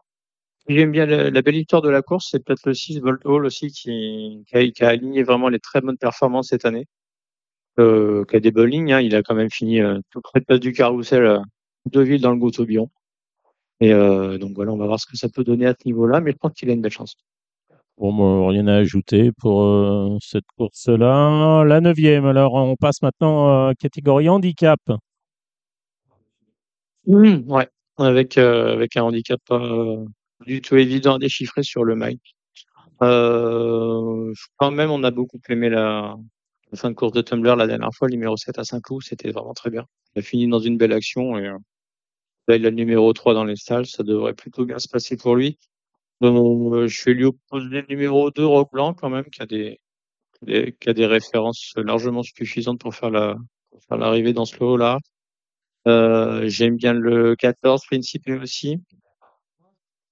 J'aime 0.68 0.92
bien 0.92 1.06
la, 1.06 1.30
la 1.30 1.42
belle 1.42 1.56
histoire 1.56 1.82
de 1.82 1.90
la 1.90 2.02
course, 2.02 2.30
c'est 2.32 2.44
peut-être 2.44 2.66
le 2.66 2.74
6 2.74 3.00
Volt 3.00 3.24
Hall 3.26 3.46
aussi 3.46 3.72
qui, 3.72 4.44
a, 4.54 4.88
aligné 4.88 5.24
vraiment 5.24 5.50
les 5.50 5.60
très 5.60 5.82
bonnes 5.82 5.98
performances 5.98 6.50
cette 6.50 6.66
année. 6.66 6.88
Euh, 7.78 8.24
qui 8.26 8.38
a 8.38 8.40
des 8.40 8.52
bonnes 8.52 8.70
lignes, 8.70 8.94
hein. 8.94 9.02
il 9.02 9.16
a 9.16 9.22
quand 9.22 9.36
même 9.36 9.52
fini 9.52 9.82
euh, 9.82 10.00
tout 10.10 10.22
près 10.22 10.40
de 10.40 10.46
place 10.46 10.62
du 10.62 10.72
carrousel 10.72 11.26
à 11.26 11.42
Deauville 11.92 12.22
dans 12.22 12.32
le 12.32 12.38
Gouttaubion. 12.38 12.90
Et 13.82 13.92
euh, 13.94 14.38
donc 14.38 14.54
voilà, 14.56 14.72
on 14.72 14.78
va 14.78 14.88
voir 14.88 15.00
ce 15.00 15.06
que 15.06 15.18
ça 15.18 15.28
peut 15.30 15.44
donner 15.44 15.66
à 15.68 15.74
ce 15.74 15.86
niveau-là, 15.86 16.22
mais 16.22 16.32
je 16.32 16.38
pense 16.38 16.54
qu'il 16.54 16.70
a 16.70 16.74
une 16.74 16.82
belle 16.82 16.92
chance. 16.92 17.16
Bon, 17.98 18.48
rien 18.48 18.68
à 18.68 18.76
ajouter 18.76 19.32
pour 19.38 19.64
euh, 19.64 20.18
cette 20.22 20.46
course-là. 20.58 21.64
La 21.66 21.82
neuvième, 21.82 22.26
alors 22.26 22.54
on 22.54 22.76
passe 22.76 23.02
maintenant 23.02 23.68
à 23.68 23.74
catégorie 23.76 24.30
handicap. 24.30 24.80
Mmh, 27.08 27.52
ouais, 27.52 27.68
avec 27.98 28.38
euh, 28.38 28.74
avec 28.74 28.98
un 28.98 29.04
handicap 29.04 29.40
pas 29.48 29.60
euh, 29.64 30.06
du 30.46 30.62
tout 30.62 30.76
évident 30.76 31.16
à 31.16 31.20
déchiffrer 31.20 31.64
sur 31.64 31.84
le 31.84 31.96
mic. 31.96 32.20
Euh, 33.04 34.34
quand 34.58 34.72
même, 34.72 34.92
on 34.92 35.04
a 35.04 35.12
beaucoup 35.12 35.40
aimé 35.50 35.70
la, 35.70 36.16
la 36.72 36.78
fin 36.80 36.90
de 36.92 36.96
course 36.96 37.14
de 37.14 37.22
Tumblr 37.22 37.56
la 37.58 37.68
dernière 37.68 37.92
fois, 37.94 38.08
le 38.10 38.14
numéro 38.16 38.38
7 38.38 38.60
à 38.60 38.66
Saint-Cloud, 38.66 39.04
c'était 39.04 39.32
vraiment 39.32 39.54
très 39.54 39.72
bien. 39.72 39.86
Il 40.16 40.20
a 40.20 40.24
fini 40.24 40.48
dans 40.48 40.60
une 40.60 40.78
belle 40.78 40.94
action 40.94 41.38
et 41.40 41.48
euh, 41.48 41.58
là, 42.48 42.56
il 42.58 42.66
a 42.66 42.70
le 42.70 42.76
numéro 42.76 43.12
3 43.14 43.34
dans 43.34 43.46
les 43.46 43.56
stalles, 43.56 43.86
ça 43.88 44.04
devrait 44.04 44.34
plutôt 44.34 44.66
bien 44.66 44.80
se 44.80 44.88
passer 44.90 45.18
pour 45.18 45.36
lui. 45.36 45.58
Donc, 46.22 46.74
euh, 46.76 46.88
je 46.88 47.06
vais 47.06 47.14
lui 47.16 47.26
opposer 47.26 47.68
le 47.70 47.86
numéro 47.90 48.32
2, 48.32 48.46
Rock 48.46 48.72
Blanc, 48.74 48.94
quand 48.96 49.10
même, 49.10 49.26
qui 49.26 49.42
a 49.44 49.46
des, 49.48 49.80
des- 50.44 50.76
qui 50.80 50.90
a 50.90 50.94
des 50.94 51.06
références 51.08 51.74
largement 51.78 52.24
suffisantes 52.24 52.80
pour 52.82 52.96
faire 52.96 53.12
la, 53.12 53.36
faire 53.90 53.98
l'arrivée 54.00 54.34
dans 54.34 54.46
ce 54.46 54.60
lot-là. 54.60 55.00
Euh, 55.88 56.48
j'aime 56.48 56.78
bien 56.78 56.94
le 56.94 57.36
14, 57.36 57.86
Principe 57.86 58.28
aussi. 58.42 58.80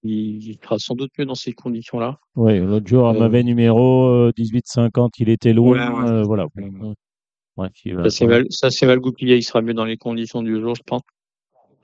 Il, 0.03 0.57
sera 0.61 0.77
sans 0.79 0.95
doute 0.95 1.11
mieux 1.17 1.25
dans 1.25 1.35
ces 1.35 1.53
conditions-là. 1.53 2.19
Oui, 2.35 2.59
l'autre 2.59 2.87
jour, 2.87 3.07
un 3.07 3.15
Euh, 3.15 3.19
mauvais 3.19 3.43
numéro, 3.43 4.07
euh, 4.07 4.31
18-50, 4.35 5.13
il 5.19 5.29
était 5.29 5.53
loin. 5.53 5.93
Ouais, 5.93 6.03
ouais. 6.03 6.09
euh, 6.09 6.23
voilà. 6.23 6.47
Ouais. 7.55 7.69
Va- 7.93 8.09
Ça 8.49 8.69
s'est 8.71 8.85
mal, 8.85 8.99
goupillé. 8.99 9.37
Il 9.37 9.43
sera 9.43 9.61
mieux 9.61 9.73
dans 9.73 9.85
les 9.85 9.97
conditions 9.97 10.41
du 10.41 10.59
jour, 10.59 10.75
je 10.75 10.81
pense. 10.85 11.03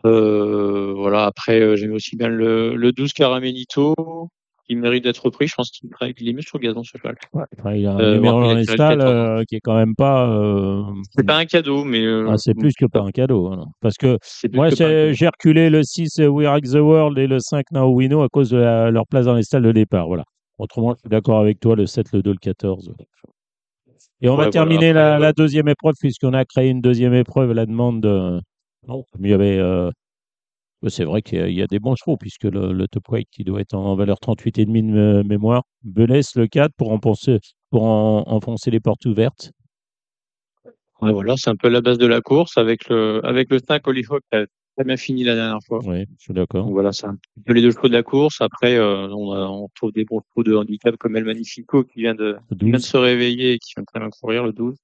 Euh, 0.06 0.93
voilà. 0.95 1.25
Après, 1.25 1.62
euh, 1.62 1.75
j'aime 1.75 1.93
aussi 1.93 2.15
bien 2.17 2.28
le, 2.28 2.75
le 2.75 2.91
12 2.91 3.13
Caramelito. 3.13 3.93
Il 4.71 4.77
mérite 4.77 5.03
d'être 5.03 5.25
repris. 5.25 5.47
Je 5.47 5.55
pense 5.55 5.71
qu'il 5.71 5.89
il 6.19 6.29
est 6.29 6.34
mieux 6.34 6.41
sur 6.43 6.60
gazon, 6.60 6.84
ce 6.84 6.95
cheval. 6.97 7.15
Enfin, 7.58 7.73
il 7.73 7.88
a 7.88 7.93
un 7.93 7.99
Euh, 7.99 8.13
numéro 8.15 8.39
dans 8.39 8.53
les 8.53 8.62
tiré 8.62 8.73
le 8.73 8.73
stalles 8.77 8.97
14. 8.99 9.13
euh, 9.15 9.43
qui 9.47 9.55
est 9.55 9.60
quand 9.62 9.75
même 9.75 9.95
pas. 9.95 10.29
euh, 10.29 10.84
C'est 11.15 11.25
pas 11.25 11.38
un 11.38 11.45
cadeau, 11.45 11.84
mais 11.84 12.05
euh, 12.05 12.27
ah, 12.29 12.38
c'est 12.38 12.53
plus 12.53 12.73
que 12.75 12.86
pas 12.86 13.01
un 13.01 13.10
cadeau. 13.12 13.47
voilà. 13.47 13.63
Parce 13.82 13.95
que 13.97 14.17
moi, 14.53 14.69
j'ai 14.69 15.27
reculé 15.27 15.69
le 15.71 15.82
6 15.84 16.19
euh, 16.19 16.27
We 16.27 16.47
Are 16.47 16.62
the 16.62 16.75
World 16.75 17.17
et 17.17 17.25
le 17.27 17.39
5 17.39 17.65
Now 17.71 17.91
We 17.93 18.08
Know 18.10 18.21
à 18.21 18.29
cause 18.29 18.51
de 18.51 18.58
la- 18.58 18.91
leur 18.91 19.08
place 19.08 19.25
dans 19.25 19.34
les 19.34 19.43
stalles 19.43 19.63
de 19.63 19.71
départ. 19.71 20.08
Voilà. 20.08 20.23
Autrement, 20.60 20.93
je 20.93 20.99
suis 20.99 21.10
d'accord 21.10 21.39
avec 21.39 21.60
toi, 21.60 21.75
le 21.75 21.86
7, 21.88 22.12
le 22.13 22.21
2, 22.21 22.32
le 22.32 22.38
14. 22.38 22.93
Et 24.21 24.27
on 24.27 24.32
va 24.34 24.36
voilà, 24.36 24.51
terminer 24.51 24.89
après, 24.89 24.93
la, 24.93 25.13
ouais. 25.15 25.19
la 25.21 25.34
deuxième 25.34 25.67
épreuve, 25.69 25.95
puisqu'on 25.99 26.34
a 26.34 26.43
créé 26.45 26.69
une 26.69 26.82
deuxième 26.82 27.13
épreuve 27.13 27.51
à 27.51 27.53
la 27.53 27.65
demande 27.65 28.01
de. 28.01 28.39
Non, 28.88 29.03
il 29.19 29.29
y 29.29 29.34
avait. 29.34 29.58
euh, 29.58 29.89
C'est 30.87 31.03
vrai 31.03 31.21
qu'il 31.21 31.51
y, 31.51 31.61
a- 31.61 31.67
des 31.67 31.79
bons 31.79 31.95
chevaux, 31.95 32.15
puisque 32.15 32.45
le, 32.45 32.71
le 32.71 32.87
top 32.87 33.09
weight 33.09 33.27
qui 33.31 33.43
doit 33.43 33.59
être 33.59 33.73
en 33.73 33.95
valeur 33.95 34.17
38,5 34.19 34.65
de 34.65 34.71
mé- 35.21 35.27
mémoire. 35.27 35.63
Belès, 35.83 36.35
le 36.35 36.47
4, 36.47 36.71
pour, 36.77 36.91
enfoncer, 36.91 37.39
pour 37.69 37.83
en- 37.83 38.23
enfoncer 38.27 38.71
les 38.71 38.79
portes 38.79 39.05
ouvertes. 39.05 39.51
Ouais, 41.01 41.11
voilà, 41.13 41.35
c'est 41.37 41.49
un 41.49 41.55
peu 41.55 41.69
la 41.69 41.81
base 41.81 41.97
de 41.97 42.05
la 42.07 42.21
course 42.21 42.57
avec 42.57 42.87
le, 42.89 43.21
avec 43.25 43.49
le 43.49 43.59
5 43.59 43.87
Hollyhock 43.87 44.21
qui 44.31 44.37
a 44.37 44.45
très 44.75 44.85
bien 44.85 44.97
fini 44.97 45.23
la 45.23 45.35
dernière 45.35 45.59
fois. 45.65 45.79
Oui, 45.85 46.05
je 46.17 46.23
suis 46.23 46.33
d'accord. 46.33 46.63
Donc 46.65 46.73
voilà, 46.73 46.91
c'est 46.91 47.07
un 47.07 47.17
peu 47.45 47.53
les 47.53 47.61
deux 47.61 47.71
chevaux 47.71 47.87
de 47.87 47.93
la 47.93 48.03
course. 48.03 48.41
Après, 48.41 48.75
euh, 48.75 49.07
on, 49.09 49.31
a, 49.31 49.47
on 49.47 49.69
trouve 49.75 49.91
des 49.93 50.03
bons 50.05 50.21
chevaux 50.29 50.43
de 50.43 50.55
handicap 50.55 50.95
comme 50.97 51.15
El 51.15 51.23
Magnifico 51.25 51.83
qui 51.85 52.01
vient 52.01 52.15
de, 52.15 52.37
Le 52.49 52.55
qui 52.55 52.65
vient 52.65 52.71
de 52.73 52.77
12. 52.77 52.85
se 52.85 52.97
réveiller 52.97 53.53
et 53.53 53.59
qui 53.59 53.73
vient 53.75 53.83
de 53.83 53.87
très 53.87 53.99
bien 53.99 54.09
courir, 54.09 54.43
le 54.45 54.51
12. 54.53 54.75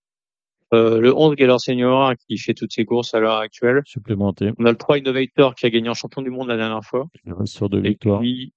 Euh, 0.75 0.99
le 0.99 1.15
11 1.15 1.35
Gaylor 1.35 1.59
Senior 1.59 2.13
qui 2.27 2.37
fait 2.37 2.53
toutes 2.53 2.73
ses 2.73 2.85
courses 2.85 3.13
à 3.13 3.19
l'heure 3.19 3.37
actuelle. 3.37 3.81
supplémenté. 3.85 4.51
On 4.59 4.65
a 4.65 4.71
le 4.71 4.77
3 4.77 4.97
Innovator 4.99 5.55
qui 5.55 5.65
a 5.65 5.69
gagné 5.69 5.89
en 5.89 5.93
champion 5.93 6.21
du 6.21 6.29
monde 6.29 6.47
la 6.47 6.57
dernière 6.57 6.83
fois. 6.83 7.07
Il 7.25 7.33
reste 7.33 7.53
sur 7.53 7.69
deux 7.69 7.79
Et 7.79 7.89
victoires. 7.89 8.19
puis, 8.19 8.53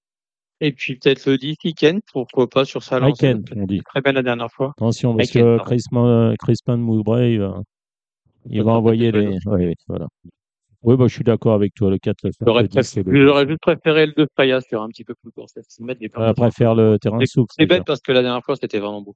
et 0.61 0.71
puis 0.73 0.95
peut-être 0.97 1.25
le 1.25 1.37
10 1.37 1.55
Iken, 1.63 2.01
pourquoi 2.11 2.49
pas 2.49 2.65
sur 2.65 2.83
sa 2.83 2.99
lancée. 2.99 3.27
Iken, 3.29 3.43
on 3.55 3.65
dit. 3.65 3.81
Très 3.85 4.01
bien 4.01 4.11
la 4.11 4.23
dernière 4.23 4.51
fois. 4.51 4.73
Attention, 4.77 5.15
parce 5.15 5.29
Iken, 5.29 5.57
que 5.59 6.35
Crispin 6.37 6.77
de 6.77 6.81
Moubray, 6.83 7.33
il 7.33 7.39
va, 7.39 7.61
il 8.49 8.63
va 8.63 8.71
envoyer 8.73 9.11
les. 9.11 9.37
oui, 9.45 9.73
voilà. 9.87 10.07
Oui, 10.81 10.95
bah, 10.95 11.07
je 11.07 11.13
suis 11.13 11.23
d'accord 11.25 11.55
avec 11.55 11.73
toi. 11.73 11.89
Le 11.89 11.97
4, 11.97 12.17
le 12.23 12.31
5, 12.31 12.45
J'aurais 12.47 12.61
le 12.63 12.67
10, 12.69 12.75
préféré, 12.75 13.03
le 13.11 13.19
12. 13.19 13.27
j'aurais 13.27 13.47
juste 13.47 13.59
préféré 13.61 14.05
le 14.05 14.13
2 14.13 14.27
Freya 14.33 14.61
sur 14.61 14.81
un 14.81 14.87
petit 14.87 15.03
peu 15.03 15.13
plus 15.21 15.31
court. 15.31 15.47
On 16.15 16.33
préfère 16.33 16.73
le 16.75 16.97
terrain 16.99 17.19
souple. 17.25 17.53
C'est 17.57 17.65
bête 17.65 17.83
parce 17.85 17.99
que 18.01 18.11
la 18.13 18.21
dernière 18.21 18.43
fois, 18.43 18.55
c'était 18.55 18.79
vraiment 18.79 19.01
beau. 19.01 19.13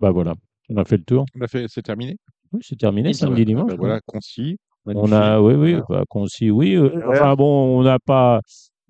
Bah 0.00 0.10
voilà, 0.10 0.34
on 0.70 0.76
a 0.76 0.84
fait 0.84 0.96
le 0.96 1.04
tour. 1.04 1.24
On 1.38 1.42
a 1.42 1.48
fait, 1.48 1.66
c'est 1.68 1.82
terminé. 1.82 2.16
Oui, 2.52 2.60
c'est 2.62 2.78
terminé 2.78 3.12
ça 3.12 3.26
samedi 3.26 3.42
Ah, 3.42 3.44
dimanche. 3.44 3.70
bah 3.70 3.76
voilà, 3.78 4.00
concis. 4.06 4.56
On 4.86 5.12
a, 5.12 5.40
oui, 5.40 5.54
oui, 5.54 5.72
Voilà. 5.72 5.84
bah, 5.88 6.04
concis, 6.08 6.50
oui. 6.50 6.74
euh, 6.76 6.90
Enfin 7.10 7.34
bon, 7.34 7.78
on 7.78 7.82
n'a 7.82 7.98
pas, 7.98 8.40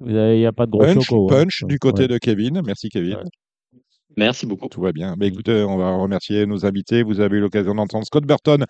il 0.07 0.14
n'y 0.14 0.47
a 0.47 0.53
pas 0.53 0.66
de 0.66 0.71
gros 0.71 0.81
Punch, 0.83 1.05
chocos. 1.05 1.27
hein. 1.33 1.37
punch 1.45 1.64
du 1.64 1.79
côté 1.79 2.03
Ouais. 2.03 2.09
de 2.09 2.19
Kevin. 2.19 2.62
Merci 2.64 2.88
Kevin. 2.88 3.16
Ouais. 3.16 3.81
Merci 4.16 4.47
beaucoup. 4.47 4.69
Tout 4.69 4.81
va 4.81 4.93
bien. 4.93 5.14
Mais 5.19 5.29
écoutez, 5.29 5.62
on 5.64 5.77
va 5.77 5.95
remercier 5.97 6.47
nos 6.47 6.64
invités. 6.66 7.03
Vous 7.03 7.21
avez 7.21 7.37
eu 7.38 7.40
l'occasion 7.40 7.75
d'entendre 7.75 8.05
Scott 8.07 8.25
Burton 8.25 8.64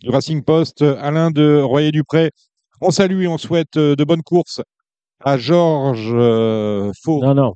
du 0.00 0.08
Racing 0.10 0.42
Post, 0.42 0.82
Alain 0.82 1.30
de 1.30 1.60
Royer-Dupré. 1.60 2.30
On 2.80 2.90
salue 2.90 3.22
et 3.22 3.28
on 3.28 3.38
souhaite 3.38 3.76
euh, 3.76 3.94
de 3.96 4.04
bonnes 4.04 4.22
courses 4.22 4.60
à 5.20 5.36
Georges 5.38 6.12
euh, 6.14 6.90
Faux, 7.02 7.22
Non, 7.22 7.34
non, 7.34 7.54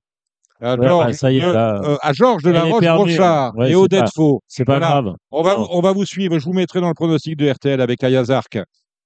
à 0.60 0.76
Georges 0.76 1.06
bah, 1.06 1.12
ça 1.12 1.32
y 1.32 1.38
est, 1.38 1.40
de- 1.46 1.50
là. 1.52 1.80
euh, 1.84 1.96
à 2.02 2.12
Georges 2.12 2.42
de 2.42 2.50
la 2.50 2.60
Elle 2.60 2.68
est 2.68 2.72
Roche 2.72 2.80
perdue, 2.80 3.04
Brochard 3.16 3.56
ouais, 3.56 3.70
et 3.70 3.74
Odette 3.74 4.10
Faux. 4.14 4.40
c'est 4.48 4.64
pas 4.64 4.78
Voilà. 4.78 5.00
grave. 5.02 5.14
On 5.30 5.42
va, 5.42 5.56
Non. 5.56 5.68
on 5.70 5.80
va 5.80 5.92
vous 5.92 6.04
suivre. 6.04 6.38
Je 6.38 6.44
vous 6.44 6.52
mettrai 6.52 6.80
dans 6.80 6.88
le 6.88 6.94
pronostic 6.94 7.36
de 7.36 7.50
RTL 7.50 7.80
avec 7.80 8.02
Ayazark 8.04 8.58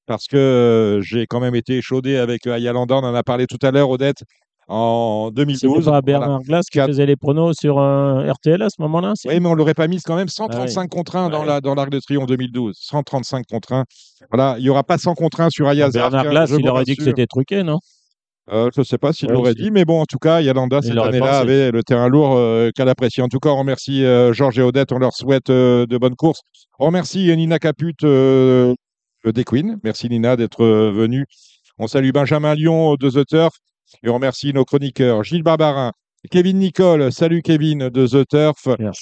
parce 0.07 0.27
que 0.27 0.37
euh, 0.37 1.01
j'ai 1.03 1.27
quand 1.27 1.41
même 1.41 1.55
été 1.55 1.79
échaudé 1.79 2.17
avec 2.17 2.47
euh, 2.47 2.55
Aya 2.55 2.73
Landa. 2.73 2.97
On 2.97 3.05
en 3.05 3.15
a 3.15 3.23
parlé 3.23 3.47
tout 3.47 3.59
à 3.63 3.71
l'heure, 3.71 3.89
Odette, 3.91 4.23
en 4.69 5.27
C'était 5.29 5.45
2012. 5.47 5.75
pas 5.77 5.81
Voilà. 5.83 6.01
Bernard 6.03 6.41
Glass 6.43 6.67
qui 6.71 6.79
Quatre- 6.79 6.89
faisait 6.89 7.07
les 7.07 7.17
pronos 7.17 7.55
sur 7.59 7.79
un 7.81 8.31
RTL 8.33 8.61
à 8.63 8.69
ce 8.71 8.81
moment-là 8.83 9.13
Oui, 9.27 9.39
mais 9.41 9.49
on 9.49 9.55
l'aurait 9.55 9.75
pas 9.75 9.89
mise 9.89 10.03
quand 10.03 10.17
même 10.17 10.29
135 10.29 10.89
contre 10.91 11.17
1 11.17 11.29
dans 11.29 11.45
la 11.45 11.61
dans 11.61 11.75
l'Arc 11.75 11.91
de 11.91 12.01
Triomphe 12.01 12.27
2012. 12.27 12.75
135 12.81 13.47
contre 13.47 13.73
1. 13.75 13.85
Voilà, 14.33 14.57
il 14.59 14.63
n'y 14.63 14.71
aura 14.71 14.83
pas 14.83 14.97
100 14.99 15.15
contre 15.15 15.41
1 15.41 15.51
sur 15.51 15.69
Ayazark. 15.69 16.11
Bernard 16.13 16.31
Glass, 16.33 16.51
il 16.59 16.69
aurait 16.69 16.85
dit 16.85 16.97
que 16.97 17.05
c'était 17.05 17.27
truqué, 17.27 17.63
non? 17.63 17.79
Euh, 18.53 18.69
je 18.75 18.81
ne 18.81 18.85
sais 18.85 18.99
pas 18.99 19.13
s'il 19.13 19.29
Ouais, 19.29 19.35
l'aurait 19.35 19.55
dit, 19.55 19.71
mais 19.71 19.85
bon, 19.87 20.01
en 20.03 20.05
tout 20.05 20.19
cas, 20.19 20.41
Yalanda, 20.43 20.83
cette 20.83 20.97
année-là, 20.99 21.39
avait 21.39 21.71
le 21.71 21.83
terrain 21.83 22.09
lourd 22.09 22.35
euh, 22.37 22.71
qu'elle 22.75 22.89
apprécie. 22.91 23.23
En 23.23 23.29
tout 23.29 23.39
cas, 23.39 23.49
on 23.49 23.59
remercie 23.59 24.05
euh, 24.05 24.33
Georges 24.35 24.59
et 24.59 24.63
Odette, 24.63 24.93
on 24.93 24.99
leur 24.99 25.15
souhaite 25.15 25.49
euh, 25.49 25.87
de 25.87 25.97
bonnes 25.97 26.15
courses. 26.17 26.43
On 26.79 26.87
remercie 26.87 27.35
Nina 27.35 27.59
Caput 27.59 27.95
euh, 28.05 28.75
des 29.25 29.45
Queens. 29.45 29.79
Merci 29.83 30.11
Nina 30.11 30.37
d'être 30.37 30.63
euh, 30.63 30.93
venue. 30.93 31.25
On 31.79 31.87
salue 31.87 32.11
Benjamin 32.13 32.55
Lyon 32.55 32.97
de 32.97 33.09
The 33.09 33.27
Turf 33.27 33.55
et 34.03 34.11
on 34.11 34.15
remercie 34.15 34.53
nos 34.53 34.65
chroniqueurs 34.67 35.25
Gilles 35.25 35.43
Barbarin, 35.43 35.93
Kevin 36.31 36.59
Nicole. 36.59 37.11
Salut 37.13 37.41
Kevin 37.41 37.89
de 37.89 38.07
The 38.07 38.29
Turf. 38.29 38.67
Merci. 38.79 38.93